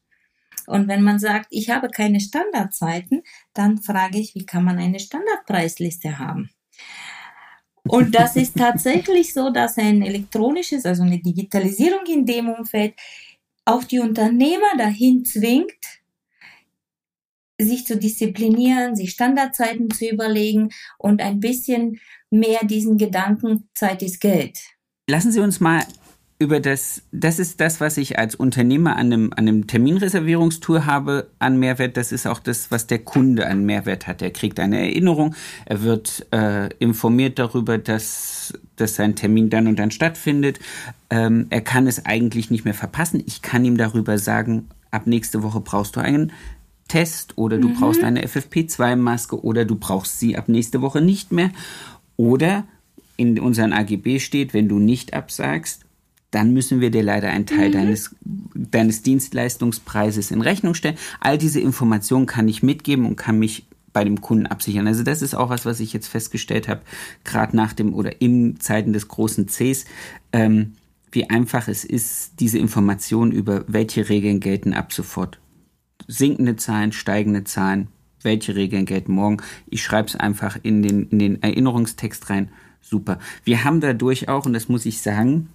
Und 0.65 0.87
wenn 0.87 1.01
man 1.01 1.19
sagt, 1.19 1.47
ich 1.49 1.69
habe 1.69 1.89
keine 1.89 2.19
Standardzeiten, 2.19 3.23
dann 3.53 3.77
frage 3.77 4.17
ich, 4.19 4.35
wie 4.35 4.45
kann 4.45 4.63
man 4.63 4.79
eine 4.79 4.99
Standardpreisliste 4.99 6.19
haben? 6.19 6.49
Und 7.87 8.15
das 8.15 8.35
ist 8.35 8.55
tatsächlich 8.57 9.33
so, 9.33 9.49
dass 9.49 9.77
ein 9.77 10.01
elektronisches, 10.01 10.85
also 10.85 11.03
eine 11.03 11.19
Digitalisierung 11.19 12.05
in 12.07 12.25
dem 12.25 12.49
Umfeld 12.49 12.93
auch 13.65 13.83
die 13.83 13.99
Unternehmer 13.99 14.77
dahin 14.77 15.25
zwingt, 15.25 15.71
sich 17.59 17.85
zu 17.85 17.97
disziplinieren, 17.97 18.95
sich 18.95 19.11
Standardzeiten 19.11 19.89
zu 19.89 20.07
überlegen 20.07 20.69
und 20.97 21.21
ein 21.21 21.39
bisschen 21.39 21.99
mehr 22.29 22.63
diesen 22.65 22.97
Gedanken, 22.97 23.67
Zeit 23.73 24.03
ist 24.03 24.19
Geld. 24.19 24.59
Lassen 25.09 25.31
Sie 25.31 25.39
uns 25.39 25.59
mal 25.59 25.83
über 26.39 26.59
das, 26.59 27.01
das 27.11 27.39
ist 27.39 27.59
das, 27.59 27.81
was 27.81 27.97
ich 27.97 28.19
als 28.19 28.35
Unternehmer 28.35 28.95
an 28.95 29.07
einem, 29.07 29.33
an 29.33 29.47
einem 29.47 29.65
Terminreservierungstour 29.65 30.85
habe 30.85 31.31
an 31.39 31.57
Mehrwert. 31.57 31.97
Das 31.97 32.11
ist 32.11 32.27
auch 32.27 32.39
das, 32.39 32.69
was 32.69 32.85
der 32.85 32.99
Kunde 32.99 33.47
an 33.47 33.65
Mehrwert 33.65 34.05
hat. 34.05 34.21
Er 34.21 34.29
kriegt 34.29 34.59
eine 34.59 34.77
Erinnerung, 34.77 35.33
er 35.65 35.81
wird 35.81 36.27
äh, 36.31 36.69
informiert 36.77 37.39
darüber, 37.39 37.79
dass, 37.79 38.53
dass 38.75 38.95
sein 38.95 39.15
Termin 39.15 39.49
dann 39.49 39.65
und 39.65 39.79
dann 39.79 39.89
stattfindet. 39.89 40.59
Ähm, 41.09 41.47
er 41.49 41.61
kann 41.61 41.87
es 41.87 42.05
eigentlich 42.05 42.51
nicht 42.51 42.65
mehr 42.65 42.75
verpassen. 42.75 43.23
Ich 43.25 43.41
kann 43.41 43.65
ihm 43.65 43.77
darüber 43.77 44.19
sagen, 44.19 44.67
ab 44.91 45.07
nächste 45.07 45.41
Woche 45.41 45.59
brauchst 45.59 45.95
du 45.95 46.01
einen 46.01 46.31
Test 46.87 47.35
oder 47.37 47.57
du 47.57 47.69
mhm. 47.69 47.73
brauchst 47.79 48.03
eine 48.03 48.23
FFP2-Maske 48.23 49.43
oder 49.43 49.65
du 49.65 49.75
brauchst 49.75 50.19
sie 50.19 50.37
ab 50.37 50.49
nächste 50.49 50.83
Woche 50.83 51.01
nicht 51.01 51.31
mehr. 51.31 51.49
Oder 52.15 52.65
in 53.17 53.39
unseren 53.39 53.73
AGB 53.73 54.19
steht, 54.19 54.53
wenn 54.53 54.69
du 54.69 54.77
nicht 54.77 55.15
absagst, 55.15 55.86
dann 56.31 56.53
müssen 56.53 56.81
wir 56.81 56.91
dir 56.91 57.03
leider 57.03 57.29
einen 57.29 57.45
Teil 57.45 57.69
mhm. 57.69 57.73
deines, 57.73 58.15
deines 58.21 59.01
Dienstleistungspreises 59.01 60.31
in 60.31 60.41
Rechnung 60.41 60.73
stellen. 60.73 60.97
All 61.19 61.37
diese 61.37 61.59
Informationen 61.59 62.25
kann 62.25 62.47
ich 62.47 62.63
mitgeben 62.63 63.05
und 63.05 63.15
kann 63.15 63.39
mich 63.39 63.67
bei 63.93 64.03
dem 64.03 64.21
Kunden 64.21 64.45
absichern. 64.45 64.87
Also 64.87 65.03
das 65.03 65.21
ist 65.21 65.33
auch 65.33 65.49
was, 65.49 65.65
was 65.65 65.79
ich 65.79 65.93
jetzt 65.93 66.07
festgestellt 66.07 66.67
habe, 66.67 66.81
gerade 67.23 67.55
nach 67.55 67.73
dem 67.73 67.93
oder 67.93 68.21
im 68.21 68.59
Zeiten 68.59 68.93
des 68.93 69.07
großen 69.07 69.47
Cs, 69.47 69.85
ähm, 70.33 70.73
wie 71.11 71.29
einfach 71.29 71.67
es 71.67 71.83
ist, 71.83 72.39
diese 72.39 72.59
Informationen 72.59 73.31
über 73.31 73.63
welche 73.67 74.09
Regeln 74.09 74.39
gelten 74.39 74.73
ab 74.73 74.93
sofort. 74.93 75.39
Sinkende 76.07 76.57
Zahlen, 76.57 76.91
steigende 76.91 77.43
Zahlen, 77.43 77.87
welche 78.21 78.55
Regeln 78.55 78.85
gelten 78.85 79.13
morgen. 79.13 79.37
Ich 79.67 79.81
schreibe 79.81 80.09
es 80.09 80.15
einfach 80.15 80.59
in 80.61 80.83
den, 80.83 81.09
in 81.09 81.19
den 81.19 81.41
Erinnerungstext 81.41 82.29
rein. 82.29 82.51
Super. 82.81 83.17
Wir 83.45 83.63
haben 83.63 83.81
dadurch 83.81 84.29
auch, 84.29 84.45
und 84.45 84.53
das 84.53 84.69
muss 84.69 84.85
ich 84.85 85.01
sagen, 85.01 85.49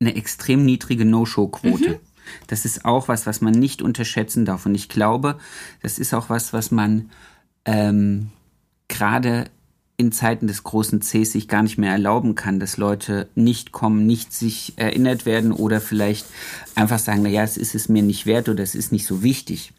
eine 0.00 0.14
extrem 0.16 0.64
niedrige 0.64 1.04
No-Show-Quote. 1.04 1.90
Mhm. 1.90 1.96
Das 2.46 2.64
ist 2.64 2.84
auch 2.84 3.08
was, 3.08 3.26
was 3.26 3.40
man 3.40 3.54
nicht 3.54 3.82
unterschätzen 3.82 4.44
darf. 4.44 4.66
Und 4.66 4.74
ich 4.74 4.88
glaube, 4.88 5.38
das 5.82 5.98
ist 5.98 6.12
auch 6.12 6.28
was, 6.28 6.52
was 6.52 6.70
man 6.70 7.10
ähm, 7.64 8.30
gerade 8.88 9.46
in 9.96 10.12
Zeiten 10.12 10.46
des 10.46 10.62
großen 10.62 11.00
Cs 11.00 11.32
sich 11.32 11.48
gar 11.48 11.62
nicht 11.62 11.78
mehr 11.78 11.92
erlauben 11.92 12.34
kann, 12.34 12.60
dass 12.60 12.76
Leute 12.76 13.28
nicht 13.34 13.72
kommen, 13.72 14.06
nicht 14.06 14.32
sich 14.32 14.74
erinnert 14.76 15.24
werden 15.24 15.52
oder 15.52 15.80
vielleicht 15.80 16.26
einfach 16.74 16.98
sagen, 16.98 17.22
naja, 17.22 17.42
es 17.42 17.56
ist 17.56 17.74
es 17.74 17.88
mir 17.88 18.02
nicht 18.02 18.26
wert 18.26 18.48
oder 18.48 18.62
es 18.62 18.74
ist 18.74 18.92
nicht 18.92 19.06
so 19.06 19.22
wichtig. 19.22 19.72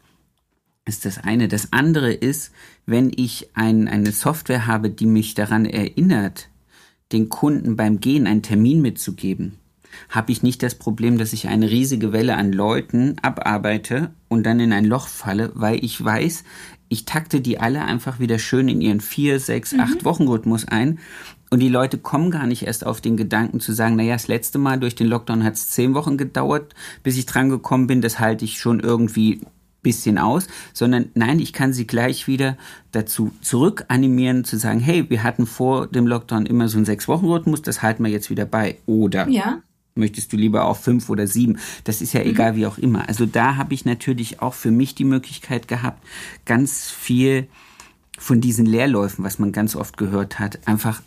ist 0.84 1.04
das 1.04 1.18
eine. 1.18 1.46
Das 1.46 1.72
andere 1.72 2.12
ist, 2.12 2.50
wenn 2.86 3.12
ich 3.14 3.50
ein, 3.54 3.86
eine 3.86 4.10
Software 4.10 4.66
habe, 4.66 4.90
die 4.90 5.06
mich 5.06 5.34
daran 5.34 5.66
erinnert, 5.66 6.48
den 7.12 7.28
Kunden 7.28 7.76
beim 7.76 8.00
Gehen 8.00 8.26
einen 8.26 8.42
Termin 8.42 8.82
mitzugeben, 8.82 9.58
habe 10.08 10.32
ich 10.32 10.42
nicht 10.42 10.62
das 10.62 10.74
Problem, 10.74 11.18
dass 11.18 11.32
ich 11.32 11.48
eine 11.48 11.70
riesige 11.70 12.12
Welle 12.12 12.36
an 12.36 12.52
Leuten 12.52 13.16
abarbeite 13.22 14.10
und 14.28 14.44
dann 14.44 14.60
in 14.60 14.72
ein 14.72 14.84
Loch 14.84 15.08
falle, 15.08 15.52
weil 15.54 15.84
ich 15.84 16.02
weiß, 16.02 16.44
ich 16.88 17.04
takte 17.04 17.40
die 17.40 17.60
alle 17.60 17.84
einfach 17.84 18.18
wieder 18.18 18.38
schön 18.38 18.68
in 18.68 18.80
ihren 18.80 19.00
vier, 19.00 19.40
sechs, 19.40 19.72
mhm. 19.72 19.80
acht 19.80 20.04
Wochen 20.04 20.26
Rhythmus 20.26 20.66
ein. 20.66 20.98
Und 21.50 21.60
die 21.60 21.68
Leute 21.68 21.96
kommen 21.96 22.30
gar 22.30 22.46
nicht 22.46 22.66
erst 22.66 22.84
auf 22.84 23.00
den 23.00 23.16
Gedanken 23.16 23.60
zu 23.60 23.72
sagen, 23.72 23.96
naja, 23.96 24.14
das 24.14 24.28
letzte 24.28 24.58
Mal 24.58 24.78
durch 24.78 24.94
den 24.94 25.06
Lockdown 25.06 25.44
hat 25.44 25.54
es 25.54 25.70
zehn 25.70 25.94
Wochen 25.94 26.18
gedauert, 26.18 26.74
bis 27.02 27.16
ich 27.16 27.26
dran 27.26 27.48
gekommen 27.48 27.86
bin, 27.86 28.02
das 28.02 28.20
halte 28.20 28.44
ich 28.44 28.58
schon 28.58 28.80
irgendwie 28.80 29.40
bisschen 29.82 30.18
aus, 30.18 30.48
sondern 30.72 31.10
nein, 31.14 31.38
ich 31.38 31.52
kann 31.52 31.72
sie 31.72 31.86
gleich 31.86 32.26
wieder 32.26 32.56
dazu 32.90 33.30
zurück 33.40 33.84
animieren, 33.88 34.44
zu 34.44 34.58
sagen, 34.58 34.80
hey, 34.80 35.08
wir 35.08 35.22
hatten 35.22 35.46
vor 35.46 35.86
dem 35.86 36.06
Lockdown 36.06 36.46
immer 36.46 36.68
so 36.68 36.78
einen 36.78 36.84
Sechs-Wochen-Rhythmus, 36.84 37.62
das 37.62 37.80
halten 37.82 38.04
wir 38.04 38.10
jetzt 38.10 38.28
wieder 38.28 38.44
bei. 38.44 38.78
Oder 38.86 39.28
ja. 39.28 39.62
Möchtest 39.98 40.32
du 40.32 40.36
lieber 40.36 40.64
auf 40.64 40.82
fünf 40.82 41.10
oder 41.10 41.26
sieben? 41.26 41.58
Das 41.84 42.00
ist 42.00 42.12
ja 42.12 42.20
mhm. 42.20 42.30
egal, 42.30 42.56
wie 42.56 42.66
auch 42.66 42.78
immer. 42.78 43.08
Also 43.08 43.26
da 43.26 43.56
habe 43.56 43.74
ich 43.74 43.84
natürlich 43.84 44.40
auch 44.40 44.54
für 44.54 44.70
mich 44.70 44.94
die 44.94 45.04
Möglichkeit 45.04 45.68
gehabt, 45.68 46.02
ganz 46.44 46.90
viel 46.90 47.48
von 48.18 48.40
diesen 48.40 48.66
Leerläufen, 48.66 49.24
was 49.24 49.38
man 49.38 49.52
ganz 49.52 49.76
oft 49.76 49.96
gehört 49.96 50.38
hat, 50.38 50.66
einfach 50.66 51.02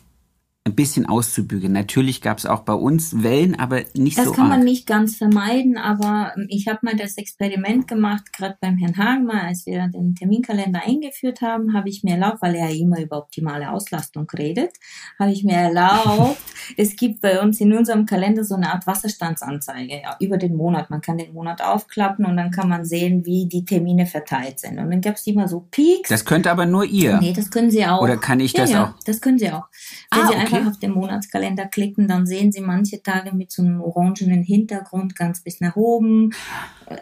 ein 0.63 0.75
bisschen 0.75 1.07
auszubügeln. 1.07 1.73
Natürlich 1.73 2.21
gab 2.21 2.37
es 2.37 2.45
auch 2.45 2.59
bei 2.61 2.73
uns 2.73 3.23
Wellen, 3.23 3.59
aber 3.59 3.81
nicht 3.95 4.19
das 4.19 4.25
so 4.25 4.31
Das 4.31 4.37
kann 4.37 4.51
arg. 4.51 4.57
man 4.59 4.63
nicht 4.63 4.85
ganz 4.85 5.15
vermeiden, 5.17 5.75
aber 5.75 6.33
ähm, 6.37 6.45
ich 6.49 6.67
habe 6.67 6.79
mal 6.83 6.95
das 6.95 7.17
Experiment 7.17 7.87
gemacht, 7.87 8.31
gerade 8.31 8.57
beim 8.61 8.77
Herrn 8.77 8.95
Hagemann, 8.95 9.47
als 9.47 9.65
wir 9.65 9.87
den 9.87 10.13
Terminkalender 10.13 10.81
eingeführt 10.85 11.41
haben, 11.41 11.73
habe 11.73 11.89
ich 11.89 12.03
mir 12.03 12.11
erlaubt, 12.13 12.43
weil 12.43 12.53
er 12.53 12.69
ja 12.69 12.79
immer 12.79 13.01
über 13.01 13.17
optimale 13.17 13.71
Auslastung 13.71 14.29
redet, 14.37 14.69
habe 15.17 15.31
ich 15.31 15.43
mir 15.43 15.55
erlaubt, 15.55 16.37
es 16.77 16.95
gibt 16.95 17.21
bei 17.21 17.41
uns 17.41 17.59
in 17.59 17.73
unserem 17.73 18.05
Kalender 18.05 18.43
so 18.43 18.53
eine 18.53 18.71
Art 18.71 18.85
Wasserstandsanzeige 18.85 20.01
ja, 20.03 20.15
über 20.19 20.37
den 20.37 20.55
Monat. 20.55 20.91
Man 20.91 21.01
kann 21.01 21.17
den 21.17 21.33
Monat 21.33 21.63
aufklappen 21.63 22.23
und 22.23 22.37
dann 22.37 22.51
kann 22.51 22.69
man 22.69 22.85
sehen, 22.85 23.25
wie 23.25 23.47
die 23.47 23.65
Termine 23.65 24.05
verteilt 24.05 24.59
sind. 24.59 24.77
Und 24.77 24.91
dann 24.91 25.01
gab 25.01 25.15
es 25.15 25.25
immer 25.25 25.47
so 25.47 25.65
Peaks. 25.71 26.09
Das 26.09 26.23
könnte 26.23 26.51
aber 26.51 26.67
nur 26.67 26.85
ihr. 26.85 27.17
Nee, 27.19 27.33
das 27.33 27.49
können 27.49 27.71
Sie 27.71 27.83
auch. 27.83 28.01
Oder 28.03 28.17
kann 28.17 28.39
ich 28.39 28.53
ja, 28.53 28.61
das 28.61 28.71
ja, 28.71 28.83
auch? 28.85 29.03
Das 29.05 29.21
können 29.21 29.39
Sie 29.39 29.49
auch. 29.49 29.63
Wenn 30.11 30.21
Ah, 30.21 30.27
Sie 30.27 30.35
okay 30.35 30.50
einfach 30.53 30.71
auf 30.71 30.79
den 30.79 30.91
Monatskalender 30.91 31.65
klicken, 31.65 32.07
dann 32.07 32.25
sehen 32.25 32.51
Sie 32.51 32.61
manche 32.61 33.01
Tage 33.01 33.35
mit 33.35 33.51
so 33.51 33.61
einem 33.61 33.81
orangenen 33.81 34.43
Hintergrund 34.43 35.15
ganz 35.15 35.41
bis 35.41 35.59
nach 35.61 35.75
oben. 35.75 36.31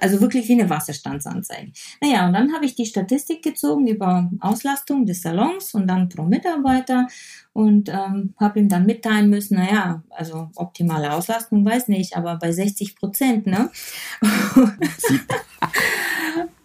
Also 0.01 0.21
wirklich 0.21 0.47
wie 0.47 0.59
eine 0.59 0.69
Wasserstandsanzeige. 0.69 1.71
Naja, 2.01 2.27
und 2.27 2.33
dann 2.33 2.53
habe 2.53 2.65
ich 2.65 2.75
die 2.75 2.85
Statistik 2.85 3.43
gezogen 3.43 3.87
über 3.87 4.29
Auslastung 4.39 5.05
des 5.05 5.21
Salons 5.21 5.73
und 5.73 5.87
dann 5.87 6.09
pro 6.09 6.23
Mitarbeiter 6.23 7.07
und 7.53 7.89
ähm, 7.89 8.33
habe 8.39 8.59
ihm 8.59 8.69
dann 8.69 8.85
mitteilen 8.85 9.29
müssen, 9.29 9.55
naja, 9.55 10.03
also 10.09 10.49
optimale 10.55 11.11
Auslastung 11.13 11.65
weiß 11.65 11.87
nicht, 11.87 12.15
aber 12.15 12.37
bei 12.37 12.51
60 12.51 12.95
Prozent, 12.95 13.47
ne? 13.47 13.69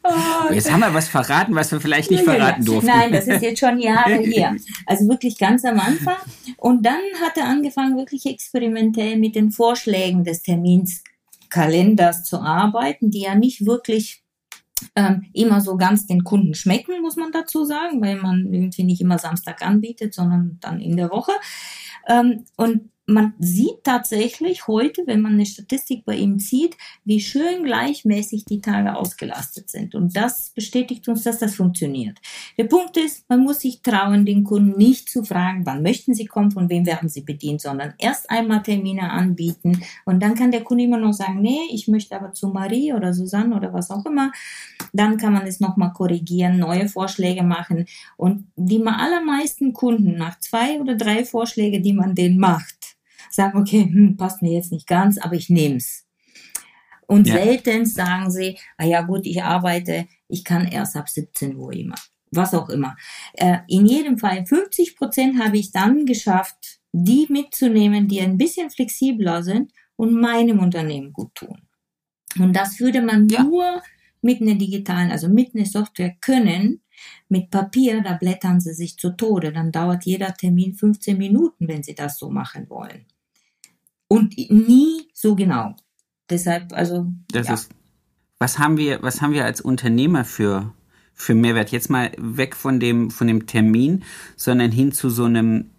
Oh, 0.06 0.52
jetzt 0.52 0.70
haben 0.70 0.80
wir 0.80 0.92
was 0.92 1.08
verraten, 1.08 1.54
was 1.54 1.72
wir 1.72 1.80
vielleicht 1.80 2.10
nicht 2.10 2.24
verraten 2.24 2.62
durften. 2.62 2.86
Nein, 2.86 3.10
das 3.10 3.26
ist 3.26 3.40
jetzt 3.40 3.58
schon 3.58 3.78
Jahre 3.78 4.18
her. 4.18 4.54
Also 4.84 5.08
wirklich 5.08 5.38
ganz 5.38 5.64
am 5.64 5.80
Anfang. 5.80 6.18
Und 6.58 6.84
dann 6.84 7.00
hat 7.22 7.38
er 7.38 7.46
angefangen, 7.46 7.96
wirklich 7.96 8.26
experimentell 8.26 9.18
mit 9.18 9.34
den 9.34 9.50
Vorschlägen 9.50 10.22
des 10.22 10.42
Terminskalenders 10.42 12.24
zu 12.24 12.38
arbeiten, 12.40 13.10
die 13.10 13.22
ja 13.22 13.34
nicht 13.34 13.64
wirklich 13.64 14.22
ähm, 14.94 15.24
immer 15.32 15.62
so 15.62 15.78
ganz 15.78 16.06
den 16.06 16.22
Kunden 16.22 16.54
schmecken, 16.54 17.00
muss 17.00 17.16
man 17.16 17.32
dazu 17.32 17.64
sagen, 17.64 18.02
weil 18.02 18.16
man 18.16 18.52
irgendwie 18.52 18.84
nicht 18.84 19.00
immer 19.00 19.18
Samstag 19.18 19.62
anbietet, 19.62 20.12
sondern 20.12 20.58
dann 20.60 20.80
in 20.80 20.98
der 20.98 21.10
Woche. 21.10 21.32
Ähm, 22.06 22.44
und 22.58 22.90
man 23.06 23.34
sieht 23.38 23.84
tatsächlich 23.84 24.66
heute, 24.66 25.02
wenn 25.06 25.20
man 25.20 25.32
eine 25.32 25.44
Statistik 25.44 26.04
bei 26.06 26.16
ihm 26.16 26.38
zieht, 26.38 26.76
wie 27.04 27.20
schön 27.20 27.64
gleichmäßig 27.64 28.46
die 28.46 28.62
Tage 28.62 28.96
ausgelastet 28.96 29.68
sind. 29.68 29.94
Und 29.94 30.16
das 30.16 30.52
bestätigt 30.54 31.06
uns, 31.08 31.22
dass 31.22 31.38
das 31.38 31.54
funktioniert. 31.54 32.18
Der 32.56 32.64
Punkt 32.64 32.96
ist, 32.96 33.28
man 33.28 33.40
muss 33.40 33.60
sich 33.60 33.82
trauen, 33.82 34.24
den 34.24 34.42
Kunden 34.42 34.78
nicht 34.78 35.10
zu 35.10 35.22
fragen, 35.22 35.66
wann 35.66 35.82
möchten 35.82 36.14
sie 36.14 36.24
kommen, 36.24 36.50
von 36.50 36.70
wem 36.70 36.86
werden 36.86 37.10
sie 37.10 37.20
bedient, 37.20 37.60
sondern 37.60 37.92
erst 37.98 38.30
einmal 38.30 38.62
Termine 38.62 39.10
anbieten. 39.10 39.82
Und 40.06 40.22
dann 40.22 40.34
kann 40.34 40.50
der 40.50 40.64
Kunde 40.64 40.84
immer 40.84 40.98
noch 40.98 41.12
sagen, 41.12 41.42
nee, 41.42 41.60
ich 41.70 41.88
möchte 41.88 42.16
aber 42.16 42.32
zu 42.32 42.48
Marie 42.48 42.94
oder 42.94 43.12
Susanne 43.12 43.54
oder 43.54 43.74
was 43.74 43.90
auch 43.90 44.06
immer. 44.06 44.32
Dann 44.94 45.18
kann 45.18 45.34
man 45.34 45.46
es 45.46 45.60
nochmal 45.60 45.92
korrigieren, 45.92 46.58
neue 46.58 46.88
Vorschläge 46.88 47.42
machen. 47.42 47.84
Und 48.16 48.46
die 48.56 48.82
allermeisten 48.84 49.72
Kunden 49.72 50.16
nach 50.16 50.38
zwei 50.38 50.80
oder 50.80 50.94
drei 50.94 51.24
Vorschläge, 51.24 51.80
die 51.80 51.92
man 51.92 52.14
denen 52.14 52.38
macht, 52.38 52.93
sagen, 53.34 53.58
okay, 53.58 53.84
hm, 53.84 54.16
passt 54.16 54.42
mir 54.42 54.52
jetzt 54.52 54.72
nicht 54.72 54.86
ganz, 54.86 55.18
aber 55.18 55.34
ich 55.34 55.50
nehme 55.50 55.76
es. 55.76 56.04
Und 57.06 57.26
ja. 57.26 57.34
selten 57.34 57.86
sagen 57.86 58.30
sie, 58.30 58.58
ah 58.78 58.84
ja 58.84 59.02
gut, 59.02 59.26
ich 59.26 59.42
arbeite, 59.42 60.06
ich 60.28 60.44
kann 60.44 60.66
erst 60.66 60.96
ab 60.96 61.08
17 61.08 61.56
Uhr 61.56 61.72
immer. 61.72 61.96
Was 62.30 62.54
auch 62.54 62.68
immer. 62.68 62.96
Äh, 63.34 63.58
in 63.68 63.86
jedem 63.86 64.18
Fall 64.18 64.44
50 64.44 64.96
Prozent 64.96 65.38
habe 65.42 65.58
ich 65.58 65.70
dann 65.70 66.06
geschafft, 66.06 66.80
die 66.92 67.26
mitzunehmen, 67.28 68.08
die 68.08 68.20
ein 68.20 68.38
bisschen 68.38 68.70
flexibler 68.70 69.42
sind 69.42 69.72
und 69.96 70.20
meinem 70.20 70.58
Unternehmen 70.58 71.12
gut 71.12 71.34
tun. 71.34 71.62
Und 72.38 72.54
das 72.54 72.80
würde 72.80 73.02
man 73.02 73.28
ja. 73.28 73.44
nur 73.44 73.82
mit 74.20 74.40
einer 74.40 74.54
digitalen, 74.54 75.12
also 75.12 75.28
mit 75.28 75.54
einer 75.54 75.66
Software 75.66 76.16
können. 76.20 76.80
Mit 77.28 77.50
Papier, 77.50 78.00
da 78.00 78.14
blättern 78.14 78.60
sie 78.60 78.72
sich 78.72 78.96
zu 78.96 79.10
Tode. 79.10 79.52
Dann 79.52 79.70
dauert 79.70 80.04
jeder 80.04 80.32
Termin 80.34 80.74
15 80.74 81.18
Minuten, 81.18 81.68
wenn 81.68 81.82
sie 81.82 81.94
das 81.94 82.18
so 82.18 82.30
machen 82.30 82.68
wollen 82.70 83.04
und 84.14 84.36
nie 84.50 85.08
so 85.12 85.34
genau. 85.34 85.76
Deshalb, 86.30 86.72
also. 86.72 87.06
Das 87.28 87.48
ja. 87.48 87.54
ist, 87.54 87.70
was 88.38 88.58
haben 88.58 88.76
wir, 88.76 89.02
was 89.02 89.20
haben 89.20 89.32
wir 89.32 89.44
als 89.44 89.60
Unternehmer 89.60 90.24
für, 90.24 90.72
für 91.12 91.34
Mehrwert? 91.34 91.70
Jetzt 91.70 91.90
mal 91.90 92.12
weg 92.18 92.56
von 92.56 92.80
dem, 92.80 93.10
von 93.10 93.26
dem 93.26 93.46
Termin, 93.46 94.04
sondern 94.36 94.70
hin 94.70 94.92
zu 94.92 95.10
so 95.10 95.24
einem 95.24 95.70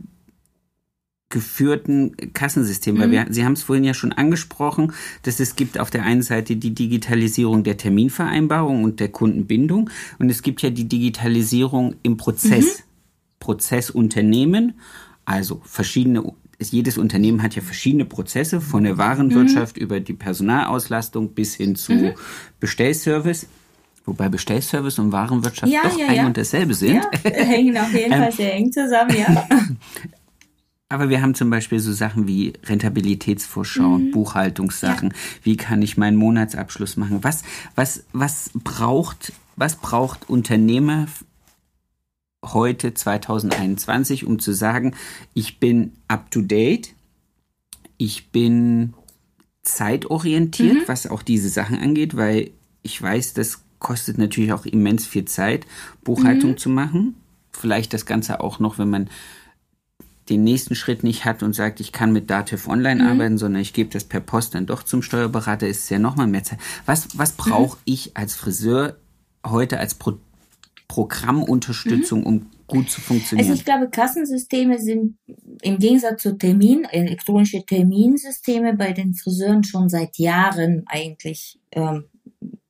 geführten 1.30 2.16
Kassensystem, 2.34 3.00
weil 3.00 3.08
mhm. 3.08 3.12
wir, 3.12 3.26
Sie 3.30 3.44
haben 3.44 3.54
es 3.54 3.64
vorhin 3.64 3.84
ja 3.84 3.94
schon 3.94 4.14
angesprochen, 4.14 4.94
dass 5.24 5.40
es 5.40 5.56
gibt 5.56 5.80
auf 5.80 5.90
der 5.90 6.04
einen 6.04 6.22
Seite 6.22 6.56
die 6.56 6.74
Digitalisierung 6.74 7.64
der 7.64 7.78
Terminvereinbarung 7.78 8.84
und 8.84 9.00
der 9.00 9.10
Kundenbindung 9.10 9.90
und 10.20 10.30
es 10.30 10.44
gibt 10.44 10.62
ja 10.62 10.70
die 10.70 10.88
Digitalisierung 10.88 11.96
im 12.04 12.18
Prozess, 12.18 12.80
mhm. 12.80 12.84
Prozessunternehmen, 13.40 14.80
also 15.26 15.62
verschiedene 15.66 16.24
jedes 16.60 16.98
Unternehmen 16.98 17.44
hat 17.44 17.56
ja 17.56 17.62
verschiedene 17.62 18.06
Prozesse, 18.06 18.62
von 18.62 18.84
der 18.84 18.98
Warenwirtschaft 18.98 19.78
mhm. 19.78 19.84
über 19.84 20.00
die 20.00 20.14
Personalauslastung 20.14 21.34
bis 21.34 21.56
hin 21.56 21.76
zu 21.76 21.94
mhm. 21.94 22.14
Bestellservice. 22.60 23.48
Wobei 24.06 24.30
Bestellservice 24.30 25.00
und 25.00 25.12
Warenwirtschaft 25.12 25.72
ja, 25.72 25.82
doch 25.84 25.98
ja, 25.98 26.08
ein 26.08 26.16
ja. 26.16 26.26
und 26.28 26.38
dasselbe 26.38 26.76
sind. 26.76 26.96
Ja, 26.96 27.30
hängen 27.32 27.78
auf 27.78 27.92
jeden 27.94 28.12
Fall 28.14 28.30
ähm, 28.30 28.32
sehr 28.32 28.54
eng 28.54 28.72
zusammen, 28.72 29.16
ja. 29.18 29.48
Aber 30.88 31.10
wir 31.10 31.22
haben 31.22 31.34
zum 31.34 31.50
Beispiel 31.50 31.80
so 31.80 31.92
Sachen 31.92 32.28
wie 32.28 32.54
Rentabilitätsvorschau, 32.64 33.98
mhm. 33.98 34.12
Buchhaltungssachen. 34.12 35.14
Wie 35.42 35.58
kann 35.58 35.82
ich 35.82 35.98
meinen 35.98 36.16
Monatsabschluss 36.16 36.96
machen? 36.96 37.24
Was, 37.24 37.44
was, 37.74 38.04
was 38.14 38.52
braucht, 38.54 39.34
was 39.56 39.78
braucht 39.78 40.30
Unternehmer 40.30 41.08
heute 42.54 42.94
2021, 42.94 44.26
um 44.26 44.40
zu 44.40 44.54
sagen, 44.54 44.94
ich 45.34 45.60
bin 45.60 45.94
up 46.08 46.32
to 46.32 46.42
date, 46.42 46.94
ich 47.98 48.32
bin 48.32 48.94
zeitorientiert, 49.64 50.76
mhm. 50.76 50.88
was 50.88 51.08
auch 51.08 51.24
diese 51.24 51.50
Sachen 51.50 51.80
angeht, 51.80 52.16
weil 52.16 52.52
ich 52.84 53.02
weiß, 53.02 53.34
das 53.34 53.64
kostet 53.80 54.18
natürlich 54.18 54.54
auch 54.54 54.66
immens 54.66 55.06
viel 55.06 55.26
Zeit, 55.26 55.66
Buchhaltung 56.04 56.52
mhm. 56.52 56.58
zu 56.58 56.70
machen. 56.70 57.16
Vielleicht 57.52 57.94
das 57.94 58.06
Ganze 58.06 58.42
auch 58.42 58.60
noch, 58.60 58.78
wenn 58.78 58.90
man 58.90 59.10
den 60.30 60.44
nächsten 60.44 60.76
Schritt 60.76 61.04
nicht 61.04 61.26
hat 61.26 61.44
und 61.44 61.54
sagt, 61.54 61.80
ich 61.80 61.92
kann 61.92 62.12
mit 62.12 62.30
Dativ 62.30 62.68
online 62.68 63.04
mhm. 63.04 63.10
arbeiten, 63.10 63.38
sondern 63.38 63.62
ich 63.62 63.74
gebe 63.74 63.92
das 63.92 64.04
per 64.04 64.22
Post 64.22 64.56
dann 64.56 64.66
doch 64.66 64.84
zum 64.84 65.02
Steuerberater, 65.02 65.68
ist 65.68 65.84
es 65.84 65.90
ja 65.90 66.00
nochmal 66.00 66.28
mehr 66.28 66.44
Zeit. 66.44 66.60
Was, 66.86 67.18
was 67.18 67.34
brauche 67.34 67.78
mhm. 67.78 67.82
ich 67.86 68.18
als 68.18 68.36
Friseur 68.36 68.98
heute 69.46 69.80
als 69.80 69.94
Pro 69.94 70.18
Programmunterstützung, 70.88 72.22
mhm. 72.22 72.26
um 72.26 72.50
gut 72.68 72.90
zu 72.90 73.02
funktionieren? 73.02 73.48
Also 73.48 73.60
ich 73.60 73.66
glaube, 73.66 73.90
Kassensysteme 73.90 74.80
sind 74.80 75.18
im 75.62 75.78
Gegensatz 75.78 76.22
zu 76.22 76.38
Termin, 76.38 76.86
elektronische 76.86 77.66
Terminsysteme 77.66 78.76
bei 78.76 78.92
den 78.92 79.14
Friseuren 79.14 79.64
schon 79.64 79.90
seit 79.90 80.18
Jahren 80.18 80.84
eigentlich 80.88 81.60
ähm, 81.72 82.06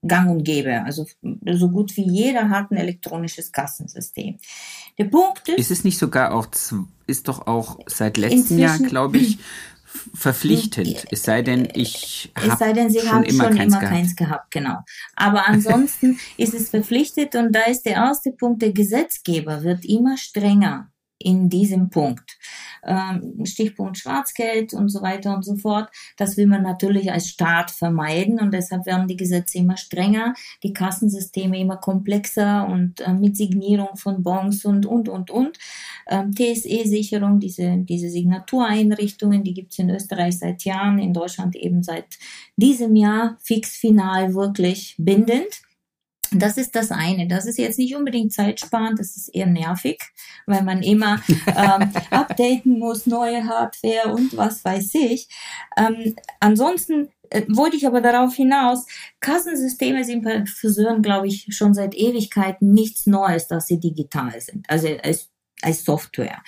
gang 0.07 0.29
und 0.29 0.43
gäbe. 0.43 0.83
Also 0.83 1.05
so 1.53 1.69
gut 1.69 1.95
wie 1.97 2.09
jeder 2.09 2.49
hat 2.49 2.71
ein 2.71 2.77
elektronisches 2.77 3.51
Kassensystem. 3.51 4.37
Der 4.97 5.05
Punkt 5.05 5.47
ist. 5.49 5.59
Ist 5.59 5.71
es 5.71 5.83
nicht 5.83 5.97
sogar 5.97 6.33
auch, 6.33 6.47
ist 7.07 7.27
doch 7.27 7.47
auch 7.47 7.79
seit 7.87 8.17
letztem 8.17 8.59
Jahr, 8.59 8.79
glaube 8.79 9.17
ich, 9.17 9.39
verpflichtend, 10.13 11.05
es 11.11 11.23
sei 11.23 11.41
denn, 11.41 11.67
ich 11.73 12.31
habe 12.35 12.53
Es 12.53 12.59
sei 12.59 12.73
denn, 12.73 12.89
Sie 12.89 12.99
schon 12.99 13.09
haben 13.11 13.23
immer, 13.23 13.45
schon 13.45 13.57
keins, 13.57 13.73
immer 13.73 13.79
gehabt. 13.81 13.95
keins 13.95 14.15
gehabt, 14.15 14.51
genau. 14.51 14.77
Aber 15.15 15.47
ansonsten 15.47 16.19
ist 16.37 16.53
es 16.53 16.69
verpflichtet 16.69 17.35
und 17.35 17.53
da 17.53 17.61
ist 17.61 17.83
der 17.83 17.93
erste 17.93 18.31
Punkt, 18.31 18.61
der 18.61 18.73
Gesetzgeber 18.73 19.63
wird 19.63 19.85
immer 19.85 20.17
strenger 20.17 20.89
in 21.17 21.49
diesem 21.49 21.89
Punkt. 21.89 22.37
Ähm, 22.83 23.45
Stichpunkt 23.45 23.97
Schwarzgeld 23.97 24.73
und 24.73 24.89
so 24.89 25.01
weiter 25.01 25.33
und 25.35 25.43
so 25.43 25.55
fort. 25.55 25.89
Das 26.17 26.37
will 26.37 26.45
man 26.45 26.61
natürlich 26.61 27.11
als 27.11 27.29
Staat 27.29 27.71
vermeiden 27.71 28.39
und 28.39 28.53
deshalb 28.53 28.85
werden 28.85 29.07
die 29.07 29.17
Gesetze 29.17 29.57
immer 29.57 29.77
strenger, 29.77 30.33
die 30.61 30.73
Kassensysteme 30.73 31.59
immer 31.59 31.77
komplexer 31.77 32.67
und 32.67 33.01
äh, 33.01 33.13
mit 33.13 33.37
Signierung 33.37 33.95
von 33.95 34.23
Bonds 34.23 34.65
und, 34.65 34.85
und, 34.85 35.09
und, 35.09 35.31
und. 35.31 35.57
Ähm, 36.07 36.33
TSE-Sicherung, 36.33 37.39
diese, 37.39 37.77
diese 37.77 38.09
Signatureinrichtungen, 38.09 39.43
die 39.43 39.53
gibt 39.53 39.71
es 39.71 39.79
in 39.79 39.89
Österreich 39.89 40.37
seit 40.37 40.63
Jahren, 40.63 40.99
in 40.99 41.13
Deutschland 41.13 41.55
eben 41.55 41.81
seit 41.81 42.19
diesem 42.55 42.95
Jahr 42.95 43.37
fix 43.41 43.77
final 43.77 44.33
wirklich 44.35 44.95
bindend. 44.97 45.64
Das 46.39 46.57
ist 46.57 46.75
das 46.75 46.91
eine. 46.91 47.27
Das 47.27 47.45
ist 47.45 47.57
jetzt 47.57 47.79
nicht 47.79 47.95
unbedingt 47.95 48.33
zeitsparend, 48.33 48.99
das 48.99 49.15
ist 49.15 49.29
eher 49.29 49.45
nervig, 49.45 50.01
weil 50.45 50.63
man 50.63 50.83
immer 50.83 51.21
ähm, 51.47 51.91
updaten 52.11 52.79
muss, 52.79 53.05
neue 53.05 53.45
Hardware 53.45 54.13
und 54.13 54.35
was 54.37 54.63
weiß 54.63 54.95
ich. 54.95 55.29
Ähm, 55.77 56.15
ansonsten 56.39 57.09
äh, 57.29 57.43
wollte 57.47 57.77
ich 57.77 57.87
aber 57.87 58.01
darauf 58.01 58.35
hinaus, 58.35 58.85
Kassensysteme 59.19 60.03
sind 60.03 60.23
bei 60.23 60.45
Friseuren, 60.45 61.01
glaube 61.01 61.27
ich, 61.27 61.47
schon 61.49 61.73
seit 61.73 61.95
Ewigkeiten 61.95 62.73
nichts 62.73 63.07
Neues, 63.07 63.47
dass 63.47 63.67
sie 63.67 63.79
digital 63.79 64.39
sind, 64.41 64.69
also 64.69 64.87
als, 65.03 65.29
als 65.61 65.83
Software. 65.83 66.41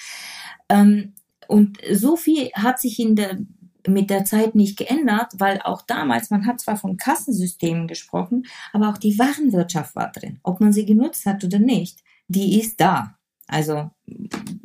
Ähm, 0.70 1.14
und 1.48 1.78
so 1.92 2.18
viel 2.18 2.52
hat 2.54 2.80
sich 2.80 3.00
in 3.00 3.16
der 3.16 3.38
mit 3.88 4.10
der 4.10 4.26
Zeit 4.26 4.56
nicht 4.56 4.78
geändert, 4.78 5.34
weil 5.38 5.62
auch 5.64 5.82
damals, 5.82 6.30
man 6.30 6.46
hat 6.46 6.60
zwar 6.60 6.78
von 6.78 6.98
Kassensystemen 6.98 7.88
gesprochen, 7.88 8.46
aber 8.74 8.90
auch 8.90 8.98
die 8.98 9.18
Warenwirtschaft 9.18 9.96
war 9.96 10.12
drin. 10.12 10.40
Ob 10.44 10.60
man 10.60 10.74
sie 10.74 10.86
genutzt 10.86 11.26
hat 11.26 11.44
oder 11.44 11.60
nicht, 11.60 12.00
die 12.28 12.60
ist 12.60 12.80
da. 12.82 13.18
Also 13.48 13.90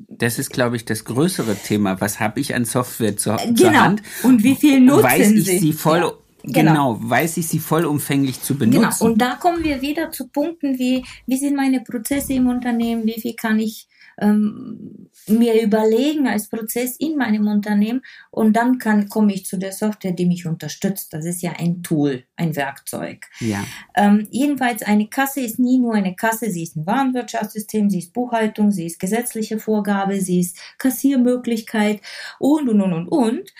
das 0.09 0.39
ist, 0.39 0.51
glaube 0.51 0.77
ich, 0.77 0.85
das 0.85 1.05
größere 1.05 1.57
Thema. 1.57 2.01
Was 2.01 2.21
habe 2.21 2.41
ich 2.41 2.55
an 2.55 2.65
Software 2.65 3.17
zur, 3.17 3.37
genau. 3.37 3.55
zur 3.55 3.81
Hand? 3.81 4.03
Und 4.23 4.43
wie 4.43 4.55
viel 4.55 4.81
nutzen 4.81 5.05
weiß 5.05 5.31
ich 5.31 5.45
sie? 5.45 5.59
sie 5.59 5.73
voll, 5.73 6.01
Ja. 6.01 6.13
Genau. 6.45 6.99
weiß 7.01 7.37
ich 7.37 7.47
sie 7.47 7.61
vollumfänglich 7.61 8.43
zu 8.43 8.57
benutzen. 8.57 8.99
Genau. 8.99 9.11
Und 9.13 9.19
da 9.19 9.35
kommen 9.37 9.63
wir 9.63 9.81
wieder 9.81 10.11
zu 10.11 10.29
Punkten 10.29 10.79
wie, 10.79 11.05
wie 11.27 11.37
sind 11.37 11.55
meine 11.57 11.81
Prozesse 11.81 12.35
im 12.35 12.49
Unternehmen, 12.49 13.07
wie 13.07 13.21
viel 13.21 13.35
kann 13.35 13.61
ich 13.61 13.87
ähm, 14.23 15.09
mir 15.27 15.63
überlegen 15.63 16.27
als 16.27 16.49
Prozess 16.49 16.97
in 16.97 17.17
meinem 17.17 17.47
Unternehmen 17.47 18.03
und 18.31 18.55
dann 18.55 18.79
kann, 18.79 19.09
komme 19.09 19.35
ich 19.35 19.45
zu 19.45 19.59
der 19.59 19.73
Software, 19.73 20.13
die 20.13 20.27
mich 20.27 20.47
unterstützt. 20.47 21.13
Das 21.13 21.25
ist 21.25 21.43
ja 21.43 21.53
ein 21.59 21.83
Tool, 21.83 22.25
ein 22.37 22.57
Werkzeug. 22.57 23.27
ja. 23.41 23.65
Ähm, 23.95 24.27
jedenfalls, 24.31 24.83
eine 24.83 25.09
Kasse 25.09 25.41
ist 25.41 25.59
nie 25.59 25.79
nur 25.79 25.95
eine 25.95 26.15
Kasse, 26.15 26.51
sie 26.51 26.63
ist 26.63 26.77
ein 26.77 26.87
Warenwirtschaftssystem, 26.87 27.91
sie 27.91 27.99
ist 27.99 28.13
Buchhaltung, 28.13 28.71
sie 28.71 28.87
ist 28.87 28.99
gesetzliche 28.99 29.59
Vorgabe, 29.59 30.21
sie 30.21 30.41
ist 30.41 30.59
Kassiermöglichkeit 30.79 32.01
und, 32.39 32.69
und, 32.69 32.81
und, 32.81 32.93
und, 32.93 33.09
und. 33.09 33.51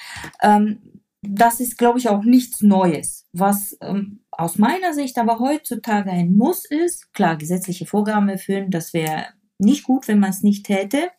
Ähm, 0.43 0.79
das 1.23 1.61
ist, 1.61 1.79
glaube 1.79 1.99
ich, 1.99 2.09
auch 2.09 2.25
nichts 2.25 2.63
Neues. 2.63 3.29
Was 3.33 3.77
ähm, 3.81 4.21
aus 4.33 4.59
meiner 4.59 4.93
Sicht 4.93 5.19
aber 5.19 5.39
heutzutage 5.39 6.11
ein 6.11 6.35
Muss 6.35 6.65
ist, 6.65 7.13
klar, 7.15 7.37
gesetzliche 7.37 7.87
Vorgaben 7.87 8.29
erfüllen, 8.29 8.71
das 8.71 8.93
wäre 8.93 9.27
nicht 9.59 9.85
gut, 9.85 10.09
wenn 10.09 10.19
man 10.19 10.31
es 10.31 10.43
nicht 10.43 10.67
täte. 10.67 11.11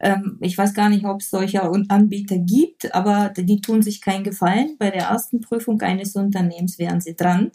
Ähm, 0.00 0.38
ich 0.40 0.56
weiß 0.56 0.74
gar 0.74 0.88
nicht, 0.88 1.04
ob 1.04 1.20
es 1.20 1.30
solche 1.30 1.62
Anbieter 1.62 2.38
gibt, 2.38 2.94
aber 2.94 3.30
die 3.36 3.60
tun 3.60 3.82
sich 3.82 4.00
keinen 4.00 4.24
Gefallen. 4.24 4.76
Bei 4.78 4.90
der 4.90 5.04
ersten 5.08 5.40
Prüfung 5.40 5.80
eines 5.82 6.16
Unternehmens 6.16 6.78
wären 6.78 7.00
sie 7.00 7.14
dran. 7.14 7.50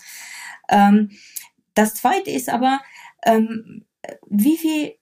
Ähm, 0.70 1.12
das 1.74 1.96
zweite 1.96 2.32
ist 2.32 2.50
aber, 2.50 2.80
ähm, 3.26 3.86
wie 4.30 4.58
viel, 4.58 4.94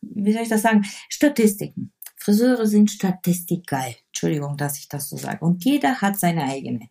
wie 0.00 0.32
soll 0.32 0.42
ich 0.42 0.48
das 0.48 0.62
sagen, 0.62 0.84
Statistiken. 1.08 1.92
Friseure 2.16 2.66
sind 2.66 2.90
statistikgeil. 2.90 3.94
Entschuldigung, 4.08 4.56
dass 4.56 4.78
ich 4.78 4.88
das 4.88 5.08
so 5.08 5.16
sage. 5.16 5.44
Und 5.44 5.64
jeder 5.64 6.00
hat 6.00 6.18
seine 6.18 6.44
eigene. 6.44 6.88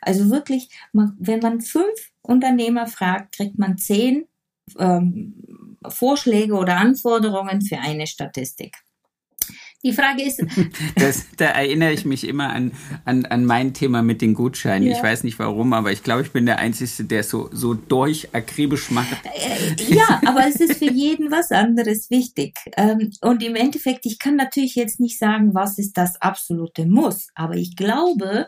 Also 0.00 0.30
wirklich, 0.30 0.68
wenn 0.92 1.40
man 1.40 1.60
fünf 1.60 2.12
Unternehmer 2.22 2.86
fragt, 2.86 3.36
kriegt 3.36 3.58
man 3.58 3.78
zehn 3.78 4.26
ähm, 4.78 5.34
Vorschläge 5.90 6.54
oder 6.54 6.76
Anforderungen 6.76 7.62
für 7.62 7.78
eine 7.78 8.06
Statistik. 8.06 8.83
Die 9.84 9.92
Frage 9.92 10.22
ist, 10.22 10.42
Das, 10.96 11.26
da 11.36 11.46
erinnere 11.46 11.92
ich 11.92 12.06
mich 12.06 12.26
immer 12.26 12.50
an, 12.50 12.72
an, 13.04 13.26
an 13.26 13.44
mein 13.44 13.74
Thema 13.74 14.02
mit 14.02 14.22
den 14.22 14.32
Gutscheinen. 14.32 14.88
Ja. 14.88 14.96
Ich 14.96 15.02
weiß 15.02 15.24
nicht 15.24 15.38
warum, 15.38 15.74
aber 15.74 15.92
ich 15.92 16.02
glaube, 16.02 16.22
ich 16.22 16.32
bin 16.32 16.46
der 16.46 16.58
Einzige, 16.58 17.04
der 17.04 17.20
es 17.20 17.28
so, 17.28 17.50
so 17.52 17.74
durch 17.74 18.34
akribisch 18.34 18.90
macht. 18.90 19.18
Äh, 19.24 19.94
ja, 19.94 20.22
aber 20.24 20.46
es 20.48 20.56
ist 20.56 20.78
für 20.78 20.90
jeden 20.90 21.30
was 21.30 21.50
anderes 21.50 22.10
wichtig. 22.10 22.56
Ähm, 22.78 23.10
und 23.20 23.42
im 23.42 23.56
Endeffekt, 23.56 24.06
ich 24.06 24.18
kann 24.18 24.36
natürlich 24.36 24.74
jetzt 24.74 25.00
nicht 25.00 25.18
sagen, 25.18 25.54
was 25.54 25.78
ist 25.78 25.98
das 25.98 26.20
absolute 26.20 26.86
Muss, 26.86 27.28
aber 27.34 27.54
ich 27.54 27.76
glaube, 27.76 28.46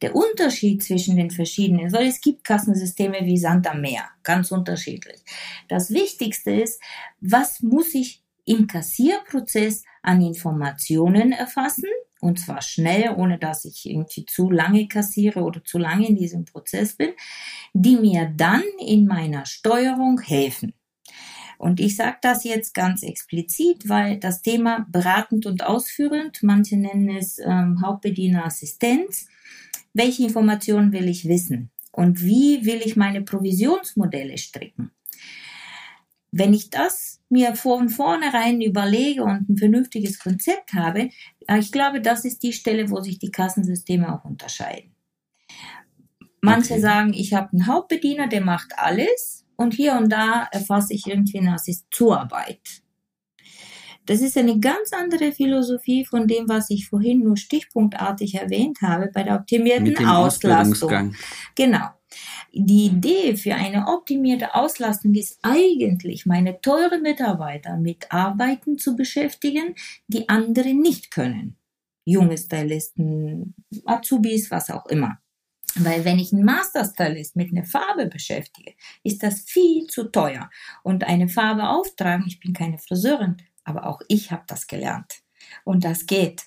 der 0.00 0.16
Unterschied 0.16 0.82
zwischen 0.82 1.16
den 1.16 1.30
verschiedenen, 1.30 1.92
weil 1.92 2.06
es 2.06 2.20
gibt 2.22 2.44
Kassensysteme 2.44 3.18
wie 3.24 3.36
Sand 3.36 3.66
am 3.70 3.82
Meer, 3.82 4.04
ganz 4.22 4.50
unterschiedlich. 4.50 5.20
Das 5.68 5.90
Wichtigste 5.90 6.50
ist, 6.52 6.80
was 7.20 7.60
muss 7.60 7.94
ich 7.94 8.22
im 8.48 8.66
Kassierprozess 8.66 9.84
an 10.08 10.22
Informationen 10.22 11.32
erfassen? 11.32 11.84
Und 12.20 12.40
zwar 12.40 12.62
schnell, 12.62 13.14
ohne 13.16 13.38
dass 13.38 13.64
ich 13.64 13.84
irgendwie 13.84 14.24
zu 14.24 14.50
lange 14.50 14.88
kassiere 14.88 15.40
oder 15.40 15.62
zu 15.62 15.78
lange 15.78 16.08
in 16.08 16.16
diesem 16.16 16.46
Prozess 16.46 16.96
bin, 16.96 17.10
die 17.74 17.96
mir 17.96 18.32
dann 18.34 18.64
in 18.84 19.06
meiner 19.06 19.46
Steuerung 19.46 20.20
helfen. 20.20 20.72
Und 21.58 21.78
ich 21.78 21.96
sage 21.96 22.16
das 22.22 22.44
jetzt 22.44 22.72
ganz 22.72 23.02
explizit, 23.02 23.88
weil 23.88 24.18
das 24.18 24.42
Thema 24.42 24.86
beratend 24.88 25.44
und 25.44 25.64
ausführend, 25.64 26.42
manche 26.42 26.76
nennen 26.76 27.10
es 27.10 27.38
ähm, 27.38 27.82
Hauptbedienerassistenz. 27.84 29.26
Welche 29.92 30.22
Informationen 30.24 30.92
will 30.92 31.08
ich 31.08 31.28
wissen? 31.28 31.70
Und 31.92 32.22
wie 32.22 32.64
will 32.64 32.80
ich 32.84 32.96
meine 32.96 33.22
Provisionsmodelle 33.22 34.38
stricken? 34.38 34.92
Wenn 36.30 36.54
ich 36.54 36.70
das 36.70 37.17
mir 37.30 37.54
von 37.54 37.88
vornherein 37.88 38.60
überlege 38.60 39.22
und 39.22 39.48
ein 39.48 39.56
vernünftiges 39.56 40.18
Konzept 40.18 40.72
habe, 40.72 41.10
äh, 41.46 41.58
ich 41.58 41.72
glaube, 41.72 42.00
das 42.00 42.24
ist 42.24 42.42
die 42.42 42.52
Stelle, 42.52 42.90
wo 42.90 43.00
sich 43.00 43.18
die 43.18 43.30
Kassensysteme 43.30 44.12
auch 44.12 44.24
unterscheiden. 44.24 44.94
Manche 46.40 46.74
Okay. 46.74 46.82
sagen, 46.82 47.12
ich 47.14 47.34
habe 47.34 47.50
einen 47.52 47.66
Hauptbediener, 47.66 48.28
der 48.28 48.42
macht 48.42 48.72
alles 48.76 49.44
und 49.56 49.74
hier 49.74 49.94
und 49.94 50.10
da 50.10 50.48
erfasse 50.52 50.94
ich 50.94 51.06
irgendwie 51.06 51.38
eine 51.38 51.54
Assist-Zuarbeit. 51.54 52.82
Das 54.06 54.22
ist 54.22 54.38
eine 54.38 54.58
ganz 54.58 54.92
andere 54.94 55.32
Philosophie 55.32 56.06
von 56.06 56.26
dem, 56.26 56.48
was 56.48 56.70
ich 56.70 56.88
vorhin 56.88 57.24
nur 57.24 57.36
stichpunktartig 57.36 58.36
erwähnt 58.36 58.78
habe 58.80 59.10
bei 59.12 59.22
der 59.22 59.34
optimierten 59.34 60.06
Auslastung. 60.06 61.14
Genau. 61.54 61.88
Die 62.52 62.86
Idee 62.86 63.36
für 63.36 63.54
eine 63.54 63.86
optimierte 63.88 64.54
Auslastung 64.54 65.14
ist 65.14 65.38
eigentlich, 65.42 66.26
meine 66.26 66.60
teure 66.60 66.98
Mitarbeiter 66.98 67.76
mit 67.76 68.10
Arbeiten 68.10 68.78
zu 68.78 68.96
beschäftigen, 68.96 69.74
die 70.06 70.28
andere 70.28 70.74
nicht 70.74 71.10
können. 71.10 71.56
Junge 72.04 72.38
Stylisten, 72.38 73.54
Azubis, 73.84 74.50
was 74.50 74.70
auch 74.70 74.86
immer. 74.86 75.18
Weil 75.74 76.04
wenn 76.04 76.18
ich 76.18 76.32
einen 76.32 76.44
Masterstylist 76.44 77.36
mit 77.36 77.52
einer 77.52 77.64
Farbe 77.64 78.06
beschäftige, 78.06 78.72
ist 79.02 79.22
das 79.22 79.42
viel 79.42 79.86
zu 79.86 80.04
teuer. 80.04 80.50
Und 80.82 81.04
eine 81.04 81.28
Farbe 81.28 81.68
auftragen, 81.68 82.24
ich 82.26 82.40
bin 82.40 82.54
keine 82.54 82.78
Friseurin, 82.78 83.36
aber 83.64 83.86
auch 83.86 84.00
ich 84.08 84.32
habe 84.32 84.44
das 84.46 84.66
gelernt. 84.66 85.20
Und 85.64 85.84
das 85.84 86.06
geht. 86.06 86.44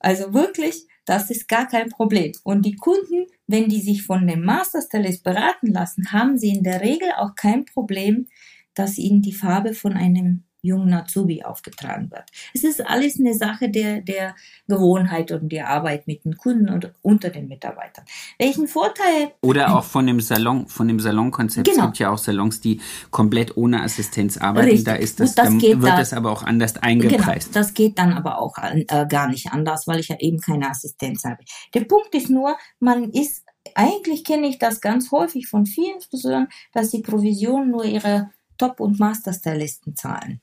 Also 0.00 0.34
wirklich, 0.34 0.88
das 1.10 1.28
ist 1.28 1.48
gar 1.48 1.66
kein 1.66 1.88
Problem. 1.88 2.30
Und 2.44 2.64
die 2.64 2.76
Kunden, 2.76 3.26
wenn 3.48 3.68
die 3.68 3.80
sich 3.80 4.04
von 4.04 4.28
dem 4.28 4.44
Masterstylist 4.44 5.24
beraten 5.24 5.72
lassen, 5.72 6.12
haben 6.12 6.38
sie 6.38 6.50
in 6.50 6.62
der 6.62 6.82
Regel 6.82 7.10
auch 7.18 7.34
kein 7.34 7.64
Problem, 7.64 8.28
dass 8.74 8.96
ihnen 8.96 9.20
die 9.20 9.32
Farbe 9.32 9.74
von 9.74 9.94
einem 9.94 10.44
jungen 10.62 10.92
Azubi 10.92 11.42
aufgetragen 11.42 12.10
wird. 12.10 12.24
Es 12.54 12.64
ist 12.64 12.84
alles 12.86 13.18
eine 13.18 13.34
Sache 13.34 13.68
der, 13.70 14.00
der 14.00 14.34
Gewohnheit 14.68 15.32
und 15.32 15.50
der 15.50 15.68
Arbeit 15.68 16.06
mit 16.06 16.24
den 16.24 16.36
Kunden 16.36 16.68
und 16.68 16.92
unter 17.02 17.30
den 17.30 17.48
Mitarbeitern. 17.48 18.04
Welchen 18.38 18.68
Vorteil 18.68 19.32
Oder 19.42 19.76
auch 19.76 19.84
von 19.84 20.06
dem 20.06 20.20
Salon, 20.20 20.68
von 20.68 20.88
dem 20.88 21.00
Salonkonzept. 21.00 21.66
Es 21.68 21.74
Genau. 21.74 21.86
gibt 21.86 21.98
ja 21.98 22.10
auch 22.10 22.18
Salons, 22.18 22.60
die 22.60 22.80
komplett 23.10 23.56
ohne 23.56 23.82
Assistenz 23.82 24.36
arbeiten. 24.36 24.68
Richtig. 24.68 24.84
Da 24.84 24.94
ist 24.94 25.20
das, 25.20 25.30
Gut, 25.34 25.38
das 25.38 25.58
geht 25.58 25.80
wird 25.80 25.92
da- 25.92 25.96
das 25.98 26.12
aber 26.12 26.30
auch 26.30 26.42
anders 26.42 26.74
Genau, 26.74 26.86
eingepreist. 26.86 27.56
das 27.56 27.74
geht 27.74 27.98
dann 27.98 28.12
aber 28.12 28.38
auch 28.40 28.56
an, 28.58 28.84
äh, 28.88 29.06
gar 29.08 29.28
nicht 29.28 29.52
anders, 29.52 29.86
weil 29.86 30.00
ich 30.00 30.08
ja 30.08 30.16
eben 30.18 30.38
keine 30.40 30.68
Assistenz 30.70 31.24
habe. 31.24 31.42
Der 31.74 31.84
Punkt 31.84 32.14
ist 32.14 32.28
nur, 32.30 32.56
man 32.78 33.10
ist, 33.10 33.44
eigentlich 33.74 34.24
kenne 34.24 34.46
ich 34.48 34.58
das 34.58 34.80
ganz 34.80 35.10
häufig 35.10 35.46
von 35.48 35.66
vielen 35.66 36.00
Friseuren, 36.00 36.48
dass 36.72 36.90
die 36.90 37.00
Provisionen 37.02 37.70
nur 37.70 37.84
ihre 37.84 38.30
Top- 38.58 38.80
und 38.80 38.98
Masterstylisten 38.98 39.96
zahlen. 39.96 40.40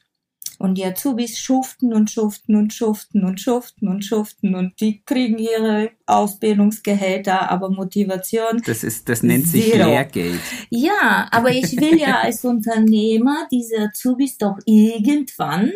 Und 0.57 0.75
die 0.75 0.85
Azubis 0.85 1.37
schuften 1.37 1.93
und 1.93 2.09
schuften 2.09 2.55
und 2.55 2.73
schuften 2.73 3.23
und 3.23 3.39
schuften 3.39 3.87
und 3.87 4.03
schuften 4.03 4.55
und 4.55 4.79
die 4.81 5.03
kriegen 5.03 5.37
ihre 5.37 5.91
Ausbildungsgehälter, 6.07 7.51
aber 7.51 7.69
Motivation. 7.69 8.61
Das 8.65 8.83
ist, 8.83 9.07
das 9.07 9.21
nennt 9.21 9.47
sich 9.47 9.71
zero. 9.71 9.89
Lehrgeld. 9.89 10.39
Ja, 10.69 11.27
aber 11.31 11.51
ich 11.51 11.79
will 11.79 11.99
ja 11.99 12.19
als 12.21 12.43
Unternehmer 12.43 13.47
diese 13.51 13.77
Azubis 13.77 14.37
doch 14.37 14.57
irgendwann 14.65 15.71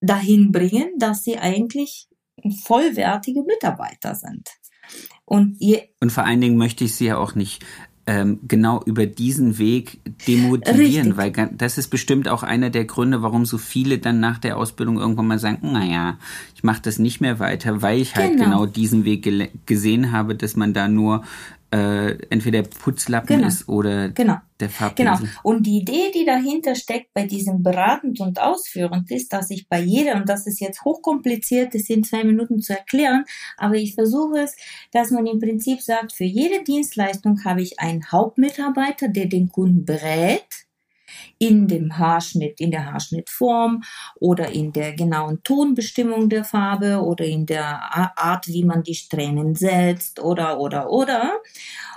dahin 0.00 0.50
bringen, 0.50 0.98
dass 0.98 1.24
sie 1.24 1.38
eigentlich 1.38 2.08
vollwertige 2.64 3.42
Mitarbeiter 3.42 4.14
sind. 4.14 4.48
Und, 5.24 5.58
und 6.00 6.10
vor 6.10 6.24
allen 6.24 6.40
Dingen 6.40 6.56
möchte 6.56 6.84
ich 6.84 6.94
sie 6.94 7.06
ja 7.06 7.16
auch 7.16 7.34
nicht 7.34 7.64
ähm, 8.06 8.40
genau 8.46 8.82
über 8.84 9.06
diesen 9.06 9.58
Weg 9.58 9.98
demotivieren, 10.26 11.12
Richtig. 11.12 11.38
weil 11.38 11.50
das 11.56 11.78
ist 11.78 11.88
bestimmt 11.88 12.28
auch 12.28 12.42
einer 12.42 12.70
der 12.70 12.84
Gründe, 12.84 13.22
warum 13.22 13.46
so 13.46 13.56
viele 13.56 13.98
dann 13.98 14.20
nach 14.20 14.38
der 14.38 14.58
Ausbildung 14.58 14.98
irgendwann 14.98 15.26
mal 15.26 15.38
sagen, 15.38 15.72
naja, 15.72 16.18
ich 16.54 16.62
mache 16.62 16.82
das 16.82 16.98
nicht 16.98 17.20
mehr 17.20 17.38
weiter, 17.38 17.80
weil 17.80 18.00
ich 18.00 18.14
halt 18.14 18.32
genau, 18.32 18.44
genau 18.44 18.66
diesen 18.66 19.04
Weg 19.04 19.66
gesehen 19.66 20.12
habe, 20.12 20.34
dass 20.34 20.54
man 20.54 20.74
da 20.74 20.88
nur 20.88 21.22
äh, 21.74 22.16
entweder 22.30 22.62
Putzlappen 22.62 23.36
genau. 23.36 23.48
ist 23.48 23.68
oder 23.68 24.10
genau. 24.10 24.36
der 24.60 24.70
Farbpinsel. 24.70 25.26
Genau. 25.26 25.40
Und 25.42 25.66
die 25.66 25.78
Idee, 25.78 26.12
die 26.14 26.24
dahinter 26.24 26.76
steckt 26.76 27.12
bei 27.12 27.26
diesem 27.26 27.64
beratend 27.64 28.20
und 28.20 28.40
ausführend, 28.40 29.10
ist, 29.10 29.32
dass 29.32 29.50
ich 29.50 29.68
bei 29.68 29.80
jeder, 29.80 30.14
und 30.14 30.28
das 30.28 30.46
ist 30.46 30.60
jetzt 30.60 30.84
hochkompliziert, 30.84 31.74
das 31.74 31.82
sind 31.82 32.06
zwei 32.06 32.22
Minuten 32.22 32.60
zu 32.60 32.74
erklären, 32.74 33.24
aber 33.56 33.74
ich 33.74 33.94
versuche 33.94 34.38
es, 34.38 34.54
dass 34.92 35.10
man 35.10 35.26
im 35.26 35.40
Prinzip 35.40 35.80
sagt, 35.80 36.12
für 36.12 36.24
jede 36.24 36.62
Dienstleistung 36.62 37.44
habe 37.44 37.62
ich 37.62 37.80
einen 37.80 38.12
Hauptmitarbeiter, 38.12 39.08
der 39.08 39.26
den 39.26 39.48
Kunden 39.48 39.84
berät, 39.84 40.63
in 41.38 41.68
dem 41.68 41.98
Haarschnitt, 41.98 42.60
in 42.60 42.70
der 42.70 42.92
Haarschnittform 42.92 43.82
oder 44.16 44.50
in 44.50 44.72
der 44.72 44.92
genauen 44.94 45.42
Tonbestimmung 45.42 46.28
der 46.28 46.44
Farbe 46.44 47.02
oder 47.02 47.24
in 47.24 47.46
der 47.46 48.16
Art, 48.16 48.48
wie 48.48 48.64
man 48.64 48.82
die 48.82 48.94
Strähnen 48.94 49.54
setzt 49.54 50.20
oder, 50.20 50.60
oder, 50.60 50.90
oder. 50.90 51.40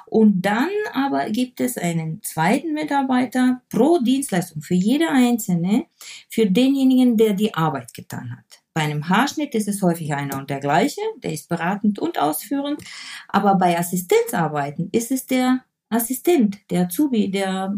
Und 0.06 0.42
dann 0.42 0.70
aber 0.94 1.30
gibt 1.30 1.60
es 1.60 1.78
einen 1.78 2.22
zweiten 2.24 2.74
Mitarbeiter 2.74 3.62
pro 3.70 4.00
Dienstleistung 4.00 4.62
für 4.62 4.74
jede 4.74 5.10
einzelne, 5.10 5.86
für 6.30 6.50
denjenigen, 6.50 7.18
der 7.18 7.34
die 7.34 7.54
Arbeit 7.54 7.94
getan 7.94 8.32
hat. 8.32 8.62
Bei 8.74 8.84
einem 8.84 9.10
Haarschnitt 9.10 9.56
ist 9.56 9.68
es 9.68 9.82
häufig 9.82 10.14
einer 10.14 10.38
und 10.38 10.50
der 10.50 10.60
gleiche, 10.60 11.02
der 11.24 11.34
ist 11.34 11.50
beratend 11.50 12.00
und 12.00 12.20
ausführend, 12.20 12.82
aber 13.28 13.56
bei 13.56 13.78
Assistenzarbeiten 13.78 14.90
ist 14.92 15.12
es 15.12 15.26
der 15.26 15.64
Assistent, 15.90 16.60
der 16.70 16.84
Azubi, 16.84 17.32
der 17.32 17.76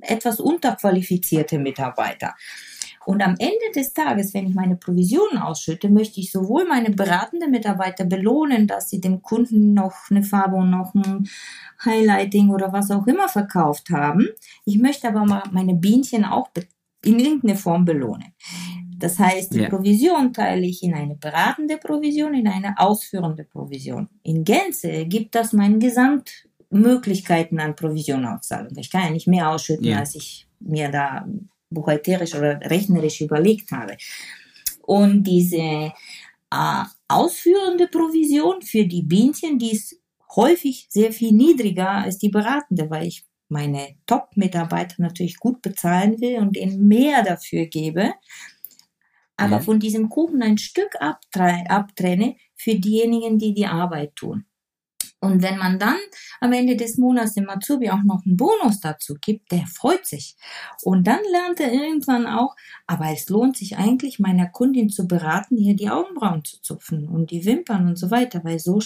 etwas 0.00 0.40
unterqualifizierte 0.40 1.58
Mitarbeiter. 1.58 2.34
Und 3.06 3.22
am 3.22 3.34
Ende 3.38 3.70
des 3.74 3.92
Tages, 3.92 4.32
wenn 4.32 4.46
ich 4.46 4.54
meine 4.54 4.76
Provisionen 4.76 5.38
ausschütte, 5.38 5.90
möchte 5.90 6.20
ich 6.20 6.32
sowohl 6.32 6.66
meine 6.66 6.90
beratenden 6.90 7.50
Mitarbeiter 7.50 8.04
belohnen, 8.04 8.66
dass 8.66 8.88
sie 8.88 9.00
dem 9.00 9.20
Kunden 9.20 9.74
noch 9.74 10.10
eine 10.10 10.22
Farbe 10.22 10.56
und 10.56 10.70
noch 10.70 10.94
ein 10.94 11.28
Highlighting 11.84 12.48
oder 12.48 12.72
was 12.72 12.90
auch 12.90 13.06
immer 13.06 13.28
verkauft 13.28 13.90
haben. 13.90 14.28
Ich 14.64 14.78
möchte 14.78 15.08
aber 15.08 15.26
mal 15.26 15.42
meine 15.52 15.74
Bienchen 15.74 16.24
auch 16.24 16.48
in 17.04 17.18
irgendeiner 17.18 17.56
Form 17.56 17.84
belohnen. 17.84 18.32
Das 18.96 19.18
heißt, 19.18 19.52
die 19.52 19.58
yeah. 19.58 19.68
Provision 19.68 20.32
teile 20.32 20.64
ich 20.64 20.82
in 20.82 20.94
eine 20.94 21.16
beratende 21.16 21.76
Provision, 21.76 22.32
in 22.32 22.48
eine 22.48 22.78
ausführende 22.78 23.44
Provision. 23.44 24.08
In 24.22 24.44
Gänze 24.44 25.04
gibt 25.04 25.34
das 25.34 25.52
meinen 25.52 25.78
Gesamt 25.78 26.48
Möglichkeiten 26.74 27.60
an 27.60 27.76
Provisionauszahlung. 27.76 28.76
Ich 28.76 28.90
kann 28.90 29.04
ja 29.04 29.10
nicht 29.10 29.26
mehr 29.26 29.50
ausschütten, 29.50 29.86
ja. 29.86 29.98
als 30.00 30.14
ich 30.14 30.46
mir 30.60 30.90
da 30.90 31.26
buchhalterisch 31.70 32.34
oder 32.34 32.60
rechnerisch 32.60 33.20
überlegt 33.20 33.70
habe. 33.72 33.96
Und 34.82 35.24
diese 35.24 35.92
äh, 36.50 36.84
ausführende 37.08 37.88
Provision 37.88 38.62
für 38.62 38.84
die 38.86 39.02
Bienchen, 39.02 39.58
die 39.58 39.72
ist 39.72 39.96
häufig 40.36 40.86
sehr 40.90 41.12
viel 41.12 41.32
niedriger 41.32 41.90
als 41.90 42.18
die 42.18 42.28
beratende, 42.28 42.90
weil 42.90 43.06
ich 43.06 43.24
meine 43.48 43.96
Top-Mitarbeiter 44.06 44.96
natürlich 44.98 45.38
gut 45.38 45.62
bezahlen 45.62 46.20
will 46.20 46.38
und 46.38 46.56
ihnen 46.56 46.86
mehr 46.86 47.22
dafür 47.22 47.66
gebe, 47.66 48.14
aber 49.36 49.56
ja. 49.56 49.60
von 49.60 49.80
diesem 49.80 50.08
Kuchen 50.08 50.42
ein 50.42 50.58
Stück 50.58 50.96
abtrenne 51.00 52.36
für 52.54 52.74
diejenigen, 52.74 53.38
die 53.38 53.52
die 53.52 53.66
Arbeit 53.66 54.16
tun. 54.16 54.46
Und 55.24 55.42
wenn 55.42 55.58
man 55.58 55.78
dann 55.78 55.98
am 56.40 56.52
Ende 56.52 56.76
des 56.76 56.98
Monats 56.98 57.34
dem 57.34 57.48
Azubi 57.48 57.90
auch 57.90 58.02
noch 58.04 58.24
einen 58.24 58.36
Bonus 58.36 58.80
dazu 58.80 59.14
gibt, 59.20 59.50
der 59.52 59.66
freut 59.66 60.06
sich. 60.06 60.36
Und 60.82 61.06
dann 61.06 61.20
lernt 61.30 61.60
er 61.60 61.72
irgendwann 61.72 62.26
auch, 62.26 62.54
aber 62.86 63.06
es 63.12 63.28
lohnt 63.28 63.56
sich 63.56 63.76
eigentlich, 63.76 64.18
meiner 64.18 64.48
Kundin 64.48 64.88
zu 64.88 65.06
beraten, 65.06 65.56
hier 65.56 65.74
die 65.74 65.90
Augenbrauen 65.90 66.44
zu 66.44 66.60
zupfen 66.62 67.08
und 67.08 67.30
die 67.30 67.44
Wimpern 67.44 67.88
und 67.88 67.96
so 67.96 68.10
weiter, 68.10 68.42
weil 68.44 68.58
so 68.58 68.80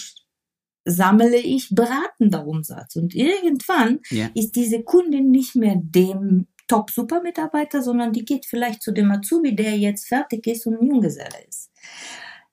sammle 0.85 1.37
ich 1.37 1.69
beratender 1.71 2.47
Umsatz. 2.47 2.95
Und 2.95 3.13
irgendwann 3.13 3.99
yeah. 4.11 4.29
ist 4.33 4.55
diese 4.55 4.83
Kundin 4.83 5.31
nicht 5.31 5.55
mehr 5.55 5.75
dem 5.77 6.47
Top-Super-Mitarbeiter, 6.67 7.81
sondern 7.81 8.13
die 8.13 8.25
geht 8.25 8.45
vielleicht 8.45 8.81
zu 8.81 8.91
dem 8.91 9.11
Azubi, 9.11 9.55
der 9.55 9.77
jetzt 9.77 10.07
fertig 10.07 10.45
ist 10.47 10.65
und 10.67 10.79
ein 10.79 10.87
Junggeselle 10.87 11.45
ist. 11.47 11.71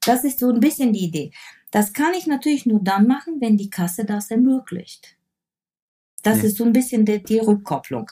Das 0.04 0.24
ist 0.24 0.38
so 0.38 0.50
ein 0.50 0.60
bisschen 0.60 0.92
die 0.92 1.04
Idee. 1.04 1.30
Das 1.70 1.92
kann 1.92 2.14
ich 2.14 2.26
natürlich 2.26 2.66
nur 2.66 2.80
dann 2.82 3.06
machen, 3.06 3.40
wenn 3.40 3.56
die 3.56 3.70
Kasse 3.70 4.04
das 4.04 4.30
ermöglicht. 4.30 5.16
Das 6.22 6.38
ja. 6.38 6.44
ist 6.44 6.56
so 6.56 6.64
ein 6.64 6.72
bisschen 6.72 7.04
die, 7.04 7.22
die 7.22 7.38
Rückkopplung. 7.38 8.10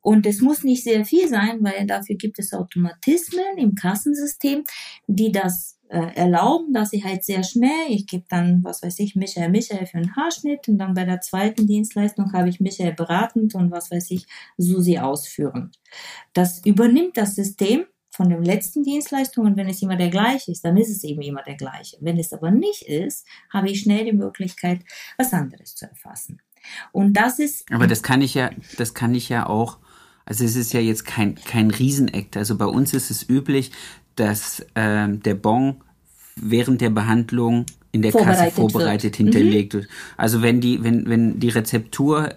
Und 0.00 0.26
es 0.26 0.40
muss 0.40 0.64
nicht 0.64 0.84
sehr 0.84 1.04
viel 1.04 1.28
sein, 1.28 1.58
weil 1.62 1.86
dafür 1.86 2.16
gibt 2.16 2.38
es 2.38 2.52
Automatismen 2.52 3.58
im 3.58 3.74
Kassensystem, 3.74 4.64
die 5.06 5.32
das 5.32 5.78
äh, 5.88 6.14
erlauben, 6.14 6.72
dass 6.72 6.92
ich 6.92 7.04
halt 7.04 7.24
sehr 7.24 7.42
schnell, 7.42 7.86
ich 7.88 8.06
gebe 8.06 8.24
dann, 8.28 8.62
was 8.62 8.82
weiß 8.82 8.98
ich, 9.00 9.16
Michael, 9.16 9.50
Michael 9.50 9.86
für 9.86 9.98
einen 9.98 10.14
Haarschnitt 10.16 10.68
und 10.68 10.78
dann 10.78 10.94
bei 10.94 11.04
der 11.04 11.20
zweiten 11.20 11.66
Dienstleistung 11.66 12.32
habe 12.32 12.48
ich 12.48 12.60
Michael 12.60 12.92
beratend 12.92 13.54
und 13.54 13.70
was 13.70 13.90
weiß 13.90 14.10
ich, 14.10 14.26
Susi 14.56 14.98
ausführend. 14.98 15.78
Das 16.32 16.64
übernimmt 16.64 17.16
das 17.16 17.34
System 17.34 17.86
von 18.18 18.28
den 18.28 18.44
letzten 18.44 18.82
Dienstleistungen. 18.82 19.56
Wenn 19.56 19.68
es 19.68 19.80
immer 19.80 19.96
der 19.96 20.10
gleiche 20.10 20.50
ist, 20.50 20.64
dann 20.64 20.76
ist 20.76 20.90
es 20.90 21.04
eben 21.04 21.22
immer 21.22 21.42
der 21.44 21.54
gleiche. 21.54 21.96
Wenn 22.00 22.18
es 22.18 22.32
aber 22.32 22.50
nicht 22.50 22.82
ist, 22.82 23.24
habe 23.48 23.70
ich 23.70 23.80
schnell 23.80 24.04
die 24.04 24.12
Möglichkeit, 24.12 24.80
was 25.16 25.32
anderes 25.32 25.76
zu 25.76 25.86
erfassen. 25.88 26.42
Und 26.90 27.12
das 27.14 27.38
ist. 27.38 27.70
Aber 27.70 27.86
das 27.86 28.02
kann 28.02 28.20
ich 28.20 28.34
ja, 28.34 28.50
das 28.76 28.92
kann 28.92 29.14
ich 29.14 29.28
ja 29.28 29.46
auch. 29.46 29.78
Also 30.26 30.44
es 30.44 30.56
ist 30.56 30.72
ja 30.72 30.80
jetzt 30.80 31.06
kein 31.06 31.36
kein 31.36 31.70
Riesenakt. 31.70 32.36
Also 32.36 32.58
bei 32.58 32.66
uns 32.66 32.92
ist 32.92 33.12
es 33.12 33.26
üblich, 33.28 33.70
dass 34.16 34.66
äh, 34.74 35.08
der 35.08 35.34
Bon 35.34 35.76
während 36.34 36.80
der 36.80 36.90
Behandlung 36.90 37.66
in 37.92 38.02
der 38.02 38.10
Kasse 38.10 38.50
vorbereitet 38.50 39.04
wird. 39.04 39.16
hinterlegt 39.16 39.74
mhm. 39.74 39.78
wird. 39.78 39.88
Also 40.16 40.42
wenn 40.42 40.60
die 40.60 40.82
wenn 40.82 41.08
wenn 41.08 41.38
die 41.38 41.50
Rezeptur 41.50 42.34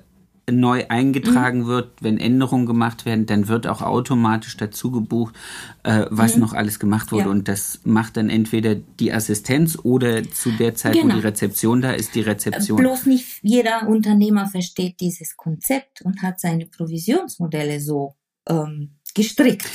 neu 0.52 0.86
eingetragen 0.90 1.62
mhm. 1.62 1.68
wird, 1.68 1.92
wenn 2.02 2.18
Änderungen 2.18 2.66
gemacht 2.66 3.06
werden, 3.06 3.26
dann 3.26 3.48
wird 3.48 3.68
auch 3.68 3.82
automatisch 3.82 4.58
dazu 4.58 4.92
gebucht, 4.92 5.36
äh, 5.84 6.06
was 6.10 6.36
mhm. 6.36 6.42
noch 6.42 6.54
alles 6.54 6.80
gemacht 6.80 7.12
wurde. 7.12 7.26
Ja. 7.26 7.32
Und 7.32 7.48
das 7.48 7.80
macht 7.84 8.18
dann 8.18 8.30
entweder 8.30 8.76
die 8.76 9.14
Assistenz 9.14 9.78
oder 9.82 10.24
zu 10.24 10.52
der 10.52 10.76
Zeit, 10.76 10.94
genau. 10.94 11.16
wo 11.16 11.20
die 11.20 11.26
Rezeption 11.26 11.82
da 11.82 11.92
ist, 11.92 12.16
die 12.16 12.22
Rezeption. 12.22 12.78
Bloß 12.78 13.06
nicht 13.06 13.40
jeder 13.42 13.88
Unternehmer 13.88 14.48
versteht 14.48 15.00
dieses 15.00 15.38
Konzept 15.38 16.02
und 16.02 16.22
hat 16.22 16.40
seine 16.40 16.66
Provisionsmodelle 16.66 17.80
so 17.80 18.16
ähm, 18.48 18.92
gestrickt. 19.14 19.70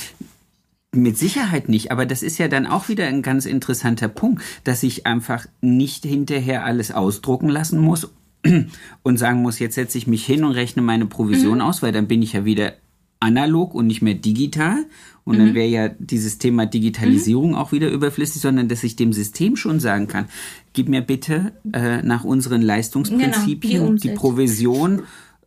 Mit 0.93 1.17
Sicherheit 1.17 1.67
nicht, 1.69 1.91
aber 1.91 2.05
das 2.05 2.23
ist 2.23 2.37
ja 2.37 2.47
dann 2.47 2.65
auch 2.65 2.87
wieder 2.87 3.05
ein 3.07 3.21
ganz 3.21 3.45
interessanter 3.45 4.07
Punkt, 4.07 4.41
dass 4.63 4.83
ich 4.83 5.05
einfach 5.05 5.45
nicht 5.61 6.05
hinterher 6.05 6.63
alles 6.63 6.91
ausdrucken 6.91 7.49
lassen 7.49 7.79
muss 7.79 8.09
und 9.03 9.17
sagen 9.17 9.41
muss, 9.41 9.59
jetzt 9.59 9.75
setze 9.75 9.97
ich 9.97 10.07
mich 10.07 10.25
hin 10.25 10.43
und 10.43 10.51
rechne 10.51 10.81
meine 10.81 11.05
Provision 11.05 11.59
mhm. 11.59 11.63
aus, 11.63 11.81
weil 11.81 11.91
dann 11.91 12.07
bin 12.07 12.21
ich 12.21 12.33
ja 12.33 12.45
wieder 12.45 12.73
analog 13.19 13.73
und 13.73 13.87
nicht 13.87 14.01
mehr 14.01 14.13
digital. 14.13 14.85
Und 15.23 15.35
mhm. 15.35 15.39
dann 15.39 15.55
wäre 15.55 15.67
ja 15.67 15.89
dieses 15.89 16.37
Thema 16.37 16.65
Digitalisierung 16.65 17.49
mhm. 17.49 17.55
auch 17.55 17.71
wieder 17.71 17.89
überflüssig, 17.89 18.41
sondern 18.41 18.69
dass 18.69 18.83
ich 18.83 18.95
dem 18.95 19.13
System 19.13 19.55
schon 19.55 19.79
sagen 19.79 20.07
kann, 20.07 20.27
gib 20.73 20.87
mir 20.87 21.01
bitte 21.01 21.53
äh, 21.73 22.01
nach 22.01 22.23
unseren 22.23 22.61
Leistungsprinzipien 22.61 23.81
genau, 23.81 23.93
die, 23.93 24.09
die, 24.09 24.15
Provision, 24.15 25.03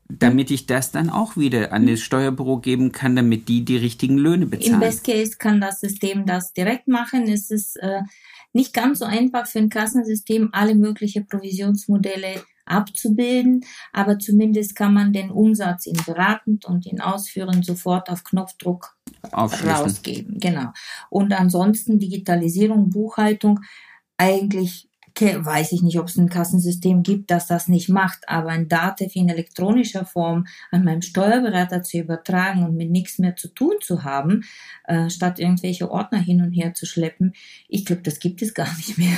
damit 0.08 0.50
ich 0.50 0.66
das 0.66 0.90
dann 0.90 1.08
auch 1.08 1.36
wieder 1.36 1.72
an 1.72 1.86
das 1.86 2.00
Steuerbüro 2.00 2.58
geben 2.58 2.92
kann, 2.92 3.16
damit 3.16 3.48
die 3.48 3.64
die 3.64 3.76
richtigen 3.76 4.18
Löhne 4.18 4.46
bezahlen. 4.46 4.74
Im 4.74 4.80
Best 4.80 5.04
Case 5.04 5.36
kann 5.38 5.60
das 5.60 5.80
System 5.80 6.26
das 6.26 6.52
direkt 6.52 6.88
machen. 6.88 7.28
Es 7.28 7.50
ist 7.50 7.76
äh, 7.76 8.00
nicht 8.52 8.74
ganz 8.74 8.98
so 8.98 9.04
einfach 9.04 9.46
für 9.46 9.60
ein 9.60 9.70
Kassensystem, 9.70 10.50
alle 10.52 10.74
möglichen 10.74 11.26
Provisionsmodelle 11.26 12.42
abzubilden, 12.70 13.64
aber 13.92 14.18
zumindest 14.18 14.76
kann 14.76 14.94
man 14.94 15.12
den 15.12 15.30
Umsatz 15.30 15.86
in 15.86 15.96
beratend 16.06 16.64
und 16.64 16.86
in 16.86 17.00
ausführend 17.00 17.64
sofort 17.64 18.10
auf 18.10 18.24
Knopfdruck 18.24 18.96
rausgeben. 19.32 20.38
Genau. 20.38 20.72
Und 21.08 21.32
ansonsten 21.32 21.98
Digitalisierung, 21.98 22.90
Buchhaltung, 22.90 23.60
eigentlich 24.16 24.89
weiß 25.20 25.72
ich 25.72 25.82
nicht, 25.82 25.98
ob 25.98 26.08
es 26.08 26.16
ein 26.16 26.28
Kassensystem 26.28 27.02
gibt, 27.02 27.30
das 27.30 27.46
das 27.46 27.68
nicht 27.68 27.88
macht, 27.88 28.28
aber 28.28 28.50
ein 28.50 28.68
Datev 28.68 29.14
in 29.14 29.28
elektronischer 29.28 30.04
Form 30.04 30.46
an 30.70 30.84
meinem 30.84 31.02
Steuerberater 31.02 31.82
zu 31.82 31.98
übertragen 31.98 32.64
und 32.64 32.76
mit 32.76 32.90
nichts 32.90 33.18
mehr 33.18 33.36
zu 33.36 33.48
tun 33.48 33.74
zu 33.80 34.04
haben, 34.04 34.44
äh, 34.84 35.10
statt 35.10 35.38
irgendwelche 35.38 35.90
Ordner 35.90 36.18
hin 36.18 36.42
und 36.42 36.52
her 36.52 36.74
zu 36.74 36.86
schleppen, 36.86 37.34
ich 37.68 37.84
glaube, 37.84 38.02
das 38.02 38.18
gibt 38.18 38.42
es 38.42 38.54
gar 38.54 38.74
nicht 38.76 38.98
mehr. 38.98 39.16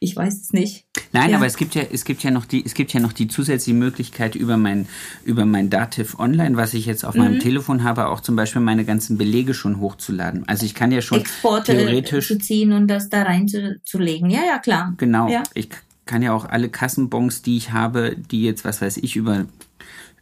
Ich 0.00 0.16
weiß 0.16 0.40
es 0.40 0.52
nicht. 0.52 0.84
Nein, 1.12 1.30
ja. 1.30 1.36
aber 1.36 1.46
es 1.46 1.56
gibt 1.56 1.74
ja, 1.74 1.82
es 1.90 2.04
gibt 2.04 2.22
ja 2.22 2.30
noch 2.30 2.44
die, 2.44 2.64
es 2.64 2.74
gibt 2.74 2.92
ja 2.92 3.00
noch 3.00 3.12
die 3.12 3.28
zusätzliche 3.28 3.78
Möglichkeit 3.78 4.34
über 4.34 4.56
mein, 4.56 4.86
über 5.24 5.46
mein 5.46 5.70
Dativ 5.70 6.18
Online, 6.18 6.56
was 6.56 6.74
ich 6.74 6.86
jetzt 6.86 7.04
auf 7.04 7.14
mhm. 7.14 7.20
meinem 7.20 7.40
Telefon 7.40 7.84
habe, 7.84 8.08
auch 8.08 8.20
zum 8.20 8.36
Beispiel 8.36 8.60
meine 8.60 8.84
ganzen 8.84 9.16
Belege 9.16 9.54
schon 9.54 9.80
hochzuladen. 9.80 10.46
Also 10.48 10.66
ich 10.66 10.74
kann 10.74 10.90
ja 10.92 11.00
schon 11.00 11.20
Exporte 11.20 11.76
theoretisch 11.76 12.28
zu 12.28 12.38
ziehen 12.38 12.72
und 12.72 12.88
das 12.88 13.08
da 13.08 13.22
reinzulegen. 13.22 14.30
Ja, 14.30 14.40
ja, 14.46 14.58
klar. 14.58 14.94
Genau. 14.96 15.28
Ja. 15.34 15.42
Ich 15.52 15.68
kann 16.06 16.22
ja 16.22 16.32
auch 16.32 16.44
alle 16.44 16.68
Kassenbons, 16.68 17.42
die 17.42 17.56
ich 17.56 17.72
habe, 17.72 18.14
die 18.16 18.44
jetzt, 18.44 18.64
was 18.64 18.80
weiß 18.80 18.98
ich, 18.98 19.16
über 19.16 19.46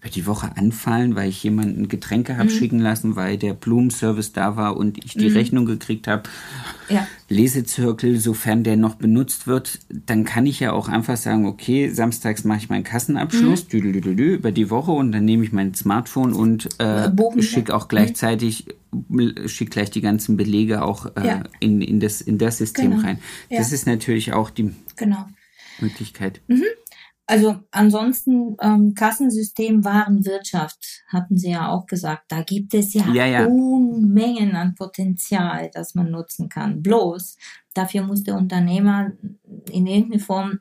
über 0.03 0.11
die 0.11 0.27
Woche 0.27 0.57
anfallen, 0.57 1.15
weil 1.15 1.29
ich 1.29 1.45
jemanden 1.45 1.87
Getränke 1.87 2.37
habe 2.37 2.51
mhm. 2.51 2.55
schicken 2.55 2.79
lassen, 2.81 3.15
weil 3.15 3.39
der 3.39 3.55
Blumenservice 3.55 4.33
da 4.33 4.57
war 4.57 4.77
und 4.77 5.03
ich 5.05 5.15
die 5.15 5.29
mhm. 5.29 5.37
Rechnung 5.37 5.65
gekriegt 5.65 6.09
habe. 6.09 6.25
Ja. 6.89 7.07
Lesezirkel, 7.29 8.19
sofern 8.19 8.65
der 8.65 8.77
noch 8.77 8.97
benutzt 8.97 9.47
wird, 9.47 9.79
dann 9.89 10.25
kann 10.25 10.45
ich 10.45 10.59
ja 10.59 10.73
auch 10.73 10.89
einfach 10.89 11.17
sagen, 11.17 11.47
okay, 11.47 11.89
samstags 11.89 12.43
mache 12.43 12.59
ich 12.59 12.69
meinen 12.69 12.83
Kassenabschluss, 12.83 13.65
mhm. 13.65 13.69
dü, 13.69 13.93
dü, 13.93 14.15
dü, 14.15 14.35
über 14.35 14.51
die 14.51 14.71
Woche 14.71 14.91
und 14.91 15.13
dann 15.13 15.25
nehme 15.25 15.45
ich 15.45 15.53
mein 15.53 15.73
Smartphone 15.73 16.33
und 16.33 16.69
äh, 16.81 17.09
schicke 17.41 17.73
auch 17.73 17.87
gleichzeitig, 17.87 18.67
mhm. 18.91 19.47
schicke 19.47 19.71
gleich 19.71 19.93
die 19.93 20.01
ganzen 20.01 20.37
Belege 20.37 20.83
auch 20.83 21.07
äh, 21.15 21.27
ja. 21.27 21.43
in, 21.61 21.81
in, 21.81 22.01
das, 22.01 22.21
in 22.21 22.39
das 22.39 22.59
System 22.59 22.91
genau. 22.91 23.03
rein. 23.05 23.19
Das 23.51 23.71
ja. 23.71 23.77
ist 23.77 23.87
natürlich 23.87 24.33
auch 24.33 24.51
die 24.51 24.75
genau. 24.97 25.27
Möglichkeit. 25.81 26.41
Mhm. 26.49 26.65
Also 27.33 27.57
ansonsten 27.71 28.59
ähm, 28.61 28.93
Kassensystem 28.95 29.87
Warenwirtschaft 29.87 31.03
hatten 31.09 31.39
Sie 31.39 31.53
ja 31.53 31.71
auch 31.71 31.87
gesagt. 31.87 32.25
Da 32.29 32.43
gibt 32.43 32.75
es 32.75 32.93
ja, 32.93 33.09
ja, 33.11 33.25
ja, 33.25 33.47
Unmengen 33.47 34.55
an 34.55 34.75
Potenzial, 34.75 35.71
das 35.73 35.95
man 35.95 36.11
nutzen 36.11 36.51
kann. 36.51 36.83
Bloß 36.83 37.39
dafür 37.73 38.03
muss 38.03 38.23
der 38.23 38.37
Unternehmer 38.37 39.13
in 39.71 39.87
irgendeiner 39.87 40.23
Form 40.23 40.61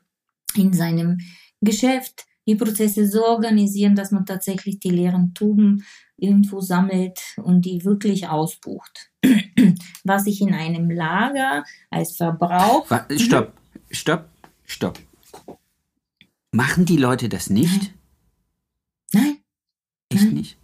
in 0.54 0.72
seinem 0.72 1.18
Geschäft 1.60 2.24
die 2.46 2.54
Prozesse 2.54 3.06
so 3.06 3.22
organisieren, 3.22 3.94
dass 3.94 4.10
man 4.10 4.24
tatsächlich 4.24 4.80
die 4.80 4.92
leeren 4.92 5.34
Tuben 5.34 5.84
irgendwo 6.16 6.62
sammelt 6.62 7.20
und 7.36 7.66
die 7.66 7.84
wirklich 7.84 8.28
ausbucht. 8.28 9.10
Was 10.04 10.26
ich 10.26 10.40
in 10.40 10.54
einem 10.54 10.90
Lager 10.90 11.64
als 11.90 12.16
Verbrauch. 12.16 12.86
Stopp, 13.18 13.52
stopp, 13.90 14.24
stopp. 14.64 14.98
Machen 16.52 16.84
die 16.84 16.98
Leute 16.98 17.30
das 17.30 17.48
nicht? 17.48 17.94
Nein. 19.12 19.38
Echt 20.10 20.24
Nein. 20.24 20.34
nicht? 20.34 20.58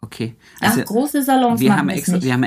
Okay. 0.00 0.34
Also, 0.60 0.80
Ach, 0.80 0.86
große 0.86 1.22
Salons 1.22 1.60
wir 1.60 1.76
haben 1.76 1.88
extra, 1.88 2.14
nicht. 2.14 2.24
Wir 2.24 2.32
haben, 2.32 2.46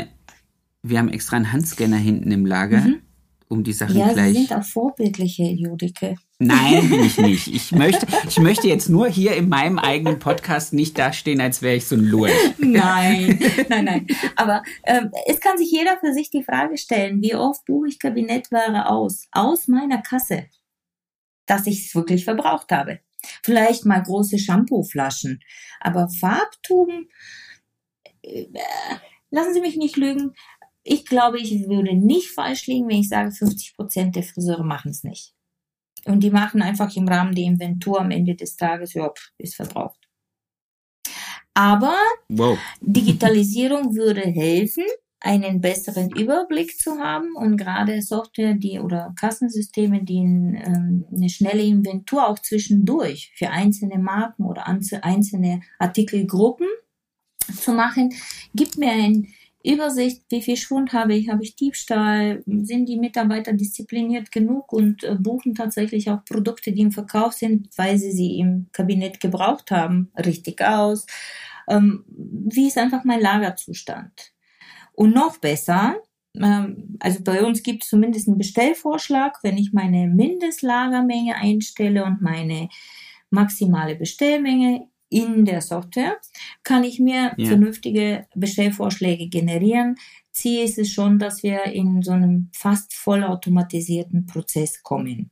wir 0.83 0.99
haben 0.99 1.09
extra 1.09 1.37
einen 1.37 1.51
Handscanner 1.51 1.97
hinten 1.97 2.31
im 2.31 2.45
Lager, 2.45 2.81
mhm. 2.81 3.01
um 3.47 3.63
die 3.63 3.71
Sachen 3.71 3.97
ja, 3.97 4.11
gleich. 4.11 4.33
Ja, 4.33 4.41
Sie 4.41 4.45
sind 4.47 4.53
auch 4.53 4.63
vorbildliche 4.63 5.43
Judike. 5.43 6.15
Nein, 6.39 6.89
bin 6.89 7.05
ich 7.05 7.17
nicht. 7.17 7.47
Ich 7.47 7.71
möchte, 7.71 8.07
ich 8.27 8.39
möchte 8.39 8.67
jetzt 8.67 8.89
nur 8.89 9.07
hier 9.07 9.35
in 9.35 9.47
meinem 9.47 9.79
eigenen 9.79 10.19
Podcast 10.19 10.73
nicht 10.73 10.97
dastehen, 10.97 11.39
als 11.39 11.61
wäre 11.61 11.75
ich 11.75 11.85
so 11.85 11.95
ein 11.95 12.03
Lurch. 12.03 12.33
Nein, 12.57 13.39
nein, 13.69 13.85
nein. 13.85 14.07
Aber 14.35 14.63
ähm, 14.83 15.11
es 15.27 15.39
kann 15.39 15.57
sich 15.57 15.71
jeder 15.71 15.97
für 15.99 16.13
sich 16.13 16.29
die 16.29 16.43
Frage 16.43 16.77
stellen, 16.77 17.21
wie 17.21 17.35
oft 17.35 17.63
buche 17.65 17.87
ich 17.87 17.99
Kabinettware 17.99 18.89
aus? 18.89 19.27
Aus 19.31 19.69
meiner 19.69 20.01
Kasse 20.01 20.45
dass 21.51 21.67
ich 21.67 21.85
es 21.85 21.95
wirklich 21.95 22.23
verbraucht 22.23 22.71
habe. 22.71 23.01
Vielleicht 23.43 23.85
mal 23.85 24.01
große 24.01 24.39
Shampooflaschen, 24.39 25.43
aber 25.81 26.07
Farbtuben, 26.07 27.09
äh, 28.21 28.45
lassen 29.31 29.53
Sie 29.53 29.59
mich 29.59 29.75
nicht 29.75 29.97
lügen. 29.97 30.33
Ich 30.83 31.05
glaube, 31.05 31.39
ich 31.39 31.67
würde 31.67 31.93
nicht 31.93 32.29
falsch 32.29 32.67
liegen, 32.67 32.87
wenn 32.87 33.01
ich 33.01 33.09
sage, 33.09 33.31
50 33.31 33.75
Prozent 33.75 34.15
der 34.15 34.23
Friseure 34.23 34.63
machen 34.63 34.91
es 34.91 35.03
nicht. 35.03 35.33
Und 36.05 36.21
die 36.21 36.31
machen 36.31 36.61
einfach 36.61 36.95
im 36.95 37.07
Rahmen 37.07 37.35
der 37.35 37.43
Inventur 37.43 37.99
am 37.99 38.11
Ende 38.11 38.33
des 38.35 38.55
Tages, 38.55 38.93
ja, 38.93 39.11
ist 39.37 39.55
verbraucht. 39.55 39.99
Aber 41.53 41.97
wow. 42.29 42.57
Digitalisierung 42.79 43.93
würde 43.93 44.21
helfen, 44.21 44.85
einen 45.21 45.61
besseren 45.61 46.09
Überblick 46.09 46.77
zu 46.77 46.97
haben 46.97 47.35
und 47.35 47.55
gerade 47.55 48.01
Software, 48.01 48.55
die 48.55 48.79
oder 48.79 49.13
Kassensysteme, 49.19 50.03
die 50.03 50.17
ähm, 50.17 51.05
eine 51.15 51.29
schnelle 51.29 51.61
Inventur 51.61 52.27
auch 52.27 52.39
zwischendurch 52.39 53.31
für 53.35 53.51
einzelne 53.51 53.99
Marken 53.99 54.45
oder 54.45 54.67
einzelne 54.67 55.61
Artikelgruppen 55.77 56.67
zu 57.55 57.71
machen, 57.71 58.13
gibt 58.55 58.77
mir 58.77 58.91
eine 58.91 59.27
Übersicht, 59.63 60.23
wie 60.29 60.41
viel 60.41 60.57
Schwund 60.57 60.91
habe 60.93 61.13
ich, 61.13 61.29
habe 61.29 61.43
ich 61.43 61.55
Diebstahl, 61.55 62.43
sind 62.47 62.89
die 62.89 62.97
Mitarbeiter 62.97 63.53
diszipliniert 63.53 64.31
genug 64.31 64.73
und 64.73 65.03
äh, 65.03 65.15
buchen 65.19 65.53
tatsächlich 65.53 66.09
auch 66.09 66.25
Produkte, 66.25 66.71
die 66.71 66.81
im 66.81 66.91
Verkauf 66.91 67.33
sind, 67.33 67.69
weil 67.77 67.99
sie 67.99 68.11
sie 68.11 68.39
im 68.39 68.69
Kabinett 68.71 69.19
gebraucht 69.19 69.69
haben, 69.69 70.11
richtig 70.17 70.61
aus. 70.61 71.05
Ähm, 71.67 72.05
wie 72.07 72.67
ist 72.67 72.79
einfach 72.79 73.03
mein 73.03 73.21
Lagerzustand? 73.21 74.33
Und 75.01 75.15
noch 75.15 75.37
besser, 75.37 75.95
ähm, 76.35 76.95
also 76.99 77.23
bei 77.23 77.43
uns 77.43 77.63
gibt 77.63 77.81
es 77.81 77.89
zumindest 77.89 78.27
einen 78.27 78.37
Bestellvorschlag, 78.37 79.39
wenn 79.41 79.57
ich 79.57 79.73
meine 79.73 80.05
Mindestlagermenge 80.07 81.33
einstelle 81.37 82.05
und 82.05 82.21
meine 82.21 82.69
maximale 83.31 83.95
Bestellmenge 83.95 84.87
in 85.09 85.43
der 85.43 85.61
Software, 85.61 86.17
kann 86.63 86.83
ich 86.83 86.99
mir 86.99 87.33
ja. 87.35 87.47
vernünftige 87.47 88.27
Bestellvorschläge 88.35 89.27
generieren. 89.27 89.95
Ziel 90.31 90.65
ist 90.65 90.77
es 90.77 90.91
schon, 90.91 91.17
dass 91.17 91.41
wir 91.41 91.63
in 91.63 92.03
so 92.03 92.11
einem 92.11 92.51
fast 92.53 92.93
vollautomatisierten 92.93 94.27
Prozess 94.27 94.83
kommen 94.83 95.31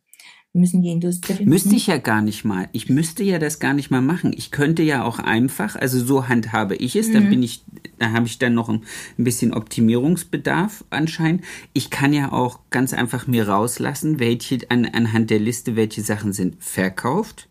müssen 0.53 0.81
die 0.81 0.89
Industrie. 0.89 1.45
Müsste 1.45 1.75
ich 1.75 1.87
ja 1.87 1.97
gar 1.97 2.21
nicht 2.21 2.43
mal. 2.43 2.69
Ich 2.71 2.89
müsste 2.89 3.23
ja 3.23 3.37
das 3.37 3.59
gar 3.59 3.73
nicht 3.73 3.91
mal 3.91 4.01
machen. 4.01 4.33
Ich 4.35 4.49
könnte 4.51 4.81
ja 4.81 5.03
auch 5.03 5.19
einfach, 5.19 5.75
also 5.75 6.03
so 6.03 6.27
handhabe 6.27 6.75
ich 6.75 6.95
es, 6.95 7.09
mhm. 7.09 7.13
dann 7.13 7.29
bin 7.29 7.43
ich, 7.43 7.63
da 7.99 8.11
habe 8.11 8.25
ich 8.25 8.39
dann 8.39 8.55
noch 8.55 8.67
ein, 8.69 8.83
ein, 9.17 9.23
bisschen 9.23 9.53
Optimierungsbedarf 9.53 10.83
anscheinend. 10.89 11.43
Ich 11.73 11.89
kann 11.89 12.13
ja 12.13 12.31
auch 12.31 12.59
ganz 12.71 12.93
einfach 12.93 13.27
mir 13.27 13.47
rauslassen, 13.47 14.19
welche 14.19 14.59
an, 14.69 14.85
anhand 14.85 15.29
der 15.29 15.39
Liste, 15.39 15.75
welche 15.75 16.01
Sachen 16.01 16.33
sind 16.33 16.55
verkauft 16.63 17.49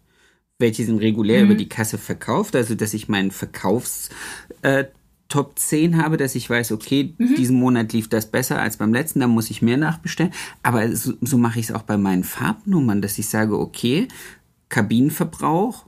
welche 0.60 0.84
sind 0.84 0.98
regulär 0.98 1.44
mhm. 1.44 1.50
über 1.50 1.54
die 1.54 1.68
Kasse 1.68 1.98
verkauft, 1.98 2.56
also 2.56 2.74
dass 2.74 2.92
ich 2.92 3.08
meinen 3.08 3.30
Verkaufs 3.30 4.10
äh, 4.62 4.86
Top 5.28 5.58
10 5.58 6.02
habe, 6.02 6.16
dass 6.16 6.34
ich 6.34 6.48
weiß, 6.48 6.72
okay, 6.72 7.14
mhm. 7.18 7.34
diesen 7.36 7.58
Monat 7.58 7.92
lief 7.92 8.08
das 8.08 8.30
besser 8.30 8.60
als 8.60 8.78
beim 8.78 8.94
letzten, 8.94 9.20
dann 9.20 9.30
muss 9.30 9.50
ich 9.50 9.60
mehr 9.60 9.76
nachbestellen. 9.76 10.32
Aber 10.62 10.94
so, 10.96 11.12
so 11.20 11.36
mache 11.36 11.60
ich 11.60 11.68
es 11.68 11.74
auch 11.74 11.82
bei 11.82 11.98
meinen 11.98 12.24
Farbnummern, 12.24 13.02
dass 13.02 13.18
ich 13.18 13.28
sage, 13.28 13.58
okay, 13.58 14.08
Kabinenverbrauch, 14.70 15.84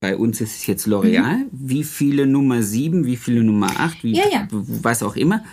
bei 0.00 0.16
uns 0.16 0.40
ist 0.40 0.56
es 0.56 0.66
jetzt 0.66 0.86
L'Oreal, 0.86 1.36
mhm. 1.36 1.48
wie 1.52 1.84
viele 1.84 2.26
Nummer 2.26 2.62
7, 2.62 3.06
wie 3.06 3.16
viele 3.16 3.42
Nummer 3.42 3.68
8, 3.78 4.02
wie, 4.04 4.16
ja, 4.16 4.24
ja. 4.30 4.48
was 4.50 5.02
auch 5.02 5.16
immer. 5.16 5.44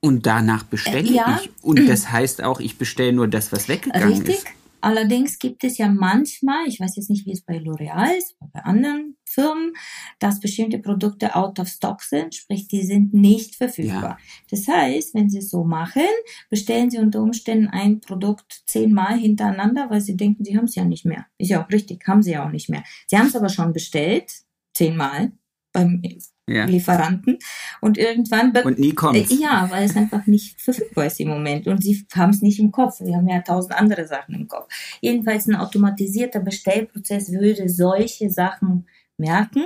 Und 0.00 0.26
danach 0.26 0.64
bestelle 0.64 1.08
äh, 1.08 1.14
ja. 1.14 1.40
ich. 1.42 1.50
Und 1.62 1.80
das 1.88 2.10
heißt 2.10 2.44
auch, 2.44 2.60
ich 2.60 2.76
bestelle 2.76 3.12
nur 3.12 3.26
das, 3.26 3.52
was 3.52 3.68
weggegangen 3.68 4.08
Richtig. 4.08 4.36
ist. 4.36 4.46
Allerdings 4.82 5.38
gibt 5.38 5.64
es 5.64 5.78
ja 5.78 5.88
manchmal, 5.88 6.66
ich 6.66 6.78
weiß 6.78 6.96
jetzt 6.96 7.08
nicht, 7.08 7.24
wie 7.24 7.32
es 7.32 7.40
bei 7.40 7.56
L'Oreal 7.56 8.18
ist, 8.18 8.34
aber 8.40 8.50
bei 8.52 8.60
anderen 8.64 9.16
Firmen, 9.32 9.74
dass 10.18 10.40
bestimmte 10.40 10.78
Produkte 10.78 11.34
out 11.34 11.58
of 11.58 11.68
stock 11.68 12.02
sind, 12.02 12.34
sprich, 12.34 12.68
die 12.68 12.82
sind 12.82 13.14
nicht 13.14 13.56
verfügbar. 13.56 14.02
Ja. 14.02 14.18
Das 14.50 14.68
heißt, 14.68 15.14
wenn 15.14 15.30
Sie 15.30 15.38
es 15.38 15.50
so 15.50 15.64
machen, 15.64 16.02
bestellen 16.50 16.90
Sie 16.90 16.98
unter 16.98 17.22
Umständen 17.22 17.68
ein 17.68 18.00
Produkt 18.00 18.62
zehnmal 18.66 19.18
hintereinander, 19.18 19.88
weil 19.90 20.00
Sie 20.00 20.16
denken, 20.16 20.44
Sie 20.44 20.56
haben 20.56 20.66
es 20.66 20.74
ja 20.74 20.84
nicht 20.84 21.04
mehr. 21.04 21.26
Ist 21.38 21.50
ja 21.50 21.64
auch 21.64 21.70
richtig, 21.70 22.06
haben 22.06 22.22
Sie 22.22 22.32
ja 22.32 22.46
auch 22.46 22.50
nicht 22.50 22.68
mehr. 22.68 22.84
Sie 23.06 23.16
haben 23.16 23.28
es 23.28 23.36
aber 23.36 23.48
schon 23.48 23.72
bestellt, 23.72 24.30
zehnmal 24.74 25.32
beim 25.72 26.02
ja. 26.46 26.64
Lieferanten. 26.64 27.38
Und 27.80 27.98
irgendwann. 27.98 28.52
Und 28.64 28.78
nie 28.78 28.92
kommt. 28.92 29.16
Äh, 29.16 29.34
ja, 29.34 29.66
weil 29.70 29.84
es 29.84 29.96
einfach 29.96 30.26
nicht 30.26 30.60
verfügbar 30.60 31.06
ist 31.06 31.20
im 31.20 31.28
Moment. 31.28 31.66
Und 31.66 31.82
sie 31.82 32.06
haben 32.14 32.30
es 32.30 32.42
nicht 32.42 32.58
im 32.60 32.70
Kopf. 32.70 32.98
Sie 32.98 33.14
haben 33.14 33.28
ja 33.28 33.40
tausend 33.40 33.74
andere 33.74 34.06
Sachen 34.06 34.34
im 34.34 34.48
Kopf. 34.48 34.68
Jedenfalls 35.00 35.46
ein 35.46 35.56
automatisierter 35.56 36.40
Bestellprozess 36.40 37.32
würde 37.32 37.68
solche 37.68 38.30
Sachen 38.30 38.86
merken 39.22 39.64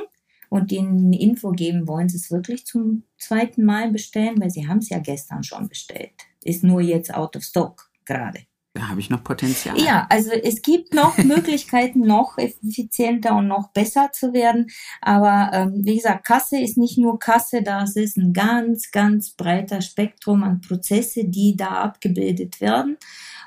und 0.50 0.70
ihnen 0.70 1.06
eine 1.06 1.20
Info 1.20 1.50
geben, 1.50 1.88
wollen 1.88 2.08
sie 2.08 2.18
es 2.18 2.30
wirklich 2.30 2.66
zum 2.66 3.04
zweiten 3.18 3.64
Mal 3.64 3.90
bestellen, 3.90 4.40
weil 4.40 4.50
sie 4.50 4.68
haben 4.68 4.78
es 4.78 4.90
ja 4.90 4.98
gestern 4.98 5.42
schon 5.42 5.68
bestellt. 5.68 6.12
Ist 6.44 6.62
nur 6.62 6.80
jetzt 6.80 7.12
out 7.12 7.36
of 7.36 7.42
stock 7.42 7.90
gerade. 8.04 8.40
Da 8.74 8.88
habe 8.88 9.00
ich 9.00 9.08
noch 9.08 9.24
Potenzial. 9.24 9.80
Ja, 9.80 10.06
also 10.10 10.30
es 10.30 10.60
gibt 10.60 10.92
noch 10.92 11.16
Möglichkeiten, 11.24 12.00
noch 12.00 12.36
effizienter 12.36 13.34
und 13.34 13.48
noch 13.48 13.72
besser 13.72 14.10
zu 14.12 14.34
werden. 14.34 14.66
Aber 15.00 15.50
ähm, 15.54 15.80
wie 15.84 15.96
gesagt, 15.96 16.26
Kasse 16.26 16.60
ist 16.60 16.76
nicht 16.76 16.98
nur 16.98 17.18
Kasse, 17.18 17.62
das 17.62 17.96
ist 17.96 18.18
ein 18.18 18.34
ganz, 18.34 18.90
ganz 18.90 19.30
breiter 19.30 19.80
Spektrum 19.80 20.42
an 20.42 20.60
Prozesse, 20.60 21.24
die 21.24 21.56
da 21.56 21.82
abgebildet 21.84 22.60
werden. 22.60 22.98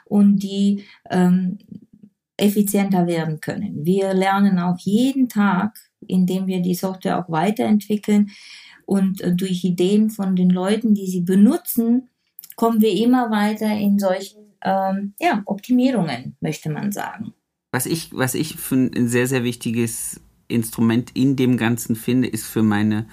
und 0.05 0.37
die 0.39 0.85
ähm, 1.11 1.59
effizienter 2.35 3.05
werden 3.05 3.39
können. 3.39 3.85
Wir 3.85 4.13
lernen 4.13 4.59
auch 4.59 4.77
jeden 4.79 5.29
Tag, 5.29 5.77
indem 6.09 6.47
wir 6.47 6.61
die 6.61 6.75
Software 6.75 7.19
auch 7.19 7.29
weiterentwickeln 7.29 8.31
und 8.85 9.21
äh, 9.21 9.35
durch 9.35 9.63
Ideen 9.63 10.09
von 10.09 10.35
den 10.35 10.49
Leuten, 10.49 10.93
die 10.93 11.07
sie 11.07 11.21
benutzen, 11.21 12.09
kommen 12.55 12.81
wir 12.81 12.91
immer 12.91 13.31
weiter 13.31 13.71
in 13.71 13.99
solchen 13.99 14.53
ähm, 14.63 15.13
ja, 15.19 15.41
Optimierungen, 15.45 16.35
möchte 16.41 16.69
man 16.69 16.91
sagen. 16.91 17.33
Was 17.71 17.85
ich, 17.85 18.09
was 18.11 18.33
ich 18.33 18.55
für 18.55 18.75
ein 18.75 19.07
sehr, 19.07 19.27
sehr 19.27 19.43
wichtiges 19.43 20.19
Instrument 20.47 21.11
in 21.13 21.35
dem 21.35 21.55
Ganzen 21.55 21.95
finde, 21.95 22.27
ist 22.27 22.47
für 22.47 22.63
meine 22.63 23.05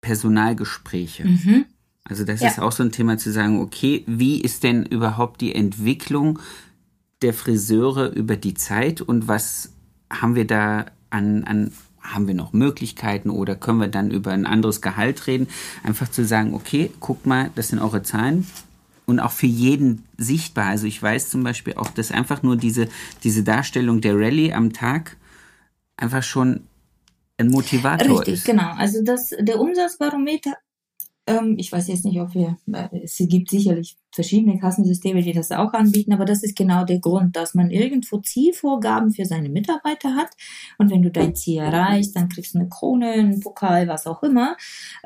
Personalgespräche. 0.00 1.26
Mhm. 1.26 1.66
Also 2.04 2.24
das 2.24 2.40
ja. 2.40 2.48
ist 2.48 2.58
auch 2.58 2.72
so 2.72 2.82
ein 2.82 2.92
Thema 2.92 3.18
zu 3.18 3.30
sagen, 3.30 3.60
okay, 3.60 4.02
wie 4.06 4.40
ist 4.40 4.64
denn 4.64 4.84
überhaupt 4.86 5.42
die 5.42 5.54
Entwicklung 5.54 6.38
der 7.22 7.34
Friseure 7.34 8.08
über 8.08 8.36
die 8.36 8.54
Zeit 8.54 9.02
und 9.02 9.28
was 9.28 9.74
haben 10.10 10.34
wir 10.34 10.46
da 10.46 10.86
an, 11.10 11.44
an 11.44 11.72
haben 12.00 12.26
wir 12.26 12.34
noch 12.34 12.52
Möglichkeiten 12.52 13.28
oder 13.28 13.54
können 13.54 13.78
wir 13.78 13.88
dann 13.88 14.10
über 14.10 14.32
ein 14.32 14.46
anderes 14.46 14.80
Gehalt 14.80 15.26
reden? 15.26 15.48
Einfach 15.82 16.10
zu 16.10 16.24
sagen, 16.24 16.54
okay, 16.54 16.90
guck 16.98 17.26
mal, 17.26 17.50
das 17.54 17.68
sind 17.68 17.78
eure 17.78 18.02
Zahlen, 18.02 18.46
und 19.10 19.20
auch 19.20 19.32
für 19.32 19.46
jeden 19.46 20.06
sichtbar. 20.16 20.66
Also 20.66 20.86
ich 20.86 21.02
weiß 21.02 21.28
zum 21.28 21.42
Beispiel 21.42 21.74
auch, 21.74 21.90
dass 21.90 22.12
einfach 22.12 22.42
nur 22.42 22.56
diese, 22.56 22.88
diese 23.24 23.42
Darstellung 23.42 24.00
der 24.00 24.14
Rallye 24.14 24.54
am 24.54 24.72
Tag 24.72 25.16
einfach 25.96 26.22
schon 26.22 26.62
ein 27.36 27.48
Motivator 27.48 28.18
Richtig, 28.20 28.34
ist. 28.34 28.44
genau. 28.46 28.72
Also 28.76 29.02
das, 29.02 29.34
der 29.38 29.58
Umsatzbarometer 29.58 30.54
ähm, 31.30 31.54
ich 31.58 31.70
weiß 31.70 31.88
jetzt 31.88 32.04
nicht, 32.04 32.20
ob 32.20 32.34
wir, 32.34 32.58
äh, 32.72 32.88
es 33.02 33.16
gibt 33.18 33.50
sicherlich 33.50 33.96
verschiedene 34.12 34.58
Kassensysteme, 34.58 35.22
die 35.22 35.32
das 35.32 35.52
auch 35.52 35.72
anbieten, 35.72 36.12
aber 36.12 36.24
das 36.24 36.42
ist 36.42 36.56
genau 36.56 36.84
der 36.84 36.98
Grund, 36.98 37.36
dass 37.36 37.54
man 37.54 37.70
irgendwo 37.70 38.18
Zielvorgaben 38.18 39.12
für 39.12 39.24
seine 39.24 39.48
Mitarbeiter 39.48 40.16
hat. 40.16 40.30
Und 40.78 40.90
wenn 40.90 41.02
du 41.02 41.10
dein 41.10 41.36
Ziel 41.36 41.60
erreichst, 41.60 42.16
dann 42.16 42.28
kriegst 42.28 42.54
du 42.54 42.58
eine 42.58 42.68
Krone, 42.68 43.12
einen 43.12 43.40
Pokal, 43.40 43.86
was 43.86 44.08
auch 44.08 44.22
immer. 44.24 44.56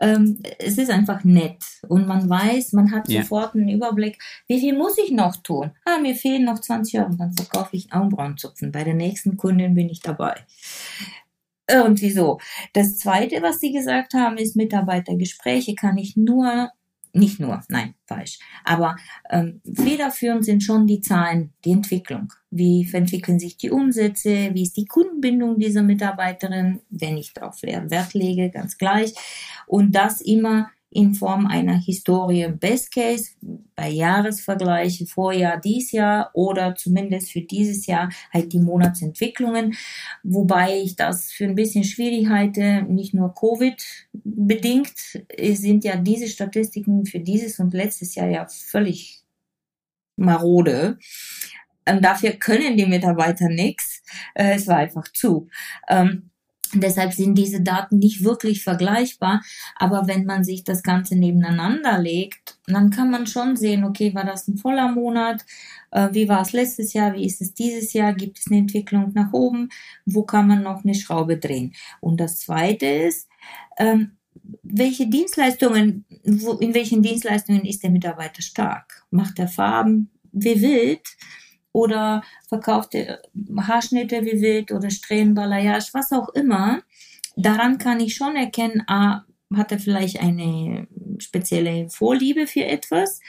Ähm, 0.01 0.39
es 0.59 0.79
ist 0.79 0.91
einfach 0.91 1.23
nett. 1.25 1.63
Und 1.89 2.07
man 2.07 2.29
weiß, 2.29 2.73
man 2.73 2.91
hat 2.93 3.09
ja. 3.09 3.23
sofort 3.23 3.55
einen 3.55 3.69
Überblick, 3.69 4.19
wie 4.47 4.61
viel 4.61 4.77
muss 4.77 4.97
ich 4.97 5.11
noch 5.11 5.37
tun? 5.37 5.73
Ah, 5.85 5.99
mir 6.01 6.15
fehlen 6.15 6.45
noch 6.45 6.61
20 6.61 7.01
Euro, 7.01 7.15
dann 7.19 7.35
verkaufe 7.35 7.77
ich 7.77 7.93
Augenbrauenzupfen. 7.93 8.73
Bei 8.73 8.85
der 8.85 8.95
nächsten 8.95 9.37
Kundin 9.37 9.75
bin 9.75 9.91
ich 9.91 10.01
dabei. 10.01 10.35
Irgendwie 11.69 12.11
so. 12.11 12.39
Das 12.73 12.99
zweite, 12.99 13.43
was 13.43 13.61
Sie 13.61 13.73
gesagt 13.73 14.15
haben, 14.15 14.37
ist 14.37 14.57
Mitarbeitergespräche 14.57 15.75
kann 15.75 15.97
ich 15.97 16.17
nur, 16.17 16.71
nicht 17.13 17.41
nur, 17.41 17.63
nein, 17.69 17.95
falsch. 18.07 18.39
Aber 18.65 18.97
ähm, 19.31 19.63
federführend 19.65 20.45
sind 20.45 20.63
schon 20.63 20.87
die 20.87 21.01
Zahlen, 21.01 21.55
die 21.65 21.73
Entwicklung. 21.73 22.33
Wie 22.51 22.89
entwickeln 22.93 23.39
sich 23.39 23.57
die 23.57 23.71
Umsätze? 23.71 24.51
Wie 24.53 24.65
ist 24.65 24.77
die 24.77 24.87
Kundenbindung 24.87 25.59
dieser 25.59 25.83
Mitarbeiterin? 25.83 26.81
Wenn 26.91 27.17
ich 27.17 27.33
darauf 27.33 27.63
Wert 27.63 28.15
lege, 28.15 28.51
ganz 28.51 28.77
gleich. 28.77 29.15
Und 29.67 29.93
das 29.93 30.21
immer 30.21 30.71
in 30.95 31.15
Form 31.15 31.47
einer 31.47 31.77
Historie 31.77 32.49
Best 32.49 32.95
Case 32.95 33.33
bei 33.75 33.89
Jahresvergleiche 33.89 35.07
Vorjahr, 35.07 35.61
dies 35.61 35.91
Jahr 35.93 36.31
oder 36.35 36.77
zumindest 36.77 37.33
für 37.33 37.41
dieses 37.41 37.87
Jahr 37.87 38.11
halt 38.33 38.53
die 38.53 38.61
Monatsentwicklungen, 38.61 39.75
wobei 40.23 40.79
ich 40.79 40.95
das 40.95 41.33
für 41.33 41.45
ein 41.45 41.57
bisschen 41.57 41.85
schwierig 41.85 42.29
halte, 42.29 42.83
nicht 42.83 43.13
nur 43.13 43.35
Covid 43.35 43.83
bedingt, 44.13 44.95
sind 45.39 45.85
ja 45.85 45.97
diese 45.97 46.29
Statistiken 46.29 47.05
für 47.05 47.19
dieses 47.19 47.59
und 47.59 47.75
letztes 47.75 48.15
Jahr 48.15 48.29
ja 48.29 48.47
völlig 48.47 49.23
marode. 50.17 50.99
Und 51.87 52.03
dafür 52.03 52.33
können 52.33 52.77
die 52.77 52.87
Mitarbeiter 52.87 53.49
nichts. 53.49 54.03
Äh, 54.35 54.55
es 54.55 54.67
war 54.67 54.77
einfach 54.77 55.09
zu. 55.13 55.49
Ähm, 55.89 56.31
Deshalb 56.73 57.13
sind 57.13 57.37
diese 57.37 57.61
Daten 57.61 57.99
nicht 57.99 58.25
wirklich 58.25 58.65
vergleichbar. 58.65 59.43
Aber 59.77 60.07
wenn 60.07 60.25
man 60.25 60.45
sich 60.45 60.65
das 60.65 60.83
Ganze 60.83 61.17
nebeneinander 61.17 61.99
legt, 61.99 62.59
dann 62.67 62.91
kann 62.91 63.11
man 63.11 63.27
schon 63.27 63.57
sehen, 63.57 63.85
okay, 63.85 64.15
war 64.15 64.25
das 64.25 64.49
ein 64.49 64.57
voller 64.57 64.91
Monat? 64.91 65.45
Äh, 65.91 66.09
wie 66.13 66.29
war 66.29 66.43
es 66.43 66.53
letztes 66.53 66.93
Jahr? 66.93 67.15
Wie 67.15 67.27
ist 67.27 67.41
es 67.41 67.55
dieses 67.55 67.93
Jahr? 67.93 68.15
Gibt 68.15 68.39
es 68.39 68.47
eine 68.49 68.59
Entwicklung 68.59 69.13
nach 69.15 69.33
oben? 69.33 69.69
Wo 70.07 70.23
kann 70.23 70.49
man 70.49 70.63
noch 70.63 70.85
eine 70.85 70.95
Schraube 70.95 71.39
drehen? 71.39 71.75
Und 72.01 72.21
das 72.21 72.39
zweite 72.41 72.87
ist, 72.87 73.29
ähm, 73.79 74.13
welche 74.63 75.07
Dienstleistungen, 75.07 76.05
in 76.25 76.75
welchen 76.75 77.03
Dienstleistungen 77.03 77.65
ist 77.65 77.83
der 77.83 77.91
Mitarbeiter 77.91 78.43
stark? 78.43 79.05
Macht 79.11 79.39
er 79.39 79.49
Farben 79.49 80.11
wie 80.33 80.61
wild? 80.61 81.03
Oder 81.75 82.23
verkaufte 82.49 83.21
Haarschnitte 83.59 84.25
wie 84.25 84.41
wild 84.41 84.71
oder 84.71 84.91
Strähnen, 84.91 85.35
Balayage, 85.35 85.91
was 85.93 86.13
auch 86.13 86.29
immer. 86.31 86.83
Daran 87.37 87.79
kann 87.79 87.99
ich 87.99 88.15
schon 88.15 88.37
erkennen, 88.37 88.85
ah, 88.87 89.25
hat 89.55 89.73
er 89.73 89.81
vielleicht 89.81 90.21
eine 90.21 90.87
spezielle 91.19 91.91
Vorliebe 91.91 92.47
für 92.47 92.65
etwas, 92.65 93.21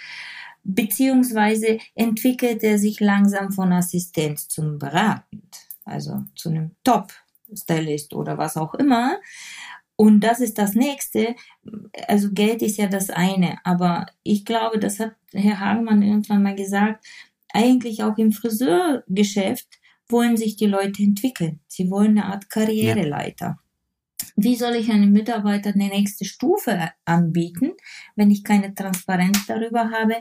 beziehungsweise 0.63 1.79
entwickelt 1.95 2.63
er 2.63 2.77
sich 2.77 2.99
langsam 2.99 3.51
von 3.51 3.73
Assistenz 3.73 4.47
zum 4.47 4.77
Beratend, 4.77 5.67
also 5.83 6.23
zu 6.35 6.49
einem 6.49 6.75
Top-Stylist 6.83 8.13
oder 8.13 8.37
was 8.37 8.57
auch 8.57 8.75
immer. 8.75 9.19
Und 9.95 10.19
das 10.19 10.39
ist 10.39 10.59
das 10.59 10.75
nächste. 10.75 11.35
Also 12.07 12.31
Geld 12.31 12.61
ist 12.61 12.77
ja 12.77 12.87
das 12.87 13.09
eine, 13.09 13.57
aber 13.63 14.05
ich 14.21 14.45
glaube, 14.45 14.77
das 14.77 14.99
hat 14.99 15.15
Herr 15.33 15.59
Hagemann 15.59 16.03
irgendwann 16.03 16.43
mal 16.43 16.55
gesagt, 16.55 17.03
eigentlich 17.55 18.03
auch 18.03 18.17
im 18.17 18.31
Friseurgeschäft 18.31 19.79
wollen 20.07 20.37
sich 20.37 20.55
die 20.55 20.67
Leute 20.67 21.01
entwickeln. 21.01 21.61
Sie 21.67 21.89
wollen 21.89 22.11
eine 22.11 22.25
Art 22.25 22.49
Karriereleiter. 22.49 23.45
Ja. 23.45 23.59
Wie 24.35 24.55
soll 24.55 24.75
ich 24.75 24.91
einem 24.91 25.11
Mitarbeiter 25.11 25.71
eine 25.73 25.87
nächste 25.87 26.25
Stufe 26.25 26.91
anbieten, 27.05 27.71
wenn 28.15 28.31
ich 28.31 28.43
keine 28.43 28.73
Transparenz 28.75 29.45
darüber 29.47 29.91
habe? 29.91 30.15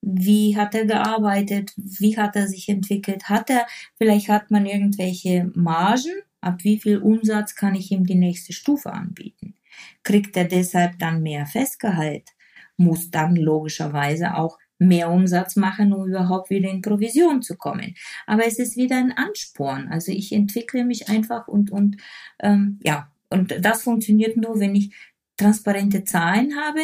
Wie 0.00 0.56
hat 0.56 0.74
er 0.74 0.86
gearbeitet? 0.86 1.72
Wie 1.76 2.16
hat 2.16 2.36
er 2.36 2.48
sich 2.48 2.68
entwickelt? 2.68 3.28
Hat 3.28 3.50
er, 3.50 3.66
vielleicht 3.96 4.28
hat 4.28 4.50
man 4.50 4.66
irgendwelche 4.66 5.50
Margen? 5.54 6.22
Ab 6.40 6.64
wie 6.64 6.78
viel 6.78 6.98
Umsatz 6.98 7.54
kann 7.54 7.74
ich 7.74 7.90
ihm 7.90 8.06
die 8.06 8.14
nächste 8.14 8.54
Stufe 8.54 8.92
anbieten? 8.92 9.54
Kriegt 10.02 10.36
er 10.36 10.46
deshalb 10.46 10.98
dann 10.98 11.22
mehr 11.22 11.44
Festgehalt? 11.44 12.30
Muss 12.78 13.10
dann 13.10 13.36
logischerweise 13.36 14.36
auch 14.36 14.58
mehr 14.80 15.10
Umsatz 15.10 15.56
machen, 15.56 15.92
um 15.92 16.08
überhaupt 16.08 16.50
wieder 16.50 16.70
in 16.70 16.80
Provision 16.80 17.42
zu 17.42 17.56
kommen. 17.56 17.94
Aber 18.26 18.46
es 18.46 18.58
ist 18.58 18.76
wieder 18.76 18.96
ein 18.96 19.12
Ansporn. 19.12 19.88
Also 19.88 20.10
ich 20.10 20.32
entwickle 20.32 20.84
mich 20.84 21.08
einfach 21.08 21.46
und, 21.48 21.70
und 21.70 21.98
ähm, 22.40 22.80
ja, 22.82 23.12
und 23.28 23.54
das 23.60 23.82
funktioniert 23.82 24.36
nur, 24.36 24.58
wenn 24.58 24.74
ich 24.74 24.94
transparente 25.36 26.04
Zahlen 26.04 26.56
habe 26.56 26.80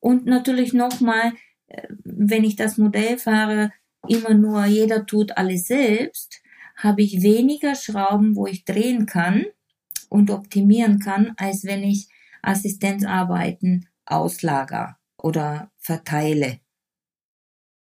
und 0.00 0.26
natürlich 0.26 0.72
nochmal, 0.72 1.32
äh, 1.68 1.86
wenn 2.04 2.44
ich 2.44 2.56
das 2.56 2.78
Modell 2.78 3.18
fahre, 3.18 3.72
immer 4.08 4.32
nur 4.34 4.64
jeder 4.64 5.04
tut 5.04 5.36
alles 5.36 5.66
selbst, 5.66 6.40
habe 6.76 7.02
ich 7.02 7.22
weniger 7.22 7.74
Schrauben, 7.74 8.36
wo 8.36 8.46
ich 8.46 8.64
drehen 8.64 9.04
kann 9.04 9.44
und 10.08 10.30
optimieren 10.30 10.98
kann, 10.98 11.34
als 11.36 11.64
wenn 11.64 11.82
ich 11.82 12.08
Assistenzarbeiten 12.40 13.88
auslager 14.06 14.96
oder 15.18 15.70
verteile. 15.76 16.60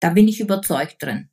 Da 0.03 0.09
bin 0.09 0.27
ich 0.27 0.41
überzeugt 0.41 1.01
drin. 1.01 1.29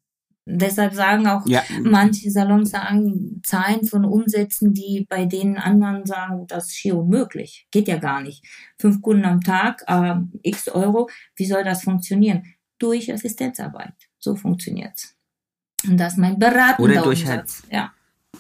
Deshalb 0.47 0.95
sagen 0.95 1.27
auch 1.27 1.45
ja. 1.45 1.65
manche 1.83 2.31
Salons 2.31 2.71
sagen 2.71 3.43
Zahlen 3.45 3.85
von 3.85 4.05
Umsätzen, 4.05 4.73
die 4.73 5.07
bei 5.09 5.25
den 5.25 5.59
anderen 5.59 6.07
sagen, 6.07 6.47
das 6.47 6.67
ist 6.67 6.77
schier 6.77 6.97
unmöglich. 6.97 7.67
Geht 7.73 7.89
ja 7.89 7.97
gar 7.97 8.23
nicht. 8.23 8.47
Fünf 8.79 9.03
Kunden 9.03 9.25
am 9.25 9.41
Tag, 9.41 9.83
äh, 9.89 10.15
x 10.43 10.69
Euro. 10.69 11.11
Wie 11.35 11.47
soll 11.47 11.65
das 11.65 11.83
funktionieren? 11.83 12.45
Durch 12.79 13.13
Assistenzarbeit. 13.13 13.95
So 14.21 14.37
funktioniert's. 14.37 15.17
Und 15.89 15.97
das 15.97 16.13
ist 16.13 16.19
mein 16.21 16.39
beratender 16.39 16.93
Oder 16.93 17.03
durch 17.03 17.23
Umsatz. 17.23 17.65
Halt, 17.65 17.73
ja. 17.73 17.93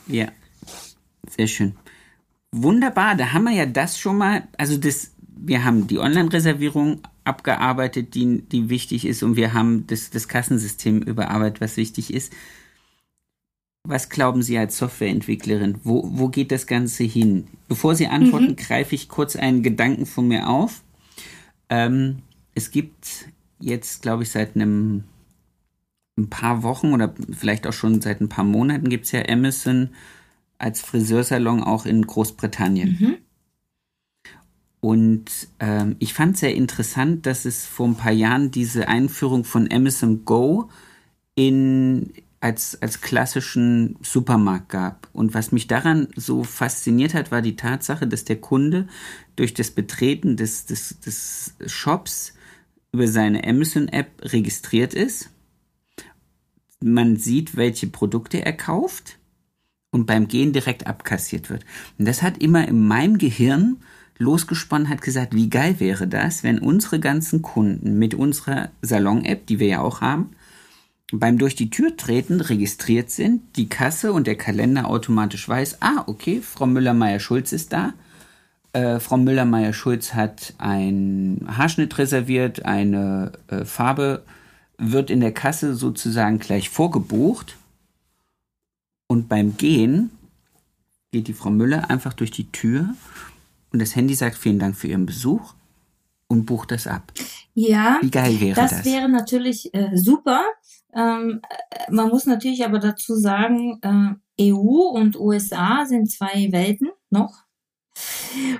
Ja. 0.06 0.28
Sehr 1.28 1.48
schön. 1.48 1.74
Wunderbar. 2.52 3.16
Da 3.16 3.32
haben 3.32 3.44
wir 3.44 3.52
ja 3.52 3.66
das 3.66 3.98
schon 3.98 4.16
mal. 4.16 4.44
Also 4.56 4.76
das, 4.76 5.12
wir 5.26 5.64
haben 5.64 5.88
die 5.88 5.98
Online-Reservierung 5.98 7.00
abgearbeitet, 7.30 8.14
die, 8.14 8.42
die 8.42 8.68
wichtig 8.68 9.06
ist 9.06 9.22
und 9.22 9.36
wir 9.36 9.54
haben 9.54 9.86
das, 9.86 10.10
das 10.10 10.28
Kassensystem 10.28 11.00
überarbeitet, 11.00 11.60
was 11.60 11.76
wichtig 11.76 12.12
ist. 12.12 12.32
Was 13.84 14.10
glauben 14.10 14.42
Sie 14.42 14.58
als 14.58 14.76
Softwareentwicklerin? 14.76 15.78
Wo, 15.84 16.02
wo 16.04 16.28
geht 16.28 16.52
das 16.52 16.66
Ganze 16.66 17.04
hin? 17.04 17.46
Bevor 17.68 17.94
Sie 17.94 18.08
antworten, 18.08 18.48
mhm. 18.48 18.56
greife 18.56 18.94
ich 18.94 19.08
kurz 19.08 19.36
einen 19.36 19.62
Gedanken 19.62 20.04
von 20.04 20.28
mir 20.28 20.48
auf. 20.48 20.82
Ähm, 21.70 22.18
es 22.54 22.70
gibt 22.72 23.28
jetzt, 23.60 24.02
glaube 24.02 24.24
ich, 24.24 24.30
seit 24.30 24.56
einem 24.56 25.04
ein 26.18 26.28
paar 26.28 26.62
Wochen 26.62 26.92
oder 26.92 27.14
vielleicht 27.32 27.66
auch 27.66 27.72
schon 27.72 28.02
seit 28.02 28.20
ein 28.20 28.28
paar 28.28 28.44
Monaten 28.44 28.90
gibt 28.90 29.06
es 29.06 29.12
ja 29.12 29.22
Amazon 29.28 29.90
als 30.58 30.80
Friseursalon 30.82 31.62
auch 31.62 31.86
in 31.86 32.06
Großbritannien. 32.06 32.98
Mhm. 33.00 33.16
Und 34.80 35.48
ähm, 35.58 35.96
ich 35.98 36.14
fand 36.14 36.38
sehr 36.38 36.54
interessant, 36.54 37.26
dass 37.26 37.44
es 37.44 37.66
vor 37.66 37.86
ein 37.86 37.96
paar 37.96 38.12
Jahren 38.12 38.50
diese 38.50 38.88
Einführung 38.88 39.44
von 39.44 39.70
Amazon 39.70 40.24
Go 40.24 40.70
in, 41.34 42.12
als, 42.40 42.80
als 42.80 43.02
klassischen 43.02 43.96
Supermarkt 44.02 44.70
gab. 44.70 45.08
Und 45.12 45.34
was 45.34 45.52
mich 45.52 45.66
daran 45.66 46.08
so 46.16 46.44
fasziniert 46.44 47.12
hat, 47.12 47.30
war 47.30 47.42
die 47.42 47.56
Tatsache, 47.56 48.06
dass 48.06 48.24
der 48.24 48.40
Kunde 48.40 48.88
durch 49.36 49.52
das 49.52 49.70
Betreten 49.70 50.36
des, 50.36 50.64
des, 50.64 50.98
des 51.00 51.54
Shops 51.66 52.32
über 52.92 53.06
seine 53.06 53.44
Amazon-App 53.46 54.10
registriert 54.32 54.94
ist. 54.94 55.30
Man 56.82 57.16
sieht, 57.16 57.56
welche 57.56 57.86
Produkte 57.86 58.44
er 58.44 58.54
kauft 58.54 59.18
und 59.90 60.06
beim 60.06 60.26
Gehen 60.26 60.54
direkt 60.54 60.86
abkassiert 60.86 61.50
wird. 61.50 61.66
Und 61.98 62.08
das 62.08 62.22
hat 62.22 62.38
immer 62.38 62.66
in 62.66 62.88
meinem 62.88 63.18
Gehirn 63.18 63.82
losgesponnen, 64.20 64.88
hat 64.88 65.00
gesagt, 65.00 65.34
wie 65.34 65.48
geil 65.48 65.80
wäre 65.80 66.06
das, 66.06 66.44
wenn 66.44 66.58
unsere 66.58 67.00
ganzen 67.00 67.42
Kunden 67.42 67.98
mit 67.98 68.14
unserer 68.14 68.70
Salon-App, 68.82 69.46
die 69.46 69.58
wir 69.58 69.66
ja 69.66 69.80
auch 69.80 70.02
haben, 70.02 70.30
beim 71.12 71.38
durch 71.38 71.56
die 71.56 71.70
Tür 71.70 71.96
treten 71.96 72.40
registriert 72.40 73.10
sind, 73.10 73.56
die 73.56 73.68
Kasse 73.68 74.12
und 74.12 74.26
der 74.26 74.36
Kalender 74.36 74.88
automatisch 74.88 75.48
weiß, 75.48 75.78
ah, 75.80 76.04
okay, 76.06 76.40
Frau 76.42 76.66
Müller-Meyer-Schulz 76.66 77.52
ist 77.52 77.72
da. 77.72 77.94
Äh, 78.72 79.00
Frau 79.00 79.16
Müller-Meyer-Schulz 79.16 80.14
hat 80.14 80.54
einen 80.58 81.48
Haarschnitt 81.56 81.98
reserviert, 81.98 82.64
eine 82.64 83.32
äh, 83.48 83.64
Farbe 83.64 84.22
wird 84.78 85.10
in 85.10 85.20
der 85.20 85.32
Kasse 85.32 85.74
sozusagen 85.74 86.38
gleich 86.38 86.68
vorgebucht. 86.68 87.56
Und 89.08 89.28
beim 89.28 89.56
Gehen 89.56 90.10
geht 91.10 91.26
die 91.26 91.34
Frau 91.34 91.50
Müller 91.50 91.90
einfach 91.90 92.12
durch 92.12 92.30
die 92.30 92.52
Tür 92.52 92.94
und 93.72 93.80
das 93.80 93.96
Handy 93.96 94.14
sagt 94.14 94.36
vielen 94.36 94.58
Dank 94.58 94.76
für 94.76 94.88
Ihren 94.88 95.06
Besuch 95.06 95.54
und 96.28 96.46
bucht 96.46 96.70
das 96.70 96.86
ab. 96.86 97.12
Ja, 97.54 97.98
Wie 98.00 98.10
geil 98.10 98.40
wäre 98.40 98.54
das? 98.56 98.70
das 98.70 98.84
wäre 98.84 99.08
natürlich 99.08 99.74
äh, 99.74 99.96
super. 99.96 100.44
Ähm, 100.94 101.40
äh, 101.48 101.90
man 101.92 102.08
muss 102.08 102.26
natürlich 102.26 102.64
aber 102.64 102.78
dazu 102.78 103.14
sagen, 103.16 103.80
äh, 103.82 104.50
EU 104.52 104.88
und 104.92 105.18
USA 105.18 105.84
sind 105.86 106.10
zwei 106.10 106.50
Welten 106.52 106.88
noch 107.10 107.44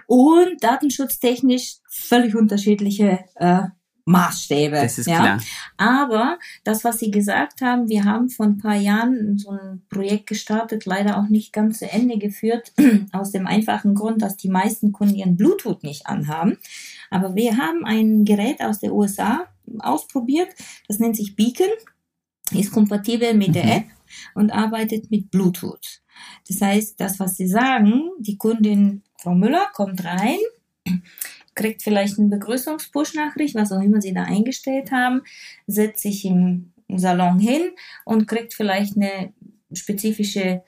und 0.07 0.63
datenschutztechnisch 0.63 1.79
völlig 1.89 2.35
unterschiedliche 2.35 3.21
äh, 3.37 3.63
Maßstäbe. 4.11 4.77
Das 4.77 4.99
ist 4.99 5.07
ja. 5.07 5.19
klar. 5.19 5.41
Aber 5.77 6.39
das, 6.65 6.85
was 6.85 6.99
Sie 6.99 7.11
gesagt 7.11 7.61
haben, 7.61 7.89
wir 7.89 8.05
haben 8.05 8.29
vor 8.29 8.47
ein 8.47 8.59
paar 8.59 8.77
Jahren 8.77 9.39
so 9.39 9.51
ein 9.51 9.83
Projekt 9.89 10.27
gestartet, 10.27 10.85
leider 10.87 11.19
auch 11.19 11.29
nicht 11.29 11.53
ganz 11.53 11.79
zu 11.79 11.91
Ende 11.91 12.19
geführt, 12.19 12.73
aus 13.13 13.33
dem 13.33 13.47
einfachen 13.47 13.95
Grund, 13.95 14.23
dass 14.23 14.37
die 14.37 14.51
meisten 14.51 14.93
Kunden 14.93 15.15
ihren 15.15 15.37
Bluetooth 15.37 15.83
nicht 15.83 16.07
anhaben. 16.07 16.59
Aber 17.11 17.35
wir 17.35 17.57
haben 17.57 17.85
ein 17.85 18.25
Gerät 18.25 18.61
aus 18.61 18.81
der 18.81 18.93
USA 18.93 19.47
ausprobiert, 19.79 20.49
das 20.89 20.99
nennt 20.99 21.17
sich 21.17 21.37
Beacon, 21.37 21.71
ist 22.53 22.73
kompatibel 22.73 23.35
mit 23.35 23.55
der 23.55 23.65
Mhm. 23.65 23.71
App 23.71 23.85
und 24.35 24.53
arbeitet 24.53 25.11
mit 25.11 25.31
Bluetooth. 25.31 26.03
Das 26.49 26.61
heißt, 26.61 27.01
das, 27.01 27.21
was 27.21 27.37
Sie 27.37 27.49
sagen, 27.49 28.11
die 28.19 28.37
Kundin 28.37 29.03
Frau 29.19 29.35
Müller 29.35 29.67
kommt 29.73 30.05
rein, 30.05 30.39
kriegt 31.61 31.83
vielleicht 31.83 32.19
eine 32.19 32.29
Begrüßungspush-Nachricht, 32.29 33.55
was 33.55 33.71
auch 33.71 33.83
immer 33.83 34.01
Sie 34.01 34.15
da 34.15 34.23
eingestellt 34.23 34.91
haben, 34.93 35.21
setzt 35.67 36.01
sich 36.01 36.25
im 36.25 36.73
Salon 36.89 37.39
hin 37.39 37.73
und 38.07 38.27
kriegt 38.27 38.55
vielleicht 38.55 38.97
eine 38.97 39.35
spezifische 39.71 40.63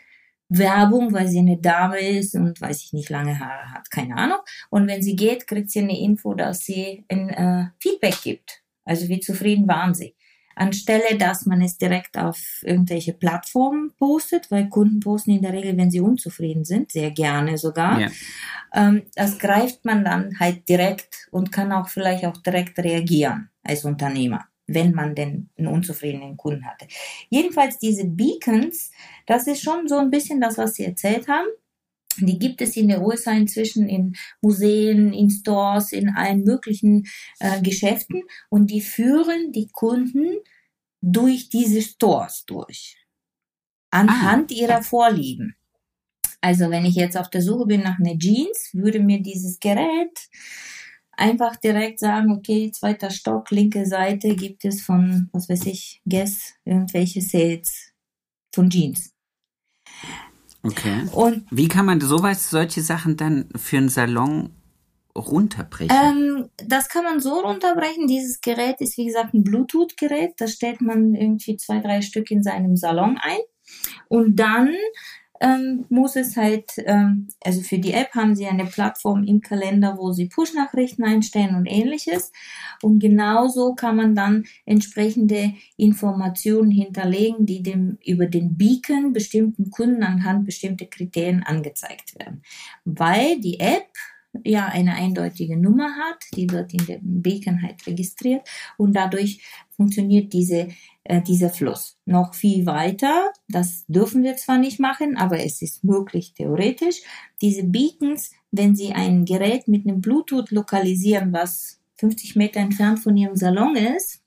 Werbung, 0.51 1.15
weil 1.15 1.29
sie 1.29 1.39
eine 1.39 1.57
Dame 1.57 1.99
ist 1.99 2.35
und 2.35 2.61
weiß 2.61 2.83
ich 2.85 2.93
nicht, 2.93 3.09
lange 3.09 3.41
Haare 3.41 3.73
hat, 3.73 3.91
keine 3.91 4.17
Ahnung. 4.17 4.41
Und 4.69 4.87
wenn 4.87 5.03
sie 5.03 5.17
geht, 5.17 5.47
kriegt 5.47 5.71
sie 5.71 5.81
eine 5.81 5.99
Info, 5.99 6.35
dass 6.35 6.61
sie 6.61 7.07
ein 7.09 7.31
äh, 7.31 7.65
Feedback 7.81 8.21
gibt. 8.23 8.63
Also 8.85 9.09
wie 9.09 9.21
zufrieden 9.21 9.67
waren 9.67 9.95
sie. 9.95 10.15
Anstelle, 10.55 11.17
dass 11.19 11.47
man 11.47 11.63
es 11.63 11.79
direkt 11.79 12.19
auf 12.19 12.39
irgendwelche 12.63 13.13
Plattformen 13.13 13.93
postet, 13.99 14.51
weil 14.51 14.69
Kunden 14.69 15.01
posten 15.01 15.33
in 15.33 15.43
der 15.43 15.53
Regel, 15.53 15.77
wenn 15.77 15.91
sie 15.91 16.01
unzufrieden 16.01 16.65
sind, 16.65 16.93
sehr 16.93 17.11
gerne 17.11 17.59
sogar. 17.59 18.01
Ja. 18.01 18.09
Ähm, 18.75 19.03
das 19.15 19.39
greift 19.39 19.85
man 19.85 20.05
dann 20.05 20.39
halt 20.39 20.69
direkt 20.69 21.29
und 21.31 21.53
kann 21.53 21.73
auch 21.73 21.89
vielleicht 21.89 22.25
auch 22.25 22.37
direkt 22.39 22.79
reagieren 22.79 23.51
als 23.63 23.85
Unternehmer, 23.85 24.47
wenn 24.67 24.93
man 24.93 25.15
denn 25.15 25.51
einen 25.57 25.69
unzufriedenen 25.69 26.37
Kunden 26.37 26.67
hatte. 26.67 26.87
Jedenfalls 27.31 27.79
diese 27.79 28.07
Beacons, 28.07 28.91
das 29.27 29.47
ist 29.47 29.63
schon 29.63 29.89
so 29.89 29.99
ein 29.99 30.11
bisschen 30.11 30.41
das, 30.41 30.59
was 30.59 30.75
Sie 30.75 30.85
erzählt 30.85 31.29
haben. 31.29 31.49
Die 32.19 32.39
gibt 32.39 32.61
es 32.61 32.77
in 32.77 32.89
der 32.89 33.03
USA 33.03 33.33
inzwischen 33.33 33.89
in 33.89 34.15
Museen, 34.41 35.13
in 35.13 35.31
Stores, 35.31 35.93
in 35.93 36.11
allen 36.11 36.45
möglichen 36.45 37.05
äh, 37.39 37.61
Geschäften 37.63 38.23
und 38.51 38.71
die 38.71 38.81
führen 38.81 39.53
die 39.53 39.69
Kunden 39.69 40.37
durch 41.01 41.49
diese 41.49 41.83
Stores 41.83 42.45
durch. 42.47 42.97
Anhand 43.91 44.53
ihrer 44.53 44.83
Vorlieben. 44.83 45.57
Also 46.41 46.71
wenn 46.71 46.85
ich 46.85 46.95
jetzt 46.95 47.17
auf 47.17 47.31
der 47.31 47.43
Suche 47.43 47.67
bin 47.67 47.83
nach 47.83 47.99
einer 47.99 48.19
Jeans, 48.19 48.71
würde 48.73 49.01
mir 49.01 49.23
dieses 49.23 49.61
Gerät 49.61 50.29
einfach 51.13 51.57
direkt 51.57 52.01
sagen, 52.01 52.33
okay, 52.33 52.71
zweiter 52.73 53.11
Stock, 53.11 53.51
linke 53.51 53.87
Seite 53.87 54.35
gibt 54.35 54.65
es 54.65 54.83
von, 54.83 55.29
was 55.33 55.49
weiß 55.49 55.67
ich, 55.67 56.01
Guess, 56.05 56.55
irgendwelche 56.65 57.21
Sales 57.21 57.93
von 58.53 58.71
Jeans. 58.71 59.13
Okay. 60.63 61.07
Und 61.13 61.45
Wie 61.51 61.69
kann 61.69 61.87
man 61.87 62.01
sowas, 62.01 62.51
solche 62.51 62.83
Sachen 62.83 63.17
dann 63.17 63.49
für 63.57 63.79
einen 63.79 63.89
Salon 63.89 64.51
runterbrechen? 65.17 65.97
Ähm, 65.97 66.49
das 66.57 66.89
kann 66.89 67.05
man 67.05 67.21
so 67.21 67.41
runterbrechen. 67.41 68.07
Dieses 68.07 68.41
Gerät 68.41 68.81
ist, 68.81 68.97
wie 68.97 69.07
gesagt, 69.07 69.35
ein 69.35 69.45
Bluetooth-Gerät. 69.45 70.35
Das 70.39 70.53
stellt 70.53 70.81
man 70.81 71.15
irgendwie 71.15 71.57
zwei, 71.57 71.81
drei 71.81 72.01
Stück 72.01 72.31
in 72.31 72.43
seinem 72.43 72.77
Salon 72.77 73.19
ein. 73.21 73.41
Und 74.09 74.37
dann 74.37 74.75
ähm, 75.43 75.85
muss 75.89 76.15
es 76.15 76.37
halt, 76.37 76.71
ähm, 76.87 77.29
also 77.45 77.61
für 77.63 77.79
die 77.79 77.93
App 77.93 78.15
haben 78.15 78.37
sie 78.37 78.47
eine 78.47 78.65
Plattform 78.65 79.25
im 79.25 79.41
Kalender, 79.41 79.99
wo 79.99 80.13
sie 80.13 80.29
Push-Nachrichten 80.29 81.03
einstellen 81.03 81.57
und 81.57 81.67
ähnliches. 81.67 82.31
Und 82.81 83.01
genauso 83.01 83.75
kann 83.75 83.97
man 83.97 84.15
dann 84.15 84.45
entsprechende 84.65 85.53
Informationen 85.77 86.71
hinterlegen, 86.71 87.45
die 87.45 87.63
dem 87.63 87.99
über 88.07 88.27
den 88.27 88.57
Beacon 88.57 89.13
bestimmten 89.13 89.71
Kunden 89.71 90.05
anhand 90.05 90.47
bestimmter 90.47 90.87
Kriterien 90.87 91.43
angezeigt 91.43 92.17
werden. 92.19 92.43
Weil 92.85 93.41
die 93.41 93.59
App 93.59 93.89
ja 94.45 94.67
eine 94.67 94.95
eindeutige 94.95 95.57
Nummer 95.57 95.95
hat, 95.97 96.25
die 96.35 96.51
wird 96.51 96.73
in 96.73 96.87
dem 96.87 97.23
Beacon 97.23 97.63
halt 97.63 97.87
registriert 97.87 98.49
und 98.77 98.95
dadurch 98.95 99.43
funktioniert 99.77 100.33
diese, 100.33 100.69
äh, 101.05 101.21
dieser 101.23 101.51
Fluss. 101.51 101.99
Noch 102.07 102.35
viel 102.35 102.67
weiter, 102.67 103.33
das 103.49 103.85
dürfen 103.89 104.23
wir 104.23 104.37
zwar 104.37 104.59
nicht 104.59 104.81
machen, 104.81 105.17
aber 105.17 105.45
es 105.45 105.63
ist 105.63 105.85
möglich 105.85 106.35
theoretisch. 106.35 107.03
Diese 107.41 107.65
Beacons, 107.65 108.31
wenn 108.51 108.75
Sie 108.75 108.93
ein 108.93 109.25
Gerät 109.25 109.69
mit 109.69 109.87
einem 109.87 110.01
Bluetooth 110.01 110.51
lokalisieren, 110.51 111.33
was 111.33 111.81
50 111.97 112.37
Meter 112.37 112.61
entfernt 112.61 113.01
von 113.01 113.17
Ihrem 113.17 113.37
Salon 113.37 113.77
ist 113.77 114.23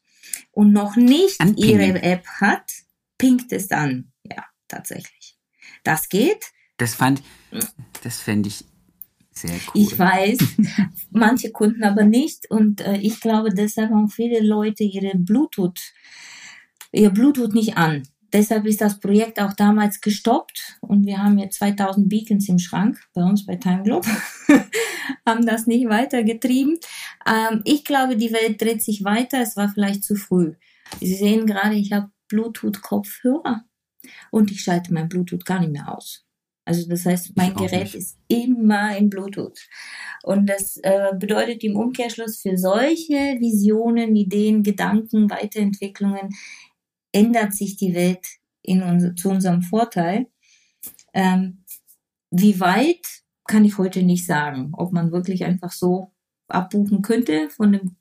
und 0.52 0.72
noch 0.72 0.96
nicht 0.96 1.40
Anpingen. 1.42 1.80
Ihre 1.80 2.04
App 2.04 2.26
hat, 2.40 2.72
pinkt 3.18 3.52
es 3.52 3.72
an. 3.72 4.12
Ja, 4.24 4.46
tatsächlich. 4.68 5.38
Das 5.84 6.10
geht. 6.10 6.52
das 6.78 6.96
fand, 6.96 7.22
das 8.04 8.20
fände 8.20 8.50
ich 8.50 8.66
sehr 9.38 9.52
cool. 9.52 9.82
Ich 9.82 9.98
weiß, 9.98 10.38
manche 11.12 11.52
Kunden 11.52 11.84
aber 11.84 12.04
nicht. 12.04 12.50
Und 12.50 12.82
äh, 12.82 12.98
ich 12.98 13.20
glaube, 13.20 13.54
deshalb 13.54 13.92
haben 13.92 14.10
viele 14.10 14.40
Leute 14.40 14.84
ihre 14.84 15.18
Bluetooth, 15.18 15.80
ihr 16.92 17.10
Bluetooth 17.10 17.54
nicht 17.54 17.78
an. 17.78 18.04
Deshalb 18.34 18.66
ist 18.66 18.82
das 18.82 19.00
Projekt 19.00 19.40
auch 19.40 19.54
damals 19.54 20.02
gestoppt 20.02 20.78
und 20.82 21.06
wir 21.06 21.20
haben 21.20 21.38
jetzt 21.38 21.58
2000 21.60 22.10
Beacons 22.10 22.50
im 22.50 22.60
Schrank 22.60 23.00
bei 23.14 23.24
uns 23.24 23.46
bei 23.46 23.56
Time 23.56 23.84
Globe, 23.84 24.10
haben 25.26 25.46
das 25.46 25.68
nicht 25.68 25.88
weitergetrieben. 25.88 26.78
Ähm, 27.26 27.62
ich 27.64 27.86
glaube, 27.86 28.18
die 28.18 28.34
Welt 28.34 28.62
dreht 28.62 28.84
sich 28.84 29.06
weiter. 29.06 29.40
Es 29.42 29.56
war 29.56 29.70
vielleicht 29.70 30.04
zu 30.04 30.16
früh. 30.16 30.56
Sie 31.00 31.16
sehen 31.16 31.46
gerade, 31.46 31.76
ich 31.76 31.94
habe 31.94 32.10
Bluetooth-Kopfhörer 32.28 33.64
und 34.32 34.52
ich 34.52 34.62
schalte 34.62 34.94
mein 34.94 35.08
Bluetooth 35.08 35.46
gar 35.46 35.60
nicht 35.60 35.72
mehr 35.72 35.96
aus. 35.96 36.25
Also 36.66 36.90
das 36.90 37.06
heißt, 37.06 37.38
mein 37.38 37.54
Gerät 37.54 37.84
nicht. 37.84 37.96
ist 37.96 38.18
immer 38.28 38.98
in 38.98 39.10
Bluetooth. 39.10 39.60
Und 40.24 40.48
das 40.48 40.78
äh, 40.78 41.12
bedeutet 41.18 41.64
im 41.64 41.76
Umkehrschluss 41.76 42.42
für 42.42 42.58
solche 42.58 43.38
Visionen, 43.40 44.16
Ideen, 44.16 44.64
Gedanken, 44.64 45.30
Weiterentwicklungen 45.30 46.36
ändert 47.12 47.54
sich 47.54 47.78
die 47.78 47.94
Welt 47.94 48.26
in 48.64 48.82
unser, 48.82 49.16
zu 49.16 49.30
unserem 49.30 49.62
Vorteil. 49.62 50.28
Ähm, 51.14 51.64
wie 52.32 52.60
weit 52.60 53.06
kann 53.46 53.64
ich 53.64 53.78
heute 53.78 54.02
nicht 54.04 54.26
sagen, 54.26 54.72
ob 54.74 54.92
man 54.92 55.12
wirklich 55.12 55.46
einfach 55.46 55.72
so 55.72 56.12
abbuchen 56.48 57.02
könnte 57.02 57.50
von 57.50 57.72
dem 57.72 57.96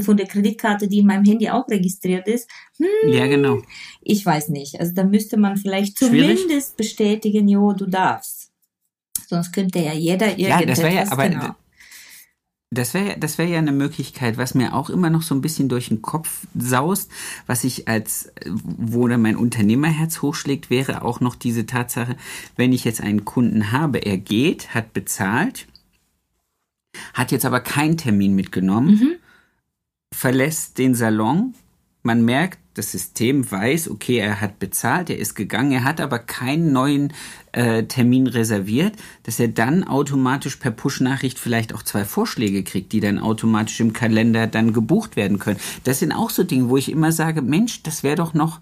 von 0.00 0.16
der 0.16 0.26
Kreditkarte, 0.26 0.88
die 0.88 1.00
in 1.00 1.06
meinem 1.06 1.24
Handy 1.24 1.50
auch 1.50 1.68
registriert 1.68 2.26
ist. 2.26 2.48
Hm, 2.78 3.12
ja, 3.12 3.26
genau. 3.26 3.62
ich 4.00 4.24
weiß 4.24 4.48
nicht. 4.48 4.80
Also 4.80 4.94
da 4.94 5.04
müsste 5.04 5.36
man 5.36 5.56
vielleicht 5.56 5.98
Schwierig? 5.98 6.38
zumindest 6.38 6.76
bestätigen, 6.76 7.48
jo, 7.48 7.72
du 7.72 7.86
darfst. 7.86 8.50
Sonst 9.28 9.52
könnte 9.52 9.78
ja 9.78 9.92
jeder 9.92 10.38
Ja, 10.38 10.64
das 10.64 10.78
wäre 10.78 10.94
ja, 10.94 11.00
irgendetwas, 11.00 11.12
aber 11.12 11.28
genau. 11.28 11.54
Das 12.70 12.94
wäre 12.94 13.18
das 13.18 13.36
wäre 13.36 13.50
ja 13.50 13.58
eine 13.58 13.72
Möglichkeit, 13.72 14.38
was 14.38 14.54
mir 14.54 14.72
auch 14.72 14.88
immer 14.88 15.10
noch 15.10 15.20
so 15.20 15.34
ein 15.34 15.42
bisschen 15.42 15.68
durch 15.68 15.88
den 15.88 16.00
Kopf 16.00 16.46
saust, 16.58 17.10
was 17.46 17.64
ich 17.64 17.86
als, 17.86 18.32
wo 18.46 19.06
dann 19.08 19.20
mein 19.20 19.36
Unternehmerherz 19.36 20.22
hochschlägt, 20.22 20.70
wäre 20.70 21.02
auch 21.02 21.20
noch 21.20 21.34
diese 21.34 21.66
Tatsache, 21.66 22.16
wenn 22.56 22.72
ich 22.72 22.84
jetzt 22.84 23.02
einen 23.02 23.26
Kunden 23.26 23.72
habe, 23.72 23.98
er 23.98 24.16
geht, 24.16 24.74
hat 24.74 24.94
bezahlt, 24.94 25.66
hat 27.12 27.30
jetzt 27.30 27.44
aber 27.44 27.60
keinen 27.60 27.98
Termin 27.98 28.34
mitgenommen, 28.34 28.94
mhm. 28.94 29.12
Verlässt 30.12 30.78
den 30.78 30.94
Salon, 30.94 31.54
man 32.02 32.24
merkt, 32.24 32.58
das 32.74 32.90
System 32.90 33.50
weiß, 33.50 33.90
okay, 33.90 34.16
er 34.16 34.40
hat 34.40 34.58
bezahlt, 34.58 35.10
er 35.10 35.18
ist 35.18 35.34
gegangen, 35.34 35.72
er 35.72 35.84
hat 35.84 36.00
aber 36.00 36.18
keinen 36.18 36.72
neuen 36.72 37.12
äh, 37.52 37.84
Termin 37.84 38.26
reserviert, 38.26 38.94
dass 39.24 39.38
er 39.38 39.48
dann 39.48 39.84
automatisch 39.84 40.56
per 40.56 40.70
Push-Nachricht 40.70 41.38
vielleicht 41.38 41.74
auch 41.74 41.82
zwei 41.82 42.04
Vorschläge 42.04 42.64
kriegt, 42.64 42.92
die 42.92 43.00
dann 43.00 43.18
automatisch 43.18 43.78
im 43.80 43.92
Kalender 43.92 44.46
dann 44.46 44.72
gebucht 44.72 45.16
werden 45.16 45.38
können. 45.38 45.60
Das 45.84 45.98
sind 45.98 46.12
auch 46.12 46.30
so 46.30 46.44
Dinge, 46.44 46.70
wo 46.70 46.76
ich 46.76 46.90
immer 46.90 47.12
sage, 47.12 47.42
Mensch, 47.42 47.82
das 47.82 48.02
wäre 48.02 48.16
doch 48.16 48.32
noch, 48.32 48.60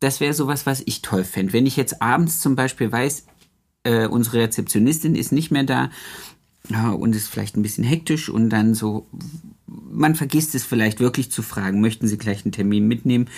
das 0.00 0.20
wäre 0.20 0.34
sowas, 0.34 0.66
was 0.66 0.82
ich 0.84 1.00
toll 1.00 1.24
fände. 1.24 1.54
Wenn 1.54 1.66
ich 1.66 1.76
jetzt 1.76 2.02
abends 2.02 2.40
zum 2.40 2.54
Beispiel 2.54 2.92
weiß, 2.92 3.24
äh, 3.84 4.06
unsere 4.06 4.38
Rezeptionistin 4.38 5.14
ist 5.14 5.32
nicht 5.32 5.50
mehr 5.50 5.64
da, 5.64 5.90
ja, 6.68 6.90
und 6.90 7.16
ist 7.16 7.28
vielleicht 7.28 7.56
ein 7.56 7.62
bisschen 7.62 7.84
hektisch 7.84 8.28
und 8.28 8.50
dann 8.50 8.74
so, 8.74 9.06
man 9.90 10.14
vergisst 10.14 10.54
es 10.54 10.64
vielleicht 10.64 11.00
wirklich 11.00 11.30
zu 11.30 11.42
fragen, 11.42 11.80
möchten 11.80 12.08
Sie 12.08 12.18
gleich 12.18 12.44
einen 12.44 12.52
Termin 12.52 12.86
mitnehmen? 12.86 13.28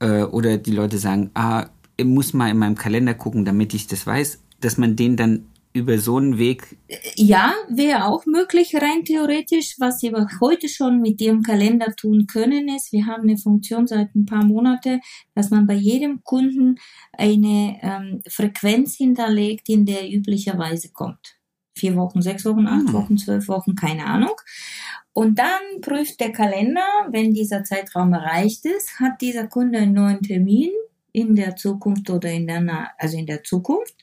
Äh, 0.00 0.22
oder 0.22 0.58
die 0.58 0.72
Leute 0.72 0.98
sagen, 0.98 1.30
ah, 1.34 1.68
ich 1.96 2.04
muss 2.04 2.32
mal 2.32 2.50
in 2.50 2.58
meinem 2.58 2.74
Kalender 2.74 3.14
gucken, 3.14 3.44
damit 3.44 3.74
ich 3.74 3.86
das 3.86 4.06
weiß, 4.06 4.40
dass 4.60 4.78
man 4.78 4.96
den 4.96 5.16
dann 5.16 5.46
über 5.72 5.98
so 5.98 6.16
einen 6.18 6.38
Weg. 6.38 6.78
Ja, 7.16 7.52
wäre 7.68 8.04
auch 8.04 8.26
möglich, 8.26 8.76
rein 8.76 9.04
theoretisch. 9.04 9.74
Was 9.78 9.98
Sie 9.98 10.08
aber 10.08 10.28
heute 10.40 10.68
schon 10.68 11.00
mit 11.00 11.20
Ihrem 11.20 11.42
Kalender 11.42 11.94
tun 11.96 12.28
können, 12.28 12.68
ist, 12.68 12.92
wir 12.92 13.06
haben 13.06 13.24
eine 13.24 13.36
Funktion 13.36 13.88
seit 13.88 14.14
ein 14.14 14.24
paar 14.24 14.44
Monaten, 14.44 15.00
dass 15.34 15.50
man 15.50 15.66
bei 15.66 15.74
jedem 15.74 16.22
Kunden 16.22 16.76
eine 17.12 17.78
ähm, 17.82 18.22
Frequenz 18.28 18.96
hinterlegt, 18.96 19.68
in 19.68 19.84
der 19.84 20.08
üblicherweise 20.08 20.90
kommt 20.92 21.36
vier 21.76 21.96
Wochen, 21.96 22.22
sechs 22.22 22.44
Wochen, 22.44 22.66
acht 22.66 22.88
mhm. 22.88 22.92
Wochen, 22.92 23.18
zwölf 23.18 23.48
Wochen, 23.48 23.74
keine 23.74 24.06
Ahnung. 24.06 24.34
Und 25.14 25.38
dann 25.38 25.80
prüft 25.80 26.20
der 26.20 26.32
Kalender, 26.32 26.84
wenn 27.08 27.32
dieser 27.32 27.62
Zeitraum 27.62 28.12
erreicht 28.12 28.66
ist, 28.66 28.98
hat 28.98 29.20
dieser 29.20 29.46
Kunde 29.46 29.78
einen 29.78 29.94
neuen 29.94 30.20
Termin 30.20 30.70
in 31.12 31.36
der 31.36 31.54
Zukunft 31.54 32.10
oder 32.10 32.30
in 32.30 32.48
der, 32.48 32.90
also 32.98 33.16
in 33.16 33.26
der 33.26 33.44
Zukunft. 33.44 33.94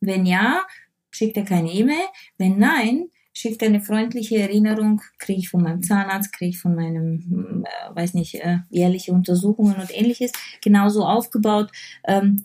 Wenn 0.00 0.24
ja, 0.24 0.62
schickt 1.10 1.36
er 1.36 1.44
keine 1.44 1.70
E-Mail. 1.70 2.06
Wenn 2.38 2.58
nein, 2.58 3.10
schickt 3.34 3.60
er 3.60 3.68
eine 3.68 3.82
freundliche 3.82 4.38
Erinnerung, 4.38 5.02
kriege 5.18 5.40
ich 5.40 5.50
von 5.50 5.62
meinem 5.62 5.82
Zahnarzt, 5.82 6.32
kriege 6.32 6.50
ich 6.50 6.58
von 6.58 6.74
meinem, 6.74 7.64
äh, 7.66 7.94
weiß 7.94 8.14
nicht, 8.14 8.36
äh, 8.36 8.60
jährliche 8.70 9.12
Untersuchungen 9.12 9.76
und 9.76 9.94
ähnliches, 9.94 10.32
genauso 10.62 11.04
aufgebaut. 11.04 11.70
Ähm, 12.04 12.44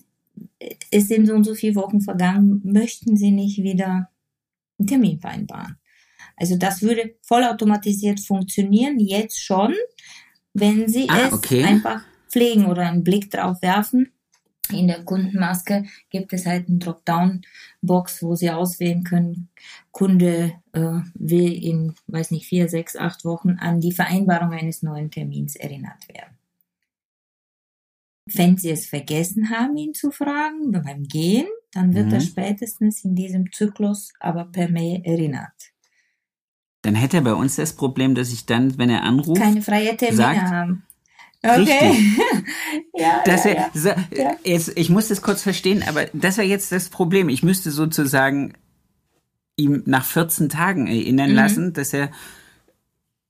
es 0.92 1.08
sind 1.08 1.26
so 1.26 1.34
und 1.34 1.46
so 1.46 1.56
viele 1.56 1.76
Wochen 1.76 2.02
vergangen, 2.02 2.62
möchten 2.66 3.16
Sie 3.16 3.32
nicht 3.32 3.64
wieder 3.64 4.10
einen 4.78 4.88
Termin 4.88 5.20
vereinbaren. 5.20 5.79
Also 6.40 6.58
das 6.58 6.82
würde 6.82 7.16
vollautomatisiert 7.22 8.20
funktionieren, 8.20 9.00
jetzt 9.00 9.44
schon, 9.44 9.76
wenn 10.54 10.88
Sie 10.88 11.10
ah, 11.10 11.28
es 11.28 11.34
okay. 11.34 11.64
einfach 11.64 12.02
pflegen 12.30 12.66
oder 12.66 12.88
einen 12.88 13.04
Blick 13.04 13.30
drauf 13.30 13.62
werfen. 13.62 14.12
In 14.72 14.88
der 14.88 15.04
Kundenmaske 15.04 15.86
gibt 16.12 16.32
es 16.32 16.46
halt 16.46 16.70
einen 16.70 16.80
Dropdown-Box, 16.80 18.22
wo 18.22 18.36
Sie 18.36 18.52
auswählen 18.52 19.04
können, 19.04 19.50
Kunde 19.92 20.54
äh, 20.74 21.00
will 21.16 21.52
in, 21.52 21.96
weiß 22.08 22.32
nicht, 22.32 22.46
vier, 22.46 22.70
sechs, 22.70 22.96
acht 22.96 23.26
Wochen 23.26 23.58
an 23.60 23.82
die 23.82 23.92
Vereinbarung 23.92 24.52
eines 24.52 24.84
neuen 24.84 25.10
Termins 25.10 25.56
erinnert 25.56 26.08
werden. 26.08 26.38
Wenn 28.26 28.58
Sie 28.58 28.70
es 28.70 28.86
vergessen 28.86 29.50
haben, 29.50 29.76
ihn 29.76 29.96
zu 29.96 30.12
fragen 30.12 30.72
beim 30.72 31.04
Gehen, 31.04 31.48
dann 31.72 31.96
wird 31.96 32.08
mhm. 32.08 32.14
er 32.14 32.22
spätestens 32.22 33.04
in 33.04 33.16
diesem 33.16 33.52
Zyklus 33.52 34.14
aber 34.20 34.46
per 34.46 34.70
Mail 34.70 35.02
erinnert. 35.04 35.72
Dann 36.82 36.96
hätte 36.96 37.18
er 37.18 37.24
bei 37.24 37.34
uns 37.34 37.56
das 37.56 37.74
Problem, 37.74 38.16
dass 38.16 38.32
ich 38.32 38.46
dann, 38.46 38.78
wenn 38.78 38.90
er 38.90 39.04
anruft, 39.04 39.42
keine 39.42 39.62
freie 39.62 39.98
Termine 39.98 40.18
sagt, 40.18 40.42
haben. 40.42 40.84
Okay. 41.42 42.16
ja, 42.98 43.22
das 43.26 43.46
wär, 43.46 43.56
ja, 43.56 43.70
so, 43.74 43.90
ja. 43.90 44.36
Jetzt, 44.44 44.78
ich 44.78 44.90
muss 44.90 45.08
das 45.08 45.22
kurz 45.22 45.42
verstehen, 45.42 45.84
aber 45.88 46.06
das 46.14 46.38
wäre 46.38 46.48
jetzt 46.48 46.72
das 46.72 46.90
Problem. 46.90 47.30
Ich 47.30 47.44
müsste 47.44 47.72
sozusagen 47.72 48.54
ihm 49.56 49.84
nach 49.86 50.06
14 50.06 50.50
Tagen 50.50 50.88
erinnern 50.88 51.32
mhm. 51.32 51.36
lassen, 51.36 51.74
dass 51.74 51.94
er 51.94 52.12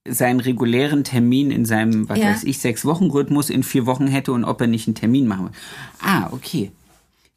seinen 0.08 0.40
regulären 0.40 1.04
Termin 1.04 1.50
in 1.50 1.64
seinem, 1.64 2.08
was 2.08 2.18
ja. 2.18 2.26
weiß 2.26 2.44
ich, 2.44 2.58
sechs 2.58 2.84
Wochen 2.84 3.10
Rhythmus 3.10 3.50
in 3.50 3.62
vier 3.62 3.86
Wochen 3.86 4.06
hätte 4.06 4.32
und 4.32 4.44
ob 4.44 4.60
er 4.60 4.66
nicht 4.66 4.88
einen 4.88 4.94
Termin 4.94 5.26
machen 5.26 5.46
will. 5.46 5.52
Ah, 6.00 6.30
okay. 6.32 6.72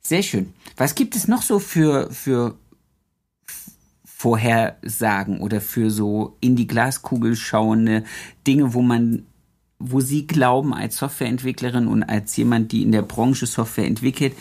Sehr 0.02 0.24
schön. 0.24 0.54
Was 0.78 0.96
gibt 0.96 1.16
es 1.16 1.28
noch 1.28 1.42
so 1.42 1.60
für, 1.60 2.12
für 2.12 2.56
Vorhersagen 4.24 5.42
oder 5.42 5.60
für 5.60 5.92
so 5.92 6.38
in 6.40 6.56
die 6.56 6.66
Glaskugel 6.66 7.36
schauende 7.36 8.06
Dinge, 8.48 8.74
wo 8.74 8.82
man, 8.82 9.26
wo 9.80 10.00
Sie 10.00 10.28
glauben 10.28 10.74
als 10.74 10.96
Softwareentwicklerin 10.96 11.88
und 11.88 12.04
als 12.04 12.34
jemand, 12.38 12.72
die 12.72 12.84
in 12.84 12.94
der 12.94 13.02
Branche 13.02 13.48
Software 13.48 13.86
entwickelt, 13.86 14.34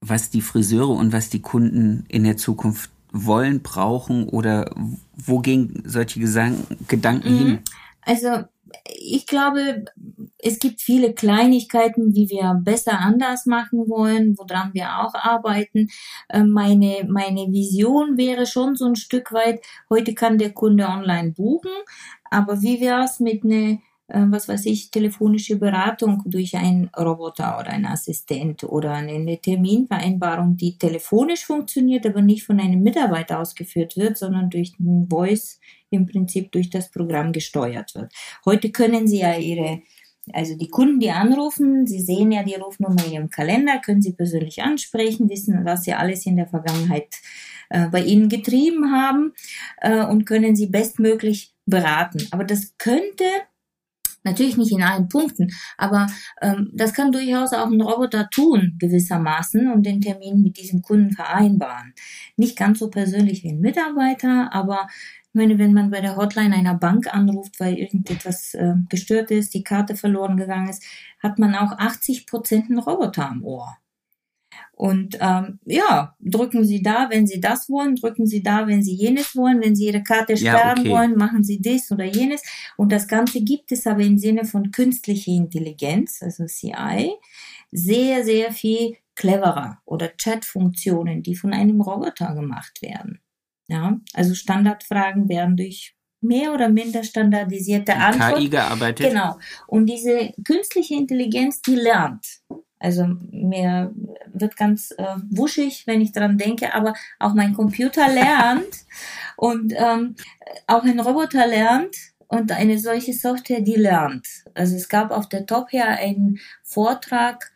was 0.00 0.30
die 0.30 0.40
Friseure 0.40 0.88
und 0.96 1.12
was 1.12 1.28
die 1.28 1.42
Kunden 1.42 2.06
in 2.08 2.24
der 2.24 2.38
Zukunft 2.38 2.90
wollen, 3.12 3.60
brauchen 3.60 4.26
oder 4.30 4.74
wo 5.14 5.40
gehen 5.40 5.82
solche 5.84 6.18
Gesang 6.18 6.64
Gedanken 6.88 7.34
mhm. 7.34 7.38
hin? 7.38 7.58
Also 8.00 8.44
ich 8.84 9.26
glaube, 9.26 9.84
es 10.38 10.58
gibt 10.58 10.80
viele 10.80 11.14
Kleinigkeiten, 11.14 12.14
wie 12.14 12.28
wir 12.30 12.60
besser 12.62 13.00
anders 13.00 13.46
machen 13.46 13.88
wollen, 13.88 14.36
woran 14.38 14.72
wir 14.74 15.00
auch 15.00 15.14
arbeiten. 15.14 15.88
Äh, 16.28 16.44
meine, 16.44 17.06
meine 17.08 17.52
Vision 17.52 18.16
wäre 18.16 18.46
schon 18.46 18.76
so 18.76 18.86
ein 18.86 18.96
Stück 18.96 19.32
weit, 19.32 19.60
heute 19.90 20.14
kann 20.14 20.38
der 20.38 20.52
Kunde 20.52 20.86
online 20.86 21.32
buchen, 21.32 21.72
aber 22.30 22.62
wie 22.62 22.80
wäre 22.80 23.04
es 23.04 23.20
mit 23.20 23.44
einer 23.44 23.78
äh, 24.08 24.24
was 24.30 24.48
weiß 24.48 24.64
ich, 24.66 24.90
telefonische 24.90 25.56
Beratung 25.56 26.22
durch 26.24 26.56
einen 26.56 26.88
Roboter 26.98 27.58
oder 27.60 27.68
einen 27.68 27.84
Assistent 27.84 28.64
oder 28.64 28.92
eine 28.92 29.38
Terminvereinbarung, 29.38 30.56
die 30.56 30.78
telefonisch 30.78 31.44
funktioniert, 31.44 32.06
aber 32.06 32.22
nicht 32.22 32.44
von 32.44 32.58
einem 32.58 32.82
Mitarbeiter 32.82 33.38
ausgeführt 33.38 33.98
wird, 33.98 34.16
sondern 34.16 34.48
durch 34.48 34.74
den 34.78 35.08
Voice 35.10 35.60
im 35.90 36.06
Prinzip 36.06 36.52
durch 36.52 36.70
das 36.70 36.90
Programm 36.90 37.32
gesteuert 37.32 37.94
wird. 37.94 38.12
Heute 38.44 38.70
können 38.70 39.06
Sie 39.06 39.20
ja 39.20 39.36
Ihre 39.36 39.82
also 40.34 40.56
die 40.56 40.68
Kunden, 40.68 41.00
die 41.00 41.10
anrufen, 41.10 41.86
Sie 41.86 42.00
sehen 42.00 42.32
ja 42.32 42.42
die 42.42 42.54
Rufnummer 42.54 43.02
in 43.06 43.12
Ihrem 43.12 43.30
Kalender, 43.30 43.78
können 43.78 44.02
Sie 44.02 44.12
persönlich 44.12 44.62
ansprechen, 44.62 45.30
wissen, 45.30 45.64
was 45.64 45.84
Sie 45.84 45.94
alles 45.94 46.26
in 46.26 46.36
der 46.36 46.46
Vergangenheit 46.46 47.14
äh, 47.70 47.88
bei 47.88 48.02
Ihnen 48.02 48.28
getrieben 48.28 48.92
haben 48.92 49.32
äh, 49.78 50.04
und 50.04 50.26
können 50.26 50.56
Sie 50.56 50.66
bestmöglich 50.66 51.54
beraten. 51.66 52.26
Aber 52.30 52.44
das 52.44 52.74
könnte 52.78 53.24
Natürlich 54.24 54.56
nicht 54.56 54.72
in 54.72 54.82
allen 54.82 55.08
Punkten, 55.08 55.52
aber 55.78 56.06
ähm, 56.42 56.70
das 56.74 56.92
kann 56.92 57.12
durchaus 57.12 57.52
auch 57.52 57.70
ein 57.70 57.80
Roboter 57.80 58.28
tun, 58.28 58.76
gewissermaßen, 58.78 59.72
und 59.72 59.86
den 59.86 60.00
Termin 60.00 60.42
mit 60.42 60.58
diesem 60.58 60.82
Kunden 60.82 61.12
vereinbaren. 61.12 61.94
Nicht 62.36 62.58
ganz 62.58 62.80
so 62.80 62.90
persönlich 62.90 63.44
wie 63.44 63.50
ein 63.50 63.60
Mitarbeiter, 63.60 64.52
aber 64.52 64.88
ich 65.30 65.34
meine, 65.34 65.58
wenn 65.58 65.74
man 65.74 65.90
bei 65.90 66.00
der 66.00 66.16
Hotline 66.16 66.54
einer 66.54 66.74
Bank 66.74 67.12
anruft, 67.12 67.60
weil 67.60 67.74
irgendetwas 67.74 68.54
äh, 68.54 68.74
gestört 68.88 69.30
ist, 69.30 69.52
die 69.52 69.62
Karte 69.62 69.94
verloren 69.94 70.36
gegangen 70.36 70.70
ist, 70.70 70.82
hat 71.22 71.38
man 71.38 71.54
auch 71.54 71.72
80 71.72 72.26
Prozent 72.26 72.70
einen 72.70 72.78
Roboter 72.78 73.28
am 73.28 73.44
Ohr. 73.44 73.76
Und 74.72 75.18
ähm, 75.20 75.58
ja, 75.64 76.14
drücken 76.20 76.64
Sie 76.64 76.82
da, 76.82 77.08
wenn 77.10 77.26
Sie 77.26 77.40
das 77.40 77.68
wollen, 77.68 77.96
drücken 77.96 78.26
Sie 78.26 78.42
da, 78.42 78.66
wenn 78.68 78.82
Sie 78.82 78.94
jenes 78.94 79.34
wollen, 79.34 79.60
wenn 79.60 79.74
Sie 79.74 79.86
Ihre 79.86 80.02
Karte 80.02 80.36
sperren 80.36 80.54
ja, 80.54 80.72
okay. 80.78 80.90
wollen, 80.90 81.16
machen 81.16 81.42
Sie 81.42 81.60
dies 81.60 81.90
oder 81.90 82.04
jenes. 82.04 82.42
Und 82.76 82.92
das 82.92 83.08
Ganze 83.08 83.42
gibt 83.42 83.72
es 83.72 83.86
aber 83.86 84.02
im 84.02 84.18
Sinne 84.18 84.44
von 84.44 84.70
künstlicher 84.70 85.32
Intelligenz, 85.32 86.22
also 86.22 86.46
CI, 86.46 87.12
sehr, 87.72 88.24
sehr 88.24 88.52
viel 88.52 88.96
cleverer 89.16 89.82
oder 89.84 90.16
Chat-Funktionen, 90.16 91.24
die 91.24 91.34
von 91.34 91.52
einem 91.52 91.80
Roboter 91.80 92.34
gemacht 92.34 92.80
werden. 92.80 93.20
Ja, 93.68 94.00
also 94.14 94.34
Standardfragen 94.34 95.28
werden 95.28 95.56
durch 95.56 95.94
mehr 96.20 96.52
oder 96.52 96.68
minder 96.68 97.04
standardisierte 97.04 97.94
Antworten. 97.94 98.40
KI 98.40 98.48
gearbeitet. 98.48 99.10
Genau. 99.10 99.38
Und 99.66 99.86
diese 99.86 100.32
künstliche 100.44 100.94
Intelligenz, 100.94 101.62
die 101.62 101.76
lernt. 101.76 102.26
Also 102.80 103.06
mir 103.30 103.92
wird 104.32 104.56
ganz 104.56 104.92
äh, 104.92 105.16
wuschig, 105.30 105.86
wenn 105.86 106.00
ich 106.00 106.12
daran 106.12 106.38
denke, 106.38 106.74
aber 106.74 106.94
auch 107.18 107.34
mein 107.34 107.54
Computer 107.54 108.08
lernt 108.12 108.84
und 109.36 109.72
ähm, 109.76 110.14
auch 110.66 110.84
ein 110.84 111.00
Roboter 111.00 111.46
lernt 111.46 111.96
und 112.28 112.52
eine 112.52 112.78
solche 112.78 113.12
Software, 113.12 113.62
die 113.62 113.74
lernt. 113.74 114.26
Also 114.54 114.76
es 114.76 114.88
gab 114.88 115.10
auf 115.10 115.28
der 115.28 115.46
Top 115.46 115.70
hier 115.70 115.88
einen 115.88 116.38
Vortrag 116.62 117.50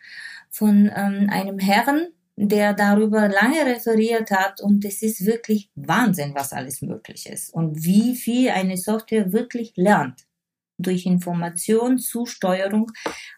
von 0.51 0.91
ähm, 0.95 1.29
einem 1.31 1.59
Herrn, 1.59 2.09
der 2.37 2.73
darüber 2.73 3.29
lange 3.29 3.67
referiert 3.67 4.31
hat 4.31 4.61
und 4.61 4.85
es 4.85 5.03
ist 5.03 5.27
wirklich 5.27 5.71
Wahnsinn, 5.75 6.35
was 6.35 6.53
alles 6.53 6.83
möglich 6.83 7.27
ist 7.27 7.53
und 7.53 7.85
wie 7.85 8.15
viel 8.17 8.51
eine 8.51 8.77
Software 8.77 9.33
wirklich 9.33 9.75
lernt 9.77 10.27
durch 10.79 11.07
Informationszusteuerung 11.07 12.91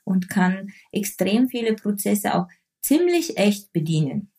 und 0.05 0.29
kann 0.29 0.73
extrem 0.93 1.49
viele 1.49 1.75
Prozesse 1.75 2.35
auch 2.35 2.47
ziemlich 2.83 3.37
echt 3.37 3.73
bedienen. 3.73 4.31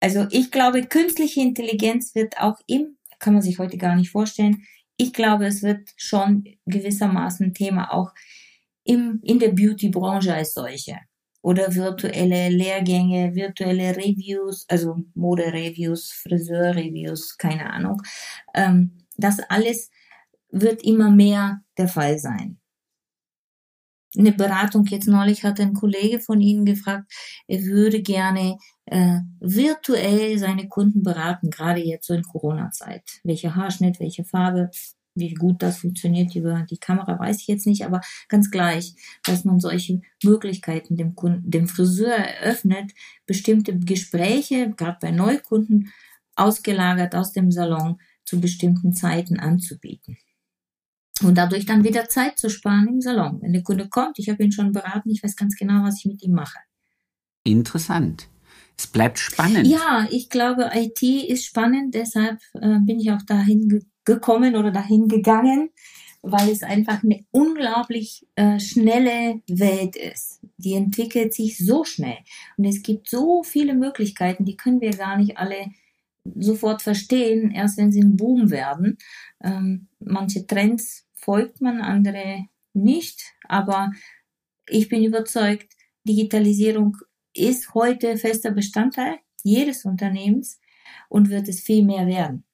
Also 0.00 0.26
ich 0.30 0.50
glaube, 0.50 0.86
künstliche 0.86 1.40
Intelligenz 1.40 2.14
wird 2.14 2.38
auch 2.38 2.60
im, 2.66 2.98
kann 3.18 3.32
man 3.32 3.42
sich 3.42 3.58
heute 3.58 3.78
gar 3.78 3.96
nicht 3.96 4.10
vorstellen, 4.10 4.64
ich 4.96 5.12
glaube, 5.12 5.46
es 5.46 5.62
wird 5.62 5.88
schon 5.96 6.44
gewissermaßen 6.66 7.52
Thema 7.54 7.92
auch 7.92 8.12
im, 8.84 9.20
in 9.22 9.38
der 9.38 9.48
Beauty-Branche 9.48 10.34
als 10.34 10.54
solche. 10.54 10.98
Oder 11.44 11.74
virtuelle 11.74 12.48
Lehrgänge, 12.48 13.34
virtuelle 13.34 13.94
Reviews, 13.94 14.64
also 14.66 15.04
Mode-Reviews, 15.14 16.10
Friseur-Reviews, 16.10 17.36
keine 17.36 17.70
Ahnung. 17.70 18.00
Ähm, 18.54 18.92
das 19.18 19.40
alles 19.50 19.90
wird 20.50 20.82
immer 20.82 21.10
mehr 21.10 21.60
der 21.76 21.88
Fall 21.88 22.18
sein. 22.18 22.58
Eine 24.16 24.32
Beratung 24.32 24.86
jetzt 24.86 25.06
neulich 25.06 25.44
hat 25.44 25.60
ein 25.60 25.74
Kollege 25.74 26.18
von 26.18 26.40
Ihnen 26.40 26.64
gefragt, 26.64 27.12
er 27.46 27.62
würde 27.64 28.00
gerne 28.00 28.56
äh, 28.86 29.18
virtuell 29.38 30.38
seine 30.38 30.68
Kunden 30.68 31.02
beraten, 31.02 31.50
gerade 31.50 31.80
jetzt 31.84 32.06
so 32.06 32.14
in 32.14 32.22
Corona-Zeit. 32.22 33.02
Welcher 33.22 33.54
Haarschnitt, 33.54 34.00
welche 34.00 34.24
Farbe, 34.24 34.70
wie 35.14 35.34
gut 35.34 35.62
das 35.62 35.78
funktioniert 35.78 36.34
über 36.34 36.66
die 36.68 36.78
Kamera, 36.78 37.18
weiß 37.18 37.40
ich 37.40 37.46
jetzt 37.46 37.66
nicht, 37.66 37.84
aber 37.84 38.00
ganz 38.28 38.50
gleich, 38.50 38.94
dass 39.24 39.44
man 39.44 39.60
solche 39.60 40.00
Möglichkeiten 40.22 40.96
dem 40.96 41.14
Kunden, 41.14 41.50
dem 41.50 41.68
Friseur 41.68 42.14
eröffnet, 42.14 42.92
bestimmte 43.26 43.78
Gespräche, 43.78 44.72
gerade 44.76 44.98
bei 45.00 45.10
Neukunden, 45.10 45.92
ausgelagert 46.36 47.14
aus 47.14 47.32
dem 47.32 47.52
Salon 47.52 48.00
zu 48.24 48.40
bestimmten 48.40 48.92
Zeiten 48.92 49.38
anzubieten. 49.38 50.16
Und 51.22 51.38
dadurch 51.38 51.64
dann 51.64 51.84
wieder 51.84 52.08
Zeit 52.08 52.38
zu 52.38 52.50
sparen 52.50 52.88
im 52.88 53.00
Salon. 53.00 53.40
Wenn 53.40 53.52
der 53.52 53.62
Kunde 53.62 53.88
kommt, 53.88 54.18
ich 54.18 54.28
habe 54.28 54.42
ihn 54.42 54.50
schon 54.50 54.72
beraten, 54.72 55.10
ich 55.10 55.22
weiß 55.22 55.36
ganz 55.36 55.54
genau, 55.54 55.84
was 55.84 55.98
ich 55.98 56.06
mit 56.06 56.22
ihm 56.22 56.32
mache. 56.32 56.58
Interessant. 57.44 58.28
Es 58.76 58.88
bleibt 58.88 59.20
spannend. 59.20 59.68
Ja, 59.68 60.08
ich 60.10 60.28
glaube, 60.28 60.70
IT 60.74 61.02
ist 61.02 61.44
spannend, 61.44 61.94
deshalb 61.94 62.40
äh, 62.54 62.80
bin 62.80 62.98
ich 62.98 63.12
auch 63.12 63.22
dahin 63.22 63.68
ge 63.68 63.82
gekommen 64.04 64.56
oder 64.56 64.70
dahin 64.70 65.08
gegangen, 65.08 65.70
weil 66.22 66.50
es 66.50 66.62
einfach 66.62 67.02
eine 67.02 67.24
unglaublich 67.30 68.26
äh, 68.34 68.58
schnelle 68.58 69.40
Welt 69.48 69.96
ist. 69.96 70.40
Die 70.56 70.74
entwickelt 70.74 71.34
sich 71.34 71.58
so 71.58 71.84
schnell 71.84 72.18
und 72.56 72.64
es 72.64 72.82
gibt 72.82 73.08
so 73.08 73.42
viele 73.42 73.74
Möglichkeiten, 73.74 74.44
die 74.44 74.56
können 74.56 74.80
wir 74.80 74.96
gar 74.96 75.16
nicht 75.16 75.36
alle 75.36 75.66
sofort 76.24 76.80
verstehen, 76.80 77.50
erst 77.50 77.76
wenn 77.76 77.92
sie 77.92 78.02
ein 78.02 78.16
Boom 78.16 78.50
werden. 78.50 78.96
Ähm, 79.42 79.88
manche 79.98 80.46
Trends 80.46 81.06
folgt 81.12 81.60
man, 81.60 81.82
andere 81.82 82.46
nicht, 82.72 83.34
aber 83.46 83.92
ich 84.68 84.88
bin 84.88 85.04
überzeugt, 85.04 85.72
Digitalisierung 86.04 86.96
ist 87.34 87.74
heute 87.74 88.16
fester 88.16 88.50
Bestandteil 88.50 89.18
jedes 89.42 89.84
Unternehmens 89.84 90.60
und 91.08 91.30
wird 91.30 91.48
es 91.48 91.60
viel 91.60 91.84
mehr 91.84 92.06
werden. 92.06 92.44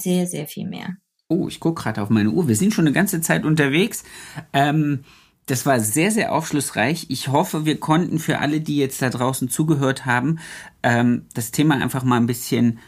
Sehr, 0.00 0.26
sehr 0.26 0.46
viel 0.46 0.68
mehr. 0.68 0.96
Oh, 1.28 1.48
ich 1.48 1.58
gucke 1.60 1.82
gerade 1.82 2.02
auf 2.02 2.10
meine 2.10 2.30
Uhr. 2.30 2.48
Wir 2.48 2.56
sind 2.56 2.72
schon 2.72 2.86
eine 2.86 2.94
ganze 2.94 3.20
Zeit 3.20 3.44
unterwegs. 3.44 4.04
Ähm, 4.52 5.04
das 5.46 5.66
war 5.66 5.80
sehr, 5.80 6.10
sehr 6.10 6.32
aufschlussreich. 6.32 7.06
Ich 7.08 7.28
hoffe, 7.28 7.64
wir 7.64 7.78
konnten 7.78 8.18
für 8.18 8.38
alle, 8.38 8.60
die 8.60 8.76
jetzt 8.76 9.02
da 9.02 9.10
draußen 9.10 9.48
zugehört 9.48 10.06
haben, 10.06 10.38
ähm, 10.82 11.26
das 11.34 11.50
Thema 11.50 11.76
einfach 11.76 12.04
mal 12.04 12.16
ein 12.16 12.26
bisschen 12.26 12.78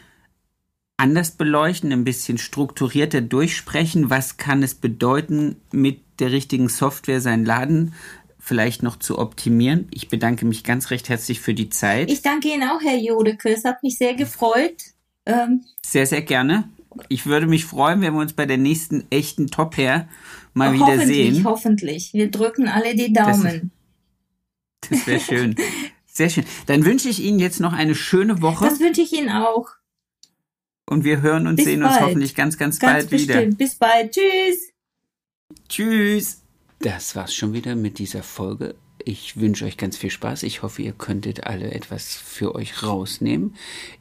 anders 0.97 1.31
beleuchten, 1.31 1.93
ein 1.93 2.03
bisschen 2.03 2.37
strukturierter 2.37 3.21
durchsprechen. 3.21 4.09
Was 4.09 4.37
kann 4.37 4.63
es 4.63 4.75
bedeuten, 4.75 5.55
mit 5.71 6.01
der 6.19 6.31
richtigen 6.31 6.67
Software 6.67 7.21
seinen 7.21 7.45
Laden 7.45 7.93
vielleicht 8.37 8.83
noch 8.83 8.97
zu 8.97 9.19
optimieren. 9.19 9.87
Ich 9.91 10.09
bedanke 10.09 10.45
mich 10.45 10.63
ganz 10.63 10.89
recht 10.91 11.07
herzlich 11.07 11.39
für 11.39 11.53
die 11.53 11.69
Zeit. 11.69 12.09
Ich 12.09 12.21
danke 12.21 12.47
Ihnen 12.47 12.63
auch, 12.63 12.81
Herr 12.81 12.97
Jodeke. 12.97 13.49
Es 13.49 13.63
hat 13.63 13.83
mich 13.83 13.97
sehr 13.97 14.15
gefreut. 14.15 14.75
Ähm 15.25 15.63
sehr, 15.85 16.07
sehr 16.07 16.21
gerne. 16.21 16.67
Ich 17.07 17.25
würde 17.25 17.47
mich 17.47 17.65
freuen, 17.65 18.01
wenn 18.01 18.13
wir 18.13 18.21
uns 18.21 18.33
bei 18.33 18.45
der 18.45 18.57
nächsten 18.57 19.05
echten 19.09 19.47
Top 19.47 19.77
Hair 19.77 20.07
mal 20.53 20.73
wieder 20.73 21.05
sehen. 21.05 21.43
Hoffentlich, 21.43 21.45
hoffentlich. 21.45 22.13
Wir 22.13 22.31
drücken 22.31 22.67
alle 22.67 22.95
die 22.95 23.13
Daumen. 23.13 23.71
Das, 24.81 24.99
das 24.99 25.07
wäre 25.07 25.19
schön. 25.19 25.55
Sehr 26.05 26.29
schön. 26.29 26.45
Dann 26.65 26.85
wünsche 26.85 27.09
ich 27.09 27.21
Ihnen 27.21 27.37
jetzt 27.37 27.59
noch 27.59 27.73
eine 27.73 27.95
schöne 27.95 28.41
Woche. 28.41 28.63
Das 28.63 28.79
wünsche 28.79 29.01
ich 29.01 29.11
Ihnen 29.11 29.29
auch. 29.29 29.67
Und 30.85 31.03
wir 31.03 31.21
hören 31.21 31.47
und 31.47 31.57
Bis 31.57 31.65
sehen 31.65 31.81
bald. 31.81 31.91
uns 31.91 32.01
hoffentlich 32.01 32.33
ganz, 32.33 32.57
ganz, 32.57 32.79
ganz 32.79 32.93
bald 32.93 33.09
bestimmt. 33.09 33.41
wieder. 33.41 33.55
Bis 33.57 33.75
bald. 33.75 34.11
Tschüss. 34.13 34.71
Tschüss. 35.67 36.41
Das 36.79 37.15
war's 37.15 37.35
schon 37.35 37.53
wieder 37.53 37.75
mit 37.75 37.99
dieser 37.99 38.23
Folge. 38.23 38.75
Ich 39.03 39.37
wünsche 39.39 39.65
euch 39.65 39.77
ganz 39.77 39.97
viel 39.97 40.09
Spaß. 40.09 40.43
Ich 40.43 40.63
hoffe, 40.63 40.81
ihr 40.81 40.93
könntet 40.93 41.45
alle 41.45 41.71
etwas 41.71 42.15
für 42.15 42.55
euch 42.55 42.83
rausnehmen. 42.83 43.55